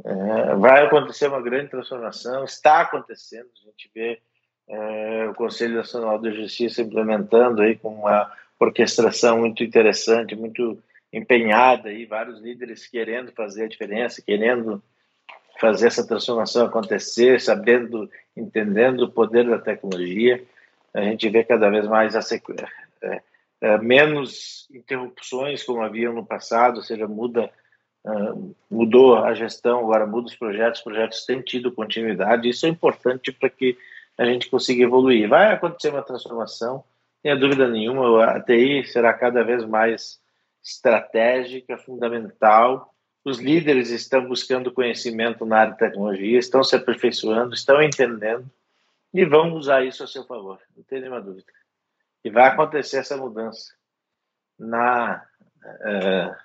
É, 0.03 0.55
vai 0.55 0.85
acontecer 0.85 1.27
uma 1.27 1.41
grande 1.41 1.69
transformação, 1.69 2.43
está 2.43 2.81
acontecendo, 2.81 3.47
a 3.61 3.69
gente 3.69 3.89
vê 3.95 4.19
é, 4.67 5.27
o 5.27 5.33
Conselho 5.33 5.75
Nacional 5.75 6.19
de 6.19 6.31
Justiça 6.31 6.81
implementando 6.81 7.61
aí 7.61 7.75
com 7.75 7.89
uma 7.89 8.31
orquestração 8.59 9.39
muito 9.39 9.63
interessante, 9.63 10.35
muito 10.35 10.81
empenhada 11.11 11.91
e 11.91 12.05
vários 12.05 12.39
líderes 12.41 12.87
querendo 12.87 13.31
fazer 13.31 13.65
a 13.65 13.67
diferença, 13.67 14.21
querendo 14.21 14.81
fazer 15.59 15.87
essa 15.87 16.07
transformação 16.07 16.65
acontecer, 16.65 17.39
sabendo, 17.39 18.09
entendendo 18.35 19.01
o 19.01 19.11
poder 19.11 19.47
da 19.47 19.59
tecnologia. 19.59 20.43
A 20.93 21.01
gente 21.01 21.29
vê 21.29 21.43
cada 21.43 21.69
vez 21.69 21.87
mais 21.87 22.15
a 22.15 22.19
é, 23.01 23.21
é, 23.61 23.77
menos 23.77 24.67
interrupções 24.73 25.63
como 25.63 25.81
havia 25.81 26.11
no 26.11 26.25
passado, 26.25 26.77
ou 26.77 26.83
seja, 26.83 27.07
muda 27.07 27.51
Uh, 28.05 28.53
mudou 28.69 29.15
a 29.15 29.33
gestão, 29.33 29.79
agora 29.79 30.05
muda 30.05 30.27
os 30.27 30.35
projetos, 30.35 30.79
os 30.79 30.83
projetos 30.83 31.25
têm 31.25 31.39
tido 31.39 31.71
continuidade, 31.71 32.49
isso 32.49 32.65
é 32.65 32.69
importante 32.69 33.31
para 33.31 33.49
que 33.49 33.77
a 34.17 34.25
gente 34.25 34.49
consiga 34.49 34.83
evoluir. 34.83 35.27
Vai 35.27 35.51
acontecer 35.51 35.89
uma 35.89 36.03
transformação, 36.03 36.83
tenha 37.21 37.35
dúvida 37.35 37.67
nenhuma, 37.67 38.25
a 38.25 38.41
TI 38.41 38.85
será 38.85 39.13
cada 39.13 39.43
vez 39.43 39.65
mais 39.65 40.21
estratégica, 40.63 41.77
fundamental. 41.77 42.93
Os 43.23 43.39
líderes 43.39 43.89
estão 43.89 44.25
buscando 44.27 44.71
conhecimento 44.71 45.45
na 45.45 45.59
área 45.59 45.73
de 45.73 45.79
tecnologia, 45.79 46.37
estão 46.37 46.63
se 46.63 46.75
aperfeiçoando, 46.75 47.53
estão 47.53 47.81
entendendo 47.81 48.49
e 49.13 49.23
vão 49.25 49.53
usar 49.53 49.85
isso 49.85 50.03
a 50.03 50.07
seu 50.07 50.25
favor, 50.25 50.59
não 50.75 50.83
tem 50.83 50.99
nenhuma 50.99 51.21
dúvida. 51.21 51.51
E 52.23 52.29
vai 52.29 52.47
acontecer 52.47 52.97
essa 52.97 53.15
mudança 53.15 53.73
na, 54.57 55.23
uh, 55.63 56.35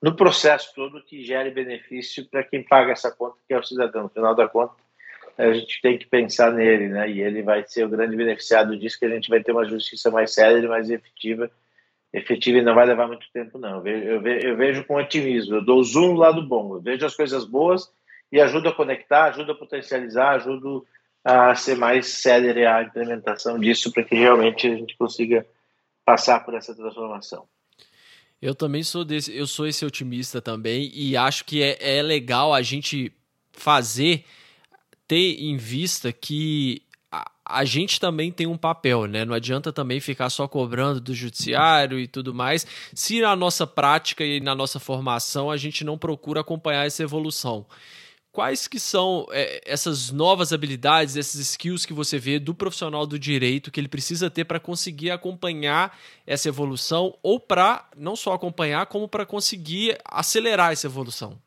no 0.00 0.16
processo 0.16 0.74
todo 0.74 1.02
que 1.04 1.22
gere 1.22 1.50
benefício 1.50 2.26
para 2.28 2.42
quem 2.42 2.62
paga 2.62 2.92
essa 2.92 3.10
conta, 3.12 3.36
que 3.46 3.54
é 3.54 3.58
o 3.58 3.62
cidadão. 3.62 4.04
No 4.04 4.08
final 4.08 4.34
da 4.34 4.48
conta, 4.48 4.74
a 5.36 5.52
gente 5.52 5.80
tem 5.80 5.98
que 5.98 6.06
pensar 6.06 6.52
nele, 6.52 6.88
né? 6.88 7.10
E 7.10 7.20
ele 7.20 7.42
vai 7.42 7.64
ser 7.66 7.84
o 7.84 7.88
grande 7.88 8.16
beneficiado 8.16 8.76
disso, 8.76 8.98
que 8.98 9.04
a 9.04 9.10
gente 9.10 9.28
vai 9.28 9.42
ter 9.42 9.52
uma 9.52 9.64
justiça 9.64 10.10
mais 10.10 10.32
séria 10.32 10.68
mais 10.68 10.90
efetiva. 10.90 11.50
Efetiva 12.12 12.58
e 12.58 12.62
não 12.62 12.74
vai 12.74 12.86
levar 12.86 13.06
muito 13.06 13.26
tempo, 13.32 13.58
não. 13.58 13.76
Eu 13.76 13.80
vejo, 14.20 14.46
eu 14.46 14.56
vejo, 14.56 14.84
com 14.84 14.96
otimismo. 14.96 15.56
Eu 15.56 15.64
dou 15.64 15.82
zoom 15.82 16.14
do 16.14 16.20
lado 16.20 16.42
bom. 16.42 16.74
Eu 16.74 16.80
vejo 16.80 17.06
as 17.06 17.16
coisas 17.16 17.44
boas 17.44 17.90
e 18.30 18.40
ajudo 18.40 18.68
a 18.68 18.74
conectar, 18.74 19.24
ajudo 19.24 19.52
a 19.52 19.54
potencializar, 19.54 20.32
ajudo 20.32 20.86
a 21.24 21.54
ser 21.54 21.76
mais 21.76 22.08
célere 22.08 22.66
a 22.66 22.82
implementação 22.82 23.58
disso 23.58 23.90
para 23.92 24.02
que 24.02 24.14
realmente 24.14 24.66
a 24.66 24.76
gente 24.76 24.96
consiga 24.96 25.46
passar 26.04 26.40
por 26.44 26.54
essa 26.54 26.74
transformação. 26.74 27.46
Eu 28.40 28.54
também 28.54 28.82
sou 28.82 29.04
desse, 29.04 29.34
eu 29.34 29.46
sou 29.46 29.66
esse 29.66 29.84
otimista 29.84 30.42
também 30.42 30.90
e 30.92 31.16
acho 31.16 31.44
que 31.44 31.62
é, 31.62 31.98
é 31.98 32.02
legal 32.02 32.52
a 32.52 32.60
gente 32.60 33.12
fazer 33.52 34.24
ter 35.12 35.42
em 35.42 35.58
vista 35.58 36.10
que 36.10 36.80
a, 37.44 37.66
gente 37.66 38.00
também 38.00 38.32
tem 38.32 38.46
um 38.46 38.56
papel, 38.56 39.04
né? 39.04 39.26
Não 39.26 39.34
adianta 39.34 39.70
também 39.70 40.00
ficar 40.00 40.30
só 40.30 40.48
cobrando 40.48 41.02
do 41.02 41.12
judiciário 41.12 42.00
e 42.00 42.08
tudo 42.08 42.32
mais, 42.32 42.66
se 42.94 43.20
na 43.20 43.36
nossa 43.36 43.66
prática 43.66 44.24
e 44.24 44.40
na 44.40 44.54
nossa 44.54 44.80
formação 44.80 45.50
a 45.50 45.58
gente 45.58 45.84
não 45.84 45.98
procura 45.98 46.40
acompanhar 46.40 46.86
essa 46.86 47.02
evolução. 47.02 47.66
Quais 48.32 48.66
que 48.66 48.80
são 48.80 49.26
é, 49.32 49.60
essas 49.66 50.10
novas 50.10 50.50
habilidades, 50.50 51.14
esses 51.14 51.50
skills 51.50 51.84
que 51.84 51.92
você 51.92 52.18
vê 52.18 52.38
do 52.38 52.54
profissional 52.54 53.06
do 53.06 53.18
direito 53.18 53.70
que 53.70 53.78
ele 53.78 53.88
precisa 53.88 54.30
ter 54.30 54.46
para 54.46 54.58
conseguir 54.58 55.10
acompanhar 55.10 55.94
essa 56.26 56.48
evolução 56.48 57.14
ou 57.22 57.38
para 57.38 57.86
não 57.94 58.16
só 58.16 58.32
acompanhar, 58.32 58.86
como 58.86 59.06
para 59.06 59.26
conseguir 59.26 59.98
acelerar 60.06 60.72
essa 60.72 60.86
evolução? 60.86 61.38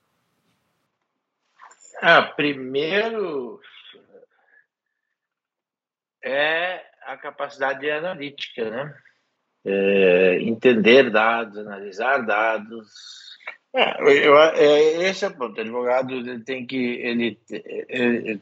Ah, 2.01 2.23
primeiro 2.23 3.59
é 6.23 6.83
a 7.03 7.15
capacidade 7.17 7.89
analítica, 7.89 8.69
né? 8.69 8.97
É, 9.63 10.39
entender 10.41 11.09
dados, 11.09 11.57
analisar 11.57 12.25
dados. 12.25 12.87
É, 13.73 14.01
eu, 14.01 14.37
é, 14.37 15.09
esse 15.09 15.25
é 15.25 15.27
o 15.27 15.37
ponto. 15.37 15.57
O 15.57 15.61
advogado 15.61 16.13
ele 16.13 16.43
tem 16.43 16.65
que 16.65 16.77
ele, 16.77 17.39
ele 17.89 18.41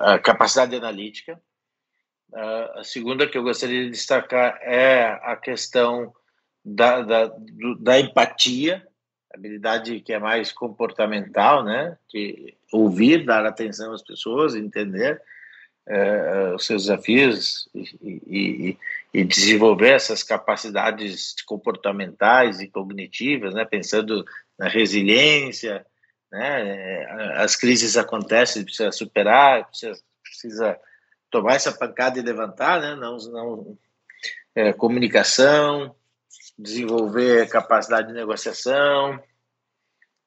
a 0.00 0.18
capacidade 0.18 0.76
analítica. 0.76 1.40
A 2.32 2.82
segunda 2.82 3.28
que 3.28 3.38
eu 3.38 3.44
gostaria 3.44 3.84
de 3.84 3.90
destacar 3.90 4.58
é 4.62 5.20
a 5.22 5.36
questão 5.36 6.12
da, 6.64 7.02
da, 7.02 7.32
da 7.78 8.00
empatia, 8.00 8.86
habilidade 9.34 10.00
que 10.00 10.12
é 10.12 10.18
mais 10.18 10.52
comportamental, 10.52 11.64
né? 11.64 11.98
De 12.12 12.54
ouvir, 12.72 13.24
dar 13.24 13.44
atenção 13.44 13.92
às 13.92 14.02
pessoas, 14.02 14.54
entender 14.54 15.20
é, 15.86 16.52
os 16.54 16.64
seus 16.64 16.82
desafios 16.84 17.68
e, 17.74 17.82
e, 18.02 18.78
e, 19.12 19.24
desenvolver 19.24 19.90
essas 19.90 20.22
capacidades 20.22 21.34
comportamentais 21.44 22.60
e 22.60 22.68
cognitivas, 22.68 23.52
né, 23.54 23.64
pensando 23.64 24.24
na 24.58 24.66
resiliência, 24.66 25.84
né, 26.32 27.04
as 27.36 27.54
crises 27.54 27.96
acontecem, 27.96 28.64
precisa 28.64 28.90
superar, 28.92 29.66
precisa, 29.66 30.02
precisa 30.22 30.80
tomar 31.30 31.54
essa 31.54 31.72
pancada 31.72 32.18
e 32.18 32.22
levantar, 32.22 32.80
né, 32.80 32.94
não, 32.94 33.16
não 33.18 33.78
é, 34.54 34.72
comunicação, 34.72 35.94
desenvolver 36.58 37.48
capacidade 37.48 38.08
de 38.08 38.14
negociação, 38.14 39.20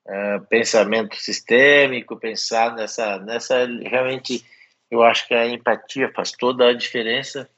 é, 0.05 0.39
pensamento 0.49 1.15
sistêmico, 1.15 2.17
pensar 2.17 2.75
nessa, 2.75 3.17
nessa 3.19 3.65
realmente 3.65 4.45
eu 4.89 5.03
acho 5.03 5.27
que 5.27 5.33
a 5.33 5.47
empatia 5.47 6.11
faz 6.13 6.31
toda 6.31 6.69
a 6.69 6.73
diferença 6.73 7.49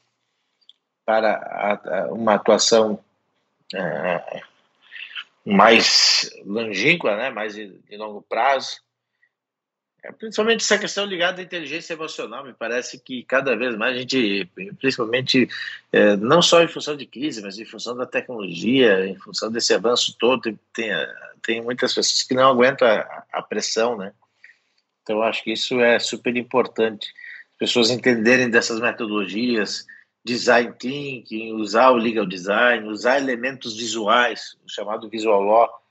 para 1.06 1.34
a, 1.34 1.74
a, 1.74 2.14
uma 2.14 2.36
atuação 2.36 3.04
é, 3.74 4.42
mais 5.46 6.30
longínqua, 6.46 7.16
né, 7.16 7.30
mais 7.30 7.54
de, 7.54 7.68
de 7.68 7.98
longo 7.98 8.22
prazo. 8.22 8.82
É, 10.04 10.12
principalmente 10.12 10.64
essa 10.64 10.78
questão 10.78 11.06
ligada 11.06 11.42
à 11.42 11.44
inteligência 11.44 11.94
emocional, 11.94 12.46
me 12.46 12.54
parece 12.54 13.00
que 13.00 13.24
cada 13.24 13.56
vez 13.56 13.76
mais 13.76 13.98
a 13.98 14.00
gente, 14.00 14.50
principalmente, 14.80 15.50
é, 15.92 16.16
não 16.16 16.42
só 16.42 16.64
em 16.64 16.68
função 16.68 16.96
de 16.96 17.06
crise, 17.06 17.42
mas 17.42 17.60
em 17.60 17.66
função 17.66 17.96
da 17.96 18.06
tecnologia, 18.06 19.06
em 19.06 19.16
função 19.16 19.52
desse 19.52 19.74
avanço 19.74 20.16
todo, 20.18 20.58
tem, 20.74 20.90
tem, 21.44 21.62
muitas 21.62 21.94
pessoas 21.94 22.24
que 22.24 22.34
não 22.34 22.48
aguentam 22.50 22.88
a, 22.88 23.24
a 23.34 23.42
pressão, 23.42 23.98
né? 23.98 24.14
Então, 25.04 25.22
acho 25.22 25.44
que 25.44 25.52
isso 25.52 25.80
é 25.82 26.00
super 26.00 26.36
importante. 26.38 27.12
As 27.54 27.58
pessoas 27.58 27.90
entenderem 27.90 28.50
dessas 28.50 28.80
metodologias, 28.80 29.86
design 30.24 30.74
thinking, 30.80 31.54
usar 31.54 31.90
o 31.90 31.96
legal 31.96 32.26
design, 32.26 32.88
usar 32.88 33.18
elementos 33.18 33.76
visuais, 33.76 34.56
o 34.64 34.70
chamado 34.72 35.10
visual 35.10 35.42
law, 35.42 35.82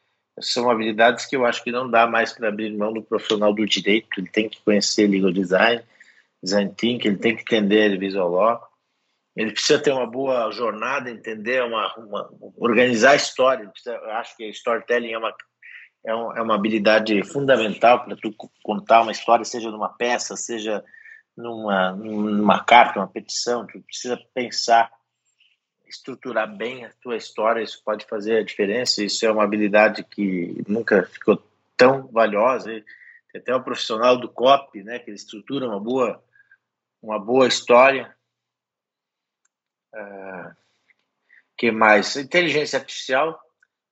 são 0.41 0.70
habilidades 0.70 1.26
que 1.26 1.36
eu 1.36 1.45
acho 1.45 1.62
que 1.62 1.72
não 1.72 1.91
dá 1.91 2.07
mais 2.07 2.32
para 2.32 2.49
abrir 2.49 2.76
mão 2.76 2.93
do 2.93 3.03
profissional 3.03 3.53
do 3.53 3.66
direito. 3.66 4.09
Ele 4.18 4.28
tem 4.28 4.49
que 4.49 4.61
conhecer 4.62 5.07
legal 5.07 5.32
design, 5.32 5.82
design 6.43 6.72
thinking, 6.76 7.09
ele 7.09 7.18
tem 7.18 7.36
que 7.36 7.43
entender 7.43 7.99
visual 7.99 8.30
law. 8.30 8.68
Ele 9.36 9.53
precisa 9.53 9.78
ter 9.78 9.93
uma 9.93 10.07
boa 10.07 10.51
jornada, 10.51 11.11
entender, 11.11 11.62
uma, 11.62 11.95
uma 11.97 12.30
organizar 12.57 13.12
a 13.12 13.16
história. 13.16 13.68
Precisa, 13.68 13.97
acho 14.18 14.36
que 14.36 14.49
storytelling 14.49 15.12
é 15.12 15.18
uma 15.18 15.32
é, 16.05 16.14
um, 16.14 16.36
é 16.36 16.43
uma 16.43 16.55
habilidade 16.55 17.22
fundamental 17.24 18.05
para 18.05 18.16
tu 18.16 18.34
contar 18.62 19.03
uma 19.03 19.12
história, 19.12 19.45
seja 19.45 19.70
numa 19.70 19.89
peça, 19.91 20.36
seja 20.36 20.82
numa, 21.36 21.93
numa 21.93 22.64
carta, 22.64 23.01
uma 23.01 23.09
petição. 23.09 23.66
Tu 23.66 23.80
precisa 23.80 24.18
pensar, 24.34 24.91
estruturar 25.89 26.57
bem 26.57 26.84
a 26.84 26.93
tua 27.01 27.16
história. 27.16 27.62
Isso 27.62 27.82
pode 27.84 28.05
fazer 28.07 28.39
a 28.39 28.45
diferença. 28.45 29.03
Isso 29.03 29.24
é 29.24 29.30
uma 29.30 29.45
habilidade 29.45 30.05
que 30.05 30.62
nunca 30.68 31.05
ficou 31.05 31.43
tão 31.76 32.07
valiosa. 32.09 32.70
Tem 33.32 33.41
até 33.41 33.55
o 33.55 33.62
profissional 33.62 34.18
do 34.18 34.28
COP, 34.28 34.82
né, 34.82 34.99
que 34.99 35.11
ele 35.11 35.16
estrutura 35.16 35.66
uma 35.66 35.80
boa, 35.80 36.22
uma 37.03 37.18
boa 37.18 37.47
história. 37.47 38.14
Uh, 39.95 40.55
que 41.57 41.70
mais? 41.70 42.16
Inteligência 42.16 42.78
artificial 42.78 43.41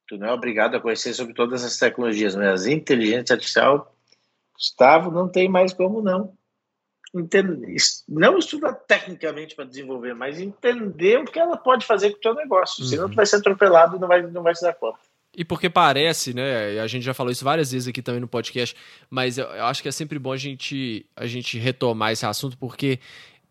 tu 0.07 0.17
não 0.17 0.29
é 0.29 0.33
obrigado 0.33 0.77
a 0.77 0.81
conhecer 0.81 1.13
sobre 1.15 1.35
todas 1.35 1.65
as 1.65 1.77
tecnologias, 1.79 2.35
mas 2.35 2.67
inteligência 2.67 3.35
artificial, 3.35 3.95
Gustavo, 4.55 5.11
não 5.11 5.29
tem 5.29 5.49
mais 5.49 5.73
como 5.73 6.01
não. 6.01 6.37
Entender, 7.17 7.77
não 8.09 8.37
estudar 8.37 8.75
tecnicamente 8.75 9.55
para 9.55 9.65
desenvolver, 9.65 10.15
mas 10.15 10.39
entender 10.39 11.19
o 11.19 11.25
que 11.25 11.39
ela 11.39 11.57
pode 11.57 11.87
fazer 11.87 12.11
com 12.11 12.19
o 12.19 12.21
teu 12.21 12.35
negócio. 12.35 12.83
Uhum. 12.83 12.91
Senão 12.91 13.09
tu 13.09 13.17
vai 13.17 13.25
ser 13.25 13.37
atropelado 13.37 13.97
e 13.97 13.99
não 13.99 14.09
vai, 14.09 14.23
não 14.23 14.43
vai 14.43 14.55
se 14.55 14.63
dar 14.63 14.75
conta. 14.75 14.99
E 15.37 15.45
porque 15.45 15.69
parece, 15.69 16.33
né? 16.33 16.81
A 16.81 16.87
gente 16.87 17.05
já 17.05 17.13
falou 17.13 17.31
isso 17.31 17.45
várias 17.45 17.71
vezes 17.71 17.87
aqui 17.87 18.01
também 18.01 18.21
no 18.21 18.29
podcast, 18.29 18.75
mas 19.11 19.37
eu, 19.37 19.45
eu 19.45 19.65
acho 19.67 19.83
que 19.83 19.89
é 19.89 19.93
sempre 19.93 20.19
bom 20.19 20.33
a 20.33 20.37
gente, 20.37 21.05
a 21.15 21.27
gente 21.27 21.59
retomar 21.59 22.13
esse 22.13 22.25
assunto, 22.25 22.57
porque 22.57 22.99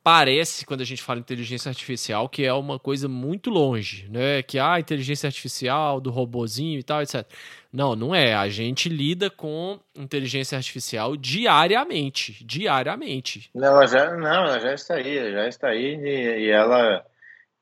parece, 0.05 0.67
quando 0.67 0.81
a 0.81 0.85
gente 0.85 1.01
fala 1.01 1.19
inteligência 1.19 1.67
artificial, 1.67 2.29
que 2.29 2.45
é 2.45 2.53
uma 2.53 2.77
coisa 2.77 3.07
muito 3.07 3.49
longe, 3.49 4.07
né? 4.07 4.43
Que 4.43 4.59
a 4.59 4.73
ah, 4.73 4.79
inteligência 4.79 5.25
artificial 5.25 5.99
do 5.99 6.11
robozinho 6.11 6.77
e 6.77 6.83
tal, 6.83 7.01
etc. 7.01 7.25
Não, 7.73 7.95
não 7.95 8.13
é. 8.13 8.35
A 8.35 8.47
gente 8.47 8.87
lida 8.87 9.31
com 9.31 9.79
inteligência 9.95 10.55
artificial 10.55 11.17
diariamente, 11.17 12.45
diariamente. 12.45 13.49
Não, 13.55 13.87
já, 13.87 14.15
não, 14.15 14.45
ela 14.45 14.59
já 14.59 14.75
está 14.75 14.93
aí, 14.93 15.31
já 15.31 15.47
está 15.47 15.67
aí 15.69 15.95
e, 15.95 16.45
e 16.45 16.49
ela 16.51 17.03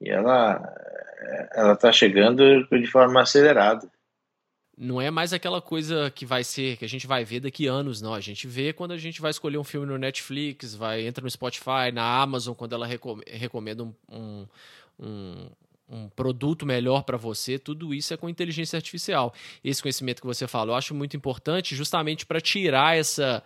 e 0.01 0.09
ela 0.09 0.61
ela 1.55 1.73
está 1.73 1.93
chegando 1.93 2.67
de 2.67 2.87
forma 2.87 3.21
acelerada 3.21 3.89
não 4.77 4.99
é 4.99 5.11
mais 5.11 5.33
aquela 5.33 5.61
coisa 5.61 6.09
que 6.09 6.25
vai 6.25 6.43
ser, 6.43 6.77
que 6.77 6.85
a 6.85 6.89
gente 6.89 7.05
vai 7.05 7.23
ver 7.23 7.39
daqui 7.39 7.67
anos, 7.67 8.01
não. 8.01 8.13
A 8.13 8.19
gente 8.19 8.47
vê 8.47 8.73
quando 8.73 8.91
a 8.91 8.97
gente 8.97 9.21
vai 9.21 9.31
escolher 9.31 9.57
um 9.57 9.63
filme 9.63 9.85
no 9.85 9.97
Netflix, 9.97 10.73
vai 10.75 11.05
entra 11.05 11.23
no 11.23 11.29
Spotify, 11.29 11.91
na 11.93 12.03
Amazon, 12.21 12.55
quando 12.55 12.73
ela 12.73 12.87
recomenda 13.27 13.83
um, 13.83 13.93
um, 14.09 14.47
um, 14.99 15.49
um 15.89 16.09
produto 16.09 16.65
melhor 16.65 17.03
para 17.03 17.17
você, 17.17 17.59
tudo 17.59 17.93
isso 17.93 18.13
é 18.13 18.17
com 18.17 18.27
inteligência 18.27 18.77
artificial. 18.77 19.33
Esse 19.63 19.81
conhecimento 19.81 20.21
que 20.21 20.27
você 20.27 20.47
falou, 20.47 20.73
eu 20.73 20.77
acho 20.77 20.95
muito 20.95 21.15
importante 21.15 21.75
justamente 21.75 22.25
para 22.25 22.41
tirar 22.41 22.97
essa 22.97 23.43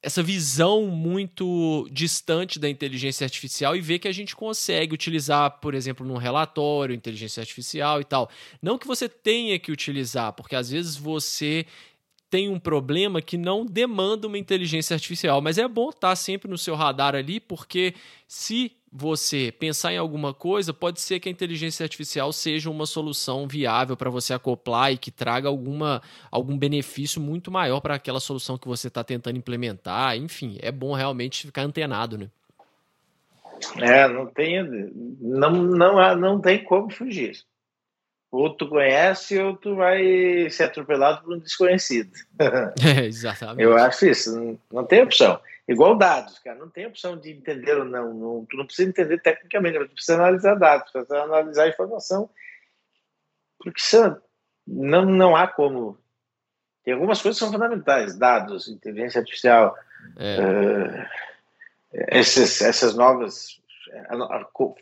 essa 0.00 0.22
visão 0.22 0.86
muito 0.86 1.88
distante 1.90 2.58
da 2.58 2.68
inteligência 2.68 3.24
artificial 3.24 3.74
e 3.74 3.80
ver 3.80 3.98
que 3.98 4.06
a 4.06 4.12
gente 4.12 4.34
consegue 4.36 4.94
utilizar, 4.94 5.58
por 5.60 5.74
exemplo, 5.74 6.06
num 6.06 6.16
relatório, 6.16 6.94
inteligência 6.94 7.40
artificial 7.40 8.00
e 8.00 8.04
tal. 8.04 8.30
Não 8.62 8.78
que 8.78 8.86
você 8.86 9.08
tenha 9.08 9.58
que 9.58 9.72
utilizar, 9.72 10.32
porque 10.34 10.54
às 10.54 10.70
vezes 10.70 10.96
você 10.96 11.66
tem 12.30 12.48
um 12.48 12.60
problema 12.60 13.22
que 13.22 13.36
não 13.36 13.64
demanda 13.64 14.26
uma 14.26 14.38
inteligência 14.38 14.94
artificial, 14.94 15.40
mas 15.40 15.58
é 15.58 15.66
bom 15.66 15.90
estar 15.90 16.14
sempre 16.14 16.48
no 16.48 16.58
seu 16.58 16.74
radar 16.74 17.14
ali, 17.14 17.40
porque 17.40 17.94
se 18.26 18.77
você 18.92 19.52
pensar 19.52 19.92
em 19.92 19.98
alguma 19.98 20.32
coisa, 20.32 20.72
pode 20.72 21.00
ser 21.00 21.20
que 21.20 21.28
a 21.28 21.32
inteligência 21.32 21.84
artificial 21.84 22.32
seja 22.32 22.70
uma 22.70 22.86
solução 22.86 23.46
viável 23.46 23.96
para 23.96 24.10
você 24.10 24.32
acoplar 24.32 24.92
e 24.92 24.98
que 24.98 25.10
traga 25.10 25.48
alguma, 25.48 26.02
algum 26.30 26.56
benefício 26.56 27.20
muito 27.20 27.50
maior 27.50 27.80
para 27.80 27.94
aquela 27.94 28.20
solução 28.20 28.56
que 28.56 28.66
você 28.66 28.88
está 28.88 29.04
tentando 29.04 29.36
implementar. 29.36 30.16
Enfim, 30.16 30.58
é 30.60 30.72
bom 30.72 30.94
realmente 30.94 31.46
ficar 31.46 31.62
antenado, 31.62 32.16
né? 32.16 32.28
É, 33.76 34.08
não 34.08 34.26
tem, 34.26 34.62
não, 35.20 35.50
não, 35.50 36.16
não 36.16 36.40
tem 36.40 36.62
como 36.62 36.90
fugir. 36.90 37.38
Ou 38.30 38.50
tu 38.54 38.68
conhece 38.68 39.38
ou 39.38 39.56
tu 39.56 39.74
vai 39.74 40.48
ser 40.50 40.64
atropelado 40.64 41.22
por 41.22 41.34
um 41.34 41.38
desconhecido. 41.38 42.12
É, 42.84 43.04
exatamente. 43.04 43.62
Eu 43.62 43.76
acho 43.76 44.06
isso, 44.06 44.36
não, 44.36 44.58
não 44.72 44.84
tem 44.84 45.02
opção. 45.02 45.40
Igual 45.68 45.98
dados, 45.98 46.38
cara, 46.38 46.58
não 46.58 46.70
tem 46.70 46.86
opção 46.86 47.18
de 47.18 47.30
entender 47.30 47.76
ou 47.76 47.84
não, 47.84 48.14
não 48.14 48.46
tu 48.46 48.56
não 48.56 48.64
precisa 48.64 48.88
entender 48.88 49.20
tecnicamente, 49.20 49.78
mas 49.78 49.88
tu 49.88 49.94
precisa 49.94 50.14
analisar 50.16 50.54
dados, 50.54 50.90
precisa 50.90 51.22
analisar 51.22 51.64
a 51.64 51.68
informação, 51.68 52.30
porque 53.58 53.80
não, 54.66 55.04
não 55.04 55.36
há 55.36 55.46
como. 55.46 55.98
Tem 56.82 56.94
algumas 56.94 57.20
coisas 57.20 57.38
que 57.38 57.44
são 57.44 57.52
fundamentais, 57.52 58.16
dados, 58.16 58.66
inteligência 58.66 59.18
artificial, 59.18 59.76
é. 60.16 60.40
uh, 60.40 62.06
esses, 62.16 62.62
essas 62.62 62.94
novas 62.94 63.58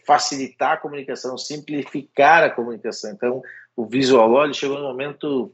facilitar 0.05 0.73
a 0.73 0.77
comunicação, 0.77 1.37
simplificar 1.37 2.45
a 2.45 2.51
comunicação. 2.51 3.11
Então, 3.11 3.43
o 3.75 3.87
Visual 3.87 4.29
Law 4.29 4.53
chegou 4.53 4.79
num 4.79 4.89
momento 4.89 5.53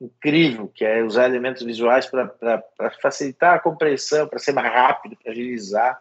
incrível, 0.00 0.68
que 0.68 0.84
é 0.84 1.02
usar 1.02 1.26
elementos 1.26 1.62
visuais 1.62 2.06
para 2.06 2.62
facilitar 3.00 3.54
a 3.54 3.58
compreensão, 3.58 4.28
para 4.28 4.38
ser 4.38 4.52
mais 4.52 4.72
rápido, 4.72 5.16
para 5.16 5.32
agilizar, 5.32 6.00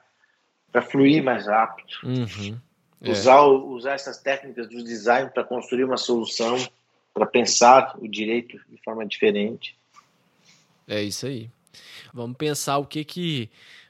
para 0.72 0.82
fluir 0.82 1.24
mais 1.24 1.48
rápido. 1.48 1.90
Uhum. 2.04 2.60
É. 3.02 3.12
Usar, 3.12 3.42
usar 3.44 3.94
essas 3.94 4.18
técnicas 4.18 4.68
do 4.68 4.84
design 4.84 5.30
para 5.32 5.44
construir 5.44 5.84
uma 5.84 5.98
solução, 5.98 6.58
para 7.14 7.26
pensar 7.26 7.96
o 8.00 8.08
direito 8.08 8.58
de 8.70 8.82
forma 8.84 9.06
diferente. 9.06 9.76
É 10.88 11.02
isso 11.02 11.26
aí. 11.26 11.50
Vamos 12.14 12.38
pensar 12.38 12.78
o 12.78 12.86
que 12.86 13.04
que 13.04 13.50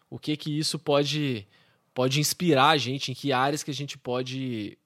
o 0.10 0.18
que 0.18 0.36
que 0.36 0.58
isso 0.58 0.80
pode 0.80 1.45
pode 1.93 2.20
inspirar 2.20 2.70
a 2.70 2.78
gente, 2.78 3.12
em 3.12 3.16
que 3.16 3.32
áreas 3.34 3.64
que 3.64 3.72
a 3.72 3.74
gente 3.74 3.97
pode 3.97 4.78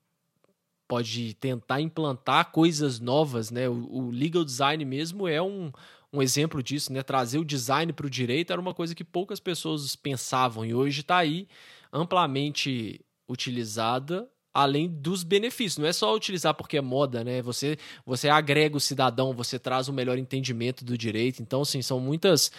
pode 0.91 1.35
tentar 1.35 1.79
implantar 1.79 2.51
coisas 2.51 2.99
novas, 2.99 3.49
né? 3.49 3.69
O, 3.69 3.87
o 3.89 4.11
legal 4.11 4.43
design 4.43 4.83
mesmo 4.83 5.25
é 5.25 5.41
um, 5.41 5.71
um 6.11 6.21
exemplo 6.21 6.61
disso, 6.61 6.91
né? 6.91 7.01
Trazer 7.01 7.39
o 7.39 7.45
design 7.45 7.93
para 7.93 8.05
o 8.05 8.09
direito 8.09 8.51
era 8.51 8.59
uma 8.59 8.73
coisa 8.73 8.93
que 8.93 9.05
poucas 9.05 9.39
pessoas 9.39 9.95
pensavam 9.95 10.65
e 10.65 10.73
hoje 10.73 10.99
está 10.99 11.15
aí 11.15 11.47
amplamente 11.93 12.99
utilizada 13.25 14.27
além 14.53 14.89
dos 14.89 15.23
benefícios. 15.23 15.77
Não 15.77 15.87
é 15.87 15.93
só 15.93 16.13
utilizar 16.13 16.53
porque 16.53 16.75
é 16.75 16.81
moda, 16.81 17.23
né? 17.23 17.41
Você, 17.41 17.77
você 18.05 18.27
agrega 18.27 18.75
o 18.75 18.81
cidadão, 18.81 19.31
você 19.33 19.57
traz 19.57 19.87
um 19.87 19.93
melhor 19.93 20.17
entendimento 20.17 20.83
do 20.83 20.97
direito. 20.97 21.41
Então, 21.41 21.61
assim, 21.61 21.81
são 21.81 22.01
muitas, 22.01 22.51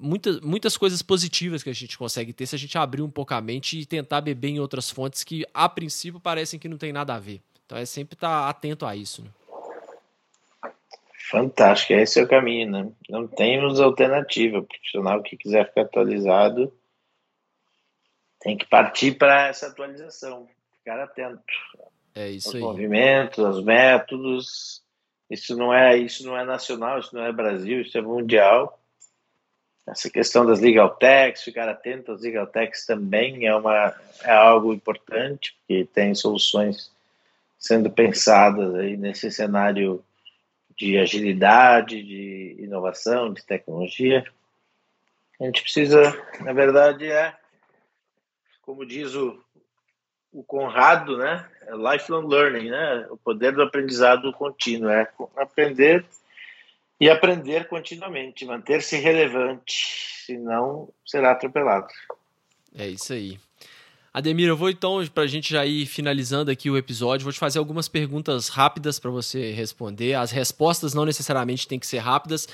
muitas, 0.00 0.40
muitas 0.40 0.76
coisas 0.76 1.02
positivas 1.02 1.62
que 1.62 1.70
a 1.70 1.74
gente 1.74 1.98
consegue 1.98 2.32
ter 2.32 2.46
se 2.46 2.54
a 2.54 2.58
gente 2.58 2.76
abrir 2.78 3.02
um 3.02 3.10
pouco 3.10 3.34
a 3.34 3.40
mente 3.40 3.78
e 3.78 3.86
tentar 3.86 4.20
beber 4.20 4.48
em 4.48 4.60
outras 4.60 4.90
fontes 4.90 5.22
que, 5.22 5.46
a 5.52 5.68
princípio, 5.68 6.18
parecem 6.18 6.58
que 6.58 6.68
não 6.68 6.78
tem 6.78 6.92
nada 6.92 7.14
a 7.14 7.18
ver. 7.18 7.40
Então, 7.66 7.78
é 7.78 7.84
sempre 7.84 8.14
estar 8.14 8.48
atento 8.48 8.86
a 8.86 8.96
isso. 8.96 9.22
Né? 9.22 9.30
Fantástico, 11.30 11.92
esse 11.92 12.18
é 12.18 12.24
o 12.24 12.28
caminho, 12.28 12.70
né? 12.70 12.90
Não 13.08 13.28
temos 13.28 13.78
alternativa. 13.78 14.58
O 14.58 14.64
profissional 14.64 15.22
que 15.22 15.36
quiser 15.36 15.68
ficar 15.68 15.82
atualizado 15.82 16.72
tem 18.40 18.56
que 18.56 18.66
partir 18.66 19.12
para 19.12 19.46
essa 19.46 19.68
atualização 19.68 20.48
ficar 20.78 20.98
atento. 20.98 21.40
É 22.14 22.28
isso 22.28 22.48
aos 22.48 22.54
aí. 22.56 22.60
movimentos, 22.62 23.44
aos 23.44 23.62
métodos. 23.62 24.82
Isso 25.30 25.56
não 25.56 25.72
é 25.72 25.96
isso 25.96 26.26
não 26.26 26.36
é 26.36 26.44
nacional, 26.44 26.98
isso 26.98 27.14
não 27.14 27.22
é 27.22 27.30
Brasil, 27.30 27.82
isso 27.82 27.96
é 27.96 28.00
mundial. 28.00 28.79
Essa 29.86 30.10
questão 30.10 30.46
das 30.46 30.60
legal 30.60 30.90
techs, 30.90 31.42
ficar 31.42 31.68
atento 31.68 32.12
às 32.12 32.20
legal 32.20 32.46
techs 32.46 32.86
também 32.86 33.46
é 33.46 33.54
uma 33.54 33.94
é 34.22 34.32
algo 34.32 34.72
importante, 34.72 35.56
porque 35.58 35.88
tem 35.92 36.14
soluções 36.14 36.92
sendo 37.58 37.90
pensadas 37.90 38.74
aí 38.74 38.96
nesse 38.96 39.30
cenário 39.30 40.04
de 40.76 40.98
agilidade, 40.98 42.02
de 42.02 42.56
inovação, 42.58 43.32
de 43.32 43.44
tecnologia. 43.44 44.24
A 45.40 45.44
gente 45.44 45.62
precisa, 45.62 46.00
na 46.40 46.52
verdade, 46.52 47.06
é 47.10 47.34
como 48.62 48.86
diz 48.86 49.14
o 49.14 49.42
o 50.32 50.44
Conrado, 50.44 51.18
né? 51.18 51.48
É 51.66 51.72
lifelong 51.74 52.26
learning, 52.26 52.70
né? 52.70 53.06
O 53.10 53.16
poder 53.16 53.52
do 53.52 53.62
aprendizado 53.62 54.32
contínuo, 54.32 54.88
é 54.90 55.08
aprender 55.36 56.04
e 57.00 57.08
aprender 57.08 57.66
continuamente, 57.66 58.44
manter-se 58.44 58.96
relevante, 58.96 60.24
senão 60.26 60.88
será 61.04 61.32
atropelado. 61.32 61.88
É 62.76 62.86
isso 62.86 63.12
aí. 63.12 63.38
Ademir, 64.12 64.48
eu 64.48 64.56
vou 64.56 64.68
então, 64.68 65.04
para 65.06 65.22
a 65.22 65.26
gente 65.26 65.52
já 65.52 65.64
ir 65.64 65.86
finalizando 65.86 66.50
aqui 66.50 66.68
o 66.68 66.76
episódio, 66.76 67.24
vou 67.24 67.32
te 67.32 67.38
fazer 67.38 67.58
algumas 67.58 67.88
perguntas 67.88 68.48
rápidas 68.48 68.98
para 68.98 69.10
você 69.10 69.52
responder. 69.52 70.14
As 70.14 70.30
respostas 70.30 70.92
não 70.92 71.04
necessariamente 71.04 71.66
têm 71.66 71.78
que 71.78 71.86
ser 71.86 71.98
rápidas. 71.98 72.48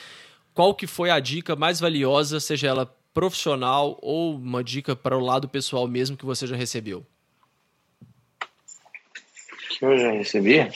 Qual 0.54 0.74
que 0.74 0.86
foi 0.86 1.10
a 1.10 1.18
dica 1.18 1.56
mais 1.56 1.80
valiosa, 1.80 2.38
seja 2.38 2.68
ela 2.68 2.94
profissional 3.12 3.98
ou 4.02 4.36
uma 4.36 4.62
dica 4.62 4.94
para 4.94 5.16
o 5.16 5.20
lado 5.20 5.48
pessoal 5.48 5.88
mesmo 5.88 6.16
que 6.16 6.26
você 6.26 6.46
já 6.46 6.54
recebeu? 6.54 7.04
que 9.78 9.84
eu 9.84 9.98
já 9.98 10.10
recebi, 10.10 10.68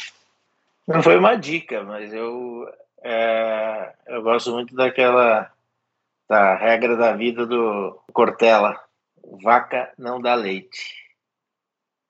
não 0.86 1.02
foi 1.02 1.16
uma 1.16 1.34
dica, 1.34 1.82
mas 1.82 2.12
eu, 2.12 2.66
é, 3.02 3.94
eu 4.06 4.22
gosto 4.22 4.52
muito 4.52 4.74
daquela 4.74 5.52
da 6.28 6.54
regra 6.54 6.96
da 6.96 7.12
vida 7.12 7.44
do 7.46 8.00
Cortella. 8.12 8.78
Vaca 9.42 9.92
não 9.98 10.20
dá 10.20 10.34
leite. 10.34 10.94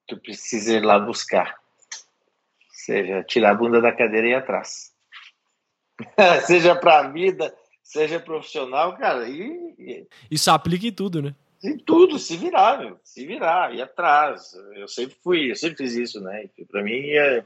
Tu 0.07 0.17
precisa 0.19 0.75
ir 0.75 0.85
lá 0.85 0.99
buscar. 0.99 1.55
Ou 1.55 2.71
seja, 2.71 3.25
tirar 3.25 3.53
a 3.53 3.55
bunda 3.55 3.81
da 3.81 3.93
cadeira 3.93 4.27
e 4.27 4.31
ir 4.31 4.35
atrás. 4.35 4.93
seja 6.47 6.75
para 6.75 7.01
a 7.01 7.09
vida, 7.09 7.55
seja 7.83 8.21
profissional, 8.21 8.97
cara. 8.97 9.29
E, 9.29 10.07
Isso 10.31 10.51
aplica 10.51 10.87
em 10.87 10.93
tudo, 10.93 11.23
né? 11.23 11.35
em 11.63 11.77
tudo, 11.77 12.19
se 12.19 12.37
virar, 12.37 12.79
meu, 12.79 12.99
se 13.05 13.27
virar, 13.27 13.75
ir 13.75 13.83
atrás. 13.83 14.55
Eu 14.75 14.89
sempre 14.89 15.17
fui, 15.23 15.51
eu 15.51 15.57
sempre 15.57 15.79
fiz 15.79 15.95
isso, 15.95 16.21
né? 16.21 16.49
Para 16.71 16.83
mim 16.83 17.11
é, 17.11 17.45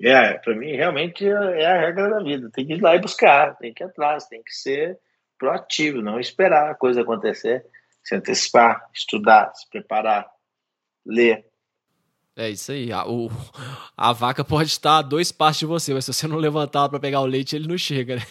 é 0.00 0.34
para 0.34 0.54
mim 0.54 0.72
realmente 0.72 1.26
é 1.26 1.66
a 1.66 1.80
regra 1.80 2.10
da 2.10 2.22
vida. 2.22 2.50
Tem 2.50 2.66
que 2.66 2.74
ir 2.74 2.80
lá 2.80 2.94
e 2.94 3.00
buscar, 3.00 3.56
tem 3.56 3.72
que 3.72 3.82
ir 3.82 3.86
atrás, 3.86 4.26
tem 4.26 4.42
que 4.42 4.52
ser 4.52 4.98
proativo, 5.38 6.02
não 6.02 6.20
esperar 6.20 6.70
a 6.70 6.74
coisa 6.74 7.02
acontecer, 7.02 7.64
se 8.02 8.14
antecipar, 8.14 8.88
estudar, 8.92 9.52
se 9.54 9.68
preparar, 9.68 10.26
ler. 11.04 11.46
É 12.36 12.50
isso 12.50 12.72
aí. 12.72 12.92
A, 12.92 13.06
o, 13.06 13.30
a 13.96 14.12
vaca 14.12 14.44
pode 14.44 14.68
estar 14.68 14.98
a 14.98 15.02
dois 15.02 15.30
passos 15.30 15.60
de 15.60 15.66
você, 15.66 15.94
mas 15.94 16.04
se 16.04 16.12
você 16.12 16.26
não 16.26 16.36
levantar 16.36 16.88
para 16.88 17.00
pegar 17.00 17.20
o 17.20 17.26
leite, 17.26 17.54
ele 17.54 17.68
não 17.68 17.78
chega, 17.78 18.16
né? 18.16 18.22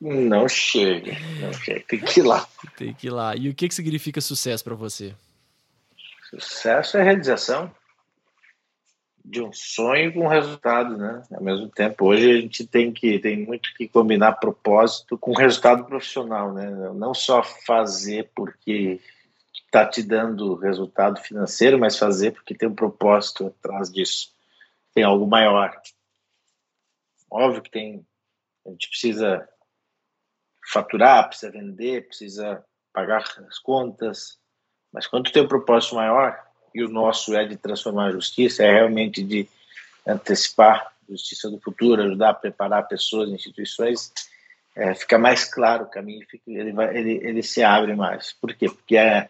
Não 0.00 0.48
chega, 0.48 1.12
não 1.40 1.52
chega. 1.52 1.84
Tem 1.86 2.00
que 2.00 2.20
ir 2.20 2.22
lá. 2.22 2.48
Tem 2.76 2.94
que 2.94 3.08
ir 3.08 3.10
lá. 3.10 3.36
E 3.36 3.50
o 3.50 3.54
que, 3.54 3.68
que 3.68 3.74
significa 3.74 4.20
sucesso 4.20 4.64
para 4.64 4.74
você? 4.74 5.14
Sucesso 6.30 6.96
é 6.96 7.02
realização 7.02 7.70
de 9.24 9.42
um 9.42 9.52
sonho 9.52 10.12
com 10.12 10.26
resultado, 10.26 10.96
né? 10.96 11.22
Ao 11.30 11.42
mesmo 11.42 11.68
tempo, 11.68 12.06
hoje 12.06 12.30
a 12.30 12.40
gente 12.40 12.66
tem 12.66 12.92
que 12.92 13.18
tem 13.18 13.44
muito 13.44 13.72
que 13.74 13.86
combinar 13.88 14.32
propósito 14.32 15.18
com 15.18 15.32
resultado 15.32 15.84
profissional, 15.84 16.52
né? 16.52 16.70
Não 16.94 17.14
só 17.14 17.42
fazer 17.42 18.30
porque 18.34 19.00
está 19.70 19.86
te 19.86 20.02
dando 20.02 20.56
resultado 20.56 21.20
financeiro, 21.20 21.78
mas 21.78 21.98
fazer 21.98 22.32
porque 22.32 22.54
tem 22.54 22.68
um 22.68 22.74
propósito 22.74 23.46
atrás 23.46 23.90
disso, 23.90 24.32
tem 24.92 25.04
algo 25.04 25.26
maior. 25.26 25.80
Óbvio 27.30 27.62
que 27.62 27.70
tem, 27.70 28.04
a 28.66 28.70
gente 28.70 28.88
precisa 28.88 29.48
faturar, 30.72 31.28
precisa 31.28 31.52
vender, 31.52 32.08
precisa 32.08 32.64
pagar 32.92 33.22
as 33.22 33.58
contas, 33.58 34.38
mas 34.92 35.06
quando 35.06 35.30
tem 35.30 35.42
um 35.42 35.48
propósito 35.48 35.94
maior, 35.94 36.49
e 36.74 36.82
o 36.82 36.88
nosso 36.88 37.34
é 37.34 37.44
de 37.44 37.56
transformar 37.56 38.06
a 38.06 38.12
justiça, 38.12 38.64
é 38.64 38.72
realmente 38.72 39.22
de 39.22 39.48
antecipar 40.06 40.92
a 41.08 41.12
justiça 41.12 41.50
do 41.50 41.60
futuro, 41.60 42.02
ajudar 42.02 42.30
a 42.30 42.34
preparar 42.34 42.88
pessoas, 42.88 43.30
instituições, 43.30 44.12
é, 44.74 44.94
fica 44.94 45.18
mais 45.18 45.44
claro 45.44 45.84
o 45.84 45.90
caminho, 45.90 46.24
ele, 46.46 46.72
vai, 46.72 46.96
ele, 46.96 47.12
ele 47.22 47.42
se 47.42 47.62
abre 47.62 47.94
mais. 47.94 48.32
Por 48.32 48.54
quê? 48.54 48.68
Porque 48.68 48.96
é, 48.96 49.28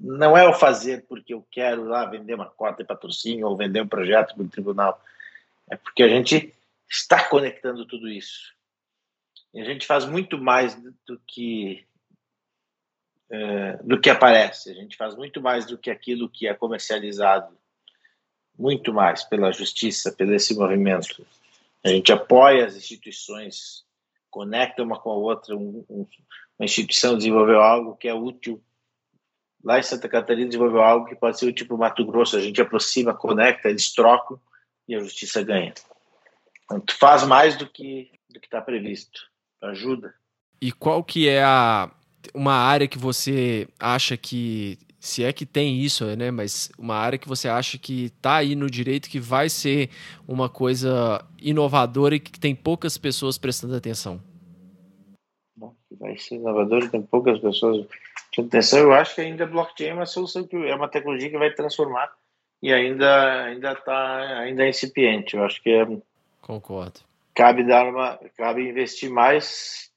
não 0.00 0.36
é 0.36 0.48
o 0.48 0.54
fazer 0.54 1.04
porque 1.08 1.34
eu 1.34 1.46
quero 1.50 1.84
lá 1.84 2.04
vender 2.06 2.34
uma 2.34 2.50
cota 2.50 2.82
de 2.82 2.88
patrocínio 2.88 3.46
ou 3.46 3.56
vender 3.56 3.82
um 3.82 3.88
projeto 3.88 4.34
para 4.34 4.44
o 4.44 4.48
tribunal, 4.48 5.02
é 5.70 5.76
porque 5.76 6.02
a 6.02 6.08
gente 6.08 6.54
está 6.88 7.24
conectando 7.28 7.86
tudo 7.86 8.08
isso. 8.08 8.54
E 9.52 9.60
a 9.60 9.64
gente 9.64 9.86
faz 9.86 10.04
muito 10.04 10.36
mais 10.36 10.74
do 11.06 11.20
que 11.26 11.84
é, 13.34 13.78
do 13.82 14.00
que 14.00 14.08
aparece. 14.08 14.70
A 14.70 14.74
gente 14.74 14.96
faz 14.96 15.16
muito 15.16 15.40
mais 15.40 15.66
do 15.66 15.76
que 15.76 15.90
aquilo 15.90 16.28
que 16.28 16.46
é 16.46 16.54
comercializado. 16.54 17.56
Muito 18.56 18.92
mais 18.92 19.24
pela 19.24 19.50
justiça, 19.50 20.12
pelo 20.12 20.32
esse 20.32 20.54
movimento. 20.54 21.26
A 21.84 21.88
gente 21.88 22.12
apoia 22.12 22.64
as 22.64 22.76
instituições, 22.76 23.84
conecta 24.30 24.82
uma 24.82 24.98
com 24.98 25.10
a 25.10 25.16
outra. 25.16 25.56
Um, 25.56 25.84
um, 25.90 26.06
uma 26.56 26.64
instituição 26.64 27.16
desenvolveu 27.16 27.60
algo 27.60 27.96
que 27.96 28.06
é 28.06 28.14
útil. 28.14 28.62
Lá 29.64 29.78
em 29.78 29.82
Santa 29.82 30.08
Catarina 30.08 30.46
desenvolveu 30.46 30.82
algo 30.82 31.06
que 31.06 31.16
pode 31.16 31.38
ser 31.38 31.46
útil 31.46 31.66
para 31.66 31.74
o 31.74 31.78
Mato 31.78 32.04
Grosso. 32.04 32.36
A 32.36 32.40
gente 32.40 32.60
aproxima, 32.62 33.12
conecta, 33.12 33.68
eles 33.68 33.92
trocam 33.92 34.40
e 34.86 34.94
a 34.94 35.00
justiça 35.00 35.42
ganha. 35.42 35.74
Então, 36.64 36.78
tu 36.80 36.96
faz 36.96 37.24
mais 37.24 37.56
do 37.56 37.68
que 37.68 38.12
do 38.30 38.40
que 38.40 38.46
está 38.46 38.60
previsto 38.60 39.30
ajuda. 39.62 40.14
E 40.60 40.72
qual 40.72 41.02
que 41.02 41.28
é 41.28 41.42
a 41.42 41.90
uma 42.32 42.54
área 42.54 42.88
que 42.88 42.98
você 42.98 43.68
acha 43.78 44.16
que 44.16 44.78
se 45.04 45.22
é 45.22 45.34
que 45.34 45.44
tem 45.44 45.80
isso, 45.80 46.06
né, 46.16 46.30
mas 46.30 46.72
uma 46.78 46.94
área 46.94 47.18
que 47.18 47.28
você 47.28 47.46
acha 47.46 47.76
que 47.76 48.06
está 48.06 48.36
aí 48.36 48.56
no 48.56 48.70
direito 48.70 49.10
que 49.10 49.20
vai 49.20 49.50
ser 49.50 49.90
uma 50.26 50.48
coisa 50.48 51.22
inovadora 51.38 52.14
e 52.14 52.20
que 52.20 52.40
tem 52.40 52.54
poucas 52.54 52.96
pessoas 52.96 53.36
prestando 53.36 53.76
atenção? 53.76 54.18
Bom, 55.54 55.74
vai 56.00 56.16
ser 56.16 56.36
inovador 56.36 56.84
e 56.84 56.88
tem 56.88 57.02
poucas 57.02 57.38
pessoas. 57.38 57.86
atenção, 58.38 58.78
eu 58.78 58.94
acho 58.94 59.14
que 59.14 59.20
ainda 59.20 59.44
blockchain 59.44 59.88
é 59.88 59.94
uma 59.94 60.06
solução 60.06 60.42
que 60.42 60.56
é 60.56 60.74
uma 60.74 60.88
tecnologia 60.88 61.28
que 61.28 61.36
vai 61.36 61.52
transformar 61.52 62.10
e 62.62 62.72
ainda 62.72 63.44
ainda 63.44 63.74
tá 63.74 64.38
ainda 64.38 64.64
é 64.64 64.70
incipiente. 64.70 65.36
Eu 65.36 65.44
acho 65.44 65.62
que 65.62 65.68
é 65.68 65.86
Concordo. 66.40 67.00
Cabe 67.34 67.62
dar 67.62 67.86
uma 67.86 68.18
cabe 68.38 68.66
investir 68.66 69.10
mais 69.10 69.90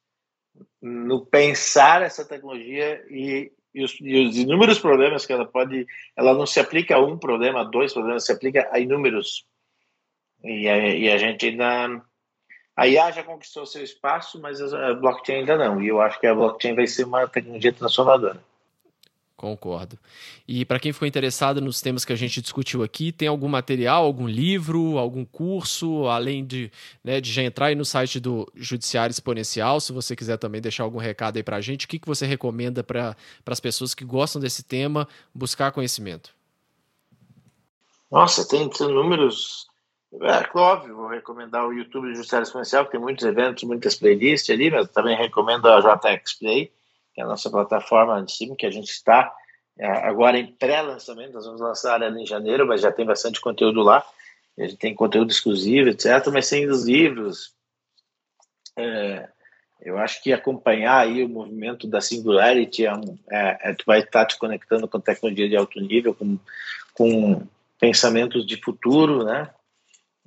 no 0.82 1.26
pensar 1.26 2.02
essa 2.02 2.26
tecnologia 2.26 3.04
e, 3.10 3.52
e, 3.74 3.84
os, 3.84 3.98
e, 4.02 4.28
os, 4.28 4.38
inúmeros 4.38 4.80
problemas 4.80 5.26
que 5.26 5.34
ela 5.34 5.46
pode 5.46 5.86
ela 6.16 6.34
não 6.34 6.46
se 6.46 6.60
aplica 6.60 6.96
a 6.96 7.04
um 7.04 7.18
problema, 7.18 7.62
a 7.62 7.66
dois 7.66 7.94
problemas, 7.94 8.26
se 8.26 8.32
aplica 8.32 8.68
a 8.72 8.80
inúmeros. 8.80 9.46
E 10.44 10.68
a, 10.70 10.78
e 10.78 11.10
a 11.10 11.18
gente 11.18 11.48
ainda 11.48 12.02
a 12.76 12.88
IA 12.88 13.12
já 13.12 13.24
conquistou 13.24 13.66
seu 13.66 13.84
espaço, 13.84 14.40
mas 14.40 14.62
a 14.62 14.94
blockchain 14.94 15.40
ainda 15.40 15.58
não. 15.58 15.82
E 15.82 15.88
eu 15.88 16.00
acho 16.00 16.20
que 16.20 16.28
a 16.28 16.36
blockchain 16.36 16.76
vai 16.76 16.86
ser 16.86 17.06
uma 17.06 17.28
tecnologia 17.28 17.74
transformadora. 17.74 18.40
Concordo. 19.38 20.00
E 20.48 20.66
para 20.66 20.80
quem 20.80 20.92
ficou 20.92 21.08
interessado 21.08 21.62
nos 21.62 21.80
temas 21.80 22.04
que 22.04 22.12
a 22.12 22.16
gente 22.16 22.42
discutiu 22.42 22.82
aqui, 22.82 23.12
tem 23.12 23.28
algum 23.28 23.48
material, 23.48 24.04
algum 24.04 24.28
livro, 24.28 24.98
algum 24.98 25.24
curso, 25.24 26.08
além 26.08 26.44
de, 26.44 26.72
né, 27.04 27.22
de 27.22 27.32
já 27.32 27.44
entrar 27.44 27.68
aí 27.68 27.76
no 27.76 27.86
site 27.86 28.20
do 28.20 28.52
Judiciário 28.56 29.12
Exponencial, 29.12 29.80
se 29.80 29.94
você 29.94 30.16
quiser 30.16 30.38
também 30.38 30.60
deixar 30.60 30.84
algum 30.84 30.98
recado 30.98 31.38
aí 31.38 31.44
para 31.44 31.58
a 31.58 31.62
gente, 31.62 31.86
o 31.86 31.88
que, 31.88 32.00
que 32.00 32.08
você 32.08 32.26
recomenda 32.26 32.84
para 32.84 33.16
as 33.46 33.60
pessoas 33.60 33.94
que 33.94 34.04
gostam 34.04 34.42
desse 34.42 34.64
tema 34.64 35.08
buscar 35.36 35.72
conhecimento? 35.72 36.32
Nossa, 38.10 38.48
tem, 38.48 38.68
números 38.80 39.68
é, 40.22 40.58
óbvio, 40.58 40.96
vou 40.96 41.08
recomendar 41.10 41.68
o 41.68 41.74
YouTube 41.74 42.08
do 42.08 42.16
Judiciário 42.16 42.44
Exponencial, 42.44 42.86
que 42.86 42.92
tem 42.92 43.00
muitos 43.00 43.24
eventos, 43.24 43.64
muitas 43.66 43.94
playlists 43.94 44.50
ali, 44.50 44.72
mas 44.72 44.90
também 44.90 45.16
recomendo 45.16 45.68
a 45.68 45.80
JX 45.80 46.40
Play, 46.40 46.72
que 47.18 47.22
é 47.22 47.24
a 47.24 47.28
nossa 47.28 47.50
plataforma 47.50 48.22
de 48.22 48.32
cima, 48.32 48.56
que 48.56 48.68
a 48.68 48.70
gente 48.70 48.92
está 48.92 49.34
é, 49.76 49.88
agora 49.88 50.38
em 50.38 50.54
pré-lançamento, 50.54 51.34
nós 51.34 51.48
vamos 51.48 51.60
lançar 51.60 52.00
ela 52.00 52.22
em 52.22 52.28
janeiro, 52.28 52.68
mas 52.68 52.82
já 52.82 52.92
tem 52.92 53.08
bastante 53.08 53.42
conteúdo 53.42 53.82
lá, 53.82 54.06
a 54.56 54.62
gente 54.62 54.78
tem 54.78 54.94
conteúdo 54.94 55.32
exclusivo, 55.32 55.90
etc., 55.90 56.28
mas 56.32 56.46
sem 56.46 56.70
os 56.70 56.86
livros. 56.86 57.56
É, 58.78 59.28
eu 59.82 59.98
acho 59.98 60.22
que 60.22 60.32
acompanhar 60.32 61.00
aí 61.00 61.24
o 61.24 61.30
movimento 61.30 61.88
da 61.88 62.02
Singularity 62.02 62.86
é, 62.86 62.92
é, 63.32 63.72
é 63.72 63.74
tu 63.74 63.84
vai 63.88 64.02
estar 64.02 64.28
te 64.28 64.38
conectando 64.38 64.88
com 64.88 65.00
tecnologia 65.00 65.50
de 65.50 65.58
alto 65.58 65.80
nível, 65.82 66.14
com, 66.14 66.38
com 66.94 67.42
pensamentos 67.80 68.46
de 68.46 68.62
futuro, 68.62 69.24
né? 69.24 69.50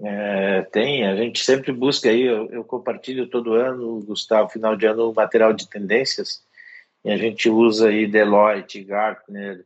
É, 0.03 0.63
tem, 0.73 1.07
a 1.07 1.15
gente 1.15 1.45
sempre 1.45 1.71
busca 1.71 2.09
aí, 2.09 2.23
eu, 2.23 2.51
eu, 2.51 2.65
compartilho 2.65 3.29
todo 3.29 3.55
ano, 3.55 4.03
Gustavo, 4.05 4.49
final 4.49 4.75
de 4.75 4.87
ano, 4.87 5.11
o 5.11 5.15
material 5.15 5.53
de 5.53 5.69
tendências, 5.69 6.43
e 7.05 7.11
a 7.11 7.17
gente 7.17 7.49
usa 7.49 7.89
aí 7.89 8.07
Deloitte, 8.07 8.85
Gartner, 8.85 9.65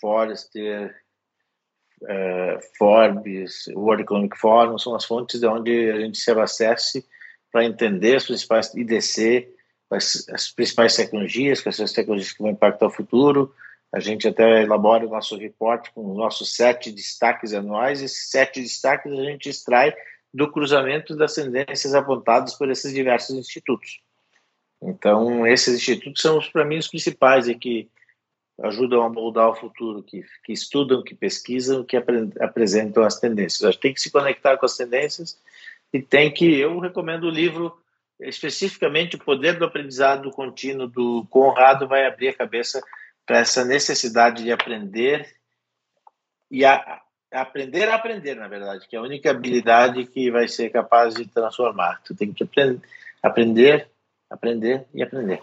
Forrester, 0.00 0.94
é, 2.08 2.58
Forbes, 2.78 3.66
World 3.68 4.02
Economic 4.02 4.38
Forum, 4.38 4.78
são 4.78 4.94
as 4.94 5.04
fontes 5.04 5.40
de 5.40 5.46
onde 5.46 5.90
a 5.90 6.00
gente 6.00 6.18
se 6.18 6.30
abastece 6.30 7.06
para 7.52 7.64
entender 7.64 8.16
as 8.16 8.24
principais 8.24 8.74
IDC, 8.74 9.52
as, 9.90 10.26
as 10.30 10.50
principais 10.50 10.96
tecnologias, 10.96 11.60
quais 11.60 11.76
são 11.76 11.84
as 11.84 11.92
tecnologias 11.92 12.32
que 12.32 12.42
vão 12.42 12.52
impactar 12.52 12.86
o 12.86 12.90
futuro, 12.90 13.52
a 13.92 13.98
gente 13.98 14.28
até 14.28 14.62
elabora 14.62 15.04
o 15.04 15.10
nosso 15.10 15.36
reporte 15.36 15.90
com 15.92 16.12
os 16.12 16.16
nossos 16.16 16.54
sete 16.54 16.92
destaques 16.92 17.52
anuais. 17.52 18.00
Esses 18.00 18.30
sete 18.30 18.60
destaques 18.60 19.12
a 19.12 19.24
gente 19.24 19.48
extrai 19.48 19.92
do 20.32 20.50
cruzamento 20.50 21.16
das 21.16 21.34
tendências 21.34 21.92
apontadas 21.92 22.54
por 22.54 22.70
esses 22.70 22.94
diversos 22.94 23.36
institutos. 23.36 24.00
Então, 24.82 25.46
esses 25.46 25.74
institutos 25.74 26.22
são, 26.22 26.40
para 26.52 26.64
mim, 26.64 26.78
os 26.78 26.88
principais 26.88 27.48
e 27.48 27.54
que 27.54 27.88
ajudam 28.62 29.02
a 29.02 29.08
moldar 29.08 29.50
o 29.50 29.54
futuro, 29.54 30.02
que, 30.02 30.24
que 30.44 30.52
estudam, 30.52 31.02
que 31.02 31.14
pesquisam, 31.14 31.84
que 31.84 31.96
apresentam 31.96 33.02
as 33.02 33.18
tendências. 33.18 33.62
A 33.62 33.70
gente 33.70 33.80
tem 33.80 33.94
que 33.94 34.00
se 34.00 34.10
conectar 34.10 34.56
com 34.56 34.66
as 34.66 34.76
tendências 34.76 35.38
e 35.92 36.00
tem 36.00 36.32
que. 36.32 36.58
Eu 36.58 36.78
recomendo 36.78 37.24
o 37.24 37.30
livro 37.30 37.76
especificamente 38.20 39.16
O 39.16 39.24
Poder 39.24 39.58
do 39.58 39.64
Aprendizado 39.64 40.30
Contínuo 40.30 40.86
do 40.86 41.26
Conrado, 41.30 41.88
vai 41.88 42.06
abrir 42.06 42.28
a 42.28 42.36
cabeça 42.36 42.82
para 43.26 43.38
essa 43.38 43.64
necessidade 43.64 44.42
de 44.42 44.52
aprender 44.52 45.34
e 46.50 46.64
a, 46.64 47.00
aprender 47.32 47.88
a 47.88 47.94
aprender, 47.94 48.34
na 48.34 48.48
verdade, 48.48 48.86
que 48.88 48.96
é 48.96 48.98
a 48.98 49.02
única 49.02 49.30
habilidade 49.30 50.04
que 50.06 50.30
vai 50.30 50.48
ser 50.48 50.70
capaz 50.70 51.14
de 51.14 51.26
transformar. 51.26 52.02
Tu 52.04 52.14
tem 52.14 52.32
que 52.32 52.42
aprender, 52.42 52.80
aprender, 53.22 53.88
aprender 54.30 54.86
e 54.94 55.02
aprender. 55.02 55.40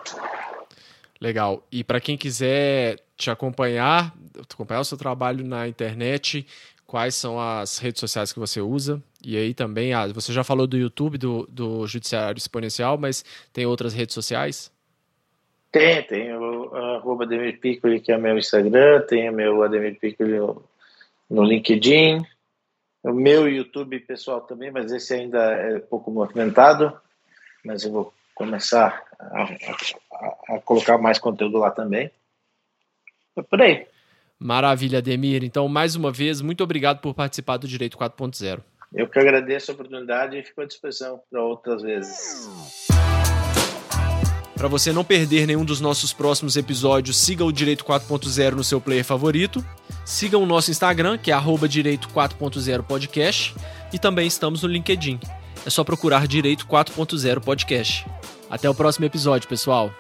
Legal. 1.20 1.66
E 1.72 1.84
para 1.84 2.00
quem 2.00 2.18
quiser 2.18 2.98
te 3.16 3.30
acompanhar, 3.30 4.14
acompanhar 4.52 4.82
o 4.82 4.86
seu 4.86 4.98
trabalho 4.98 5.46
na 5.46 5.68
internet, 5.68 6.46
quais 6.86 7.16
são 7.16 7.40
as 7.40 7.80
redes 7.80 8.00
sociais 8.00 8.32
que 8.32 8.40
você 8.40 8.62
usa? 8.62 9.02
E 9.24 9.36
aí 9.36 9.54
também, 9.54 9.94
ah, 9.94 10.08
você 10.08 10.32
já 10.32 10.44
falou 10.44 10.68
do 10.68 10.78
YouTube, 10.78 11.18
do, 11.18 11.48
do 11.48 11.86
Judiciário 11.88 12.38
Exponencial, 12.38 12.98
mas 12.98 13.26
tem 13.52 13.66
outras 13.66 13.94
redes 13.94 14.14
sociais? 14.14 14.72
Tem, 15.72 16.02
tem 16.04 16.34
o 16.34 16.74
arroba 16.76 17.26
Ademir 17.26 17.60
Piccoli, 17.60 18.00
que 18.00 18.12
é 18.12 18.18
meu 18.18 18.38
Instagram, 18.38 19.02
tem 19.02 19.30
o 19.30 19.34
meu 19.34 19.64
Ademir 19.64 20.00
Piccoli 20.00 20.38
no, 20.38 20.64
no 21.30 21.44
LinkedIn, 21.44 22.26
o 23.04 23.12
meu 23.12 23.50
YouTube 23.50 24.00
pessoal 24.00 24.42
também, 24.42 24.72
mas 24.72 24.92
esse 24.92 25.14
ainda 25.14 25.40
é 25.54 25.80
pouco 25.80 26.10
movimentado, 26.10 26.98
mas 27.66 27.84
eu 27.84 27.92
vou 27.92 28.14
começar 28.38 29.04
a, 29.20 29.44
a, 29.44 30.56
a 30.56 30.60
colocar 30.62 30.98
mais 30.98 31.18
conteúdo 31.18 31.58
lá 31.58 31.72
também. 31.72 32.12
É 33.36 33.42
por 33.42 33.62
aí. 33.62 33.88
Maravilha, 34.40 35.00
Ademir. 35.00 35.44
Então, 35.44 35.68
mais 35.68 35.96
uma 35.96 36.12
vez, 36.12 36.42
muito 36.42 36.64
obrigado 36.64 37.00
por 37.00 37.14
participar 37.14 37.58
do 37.58 37.68
Direito 37.68 37.98
4.0. 37.98 38.62
Eu 38.94 39.08
que 39.08 39.20
agradeço 39.20 39.72
a 39.72 39.74
oportunidade 39.74 40.38
e 40.38 40.44
fico 40.44 40.62
à 40.62 40.66
disposição 40.66 41.20
para 41.30 41.44
outras 41.44 41.82
vezes. 41.82 42.88
Para 44.56 44.68
você 44.68 44.92
não 44.92 45.04
perder 45.04 45.46
nenhum 45.46 45.66
dos 45.66 45.82
nossos 45.82 46.14
próximos 46.14 46.56
episódios, 46.56 47.18
siga 47.18 47.44
o 47.44 47.52
Direito 47.52 47.84
4.0 47.84 48.54
no 48.54 48.64
seu 48.64 48.80
player 48.80 49.04
favorito. 49.04 49.64
Siga 50.06 50.38
o 50.38 50.46
nosso 50.46 50.72
Instagram, 50.72 51.18
que 51.18 51.32
é 51.32 51.68
Direito 51.68 52.08
4.0 52.10 52.84
Podcast. 52.84 53.54
E 53.92 54.00
também 54.00 54.28
estamos 54.28 54.64
no 54.64 54.70
LinkedIn. 54.70 55.20
É 55.66 55.70
só 55.70 55.84
procurar 55.84 56.28
Direito 56.28 56.66
4.0 56.68 57.40
Podcast. 57.42 58.06
Até 58.50 58.70
o 58.70 58.76
próximo 58.76 59.06
episódio, 59.06 59.48
pessoal. 59.48 59.92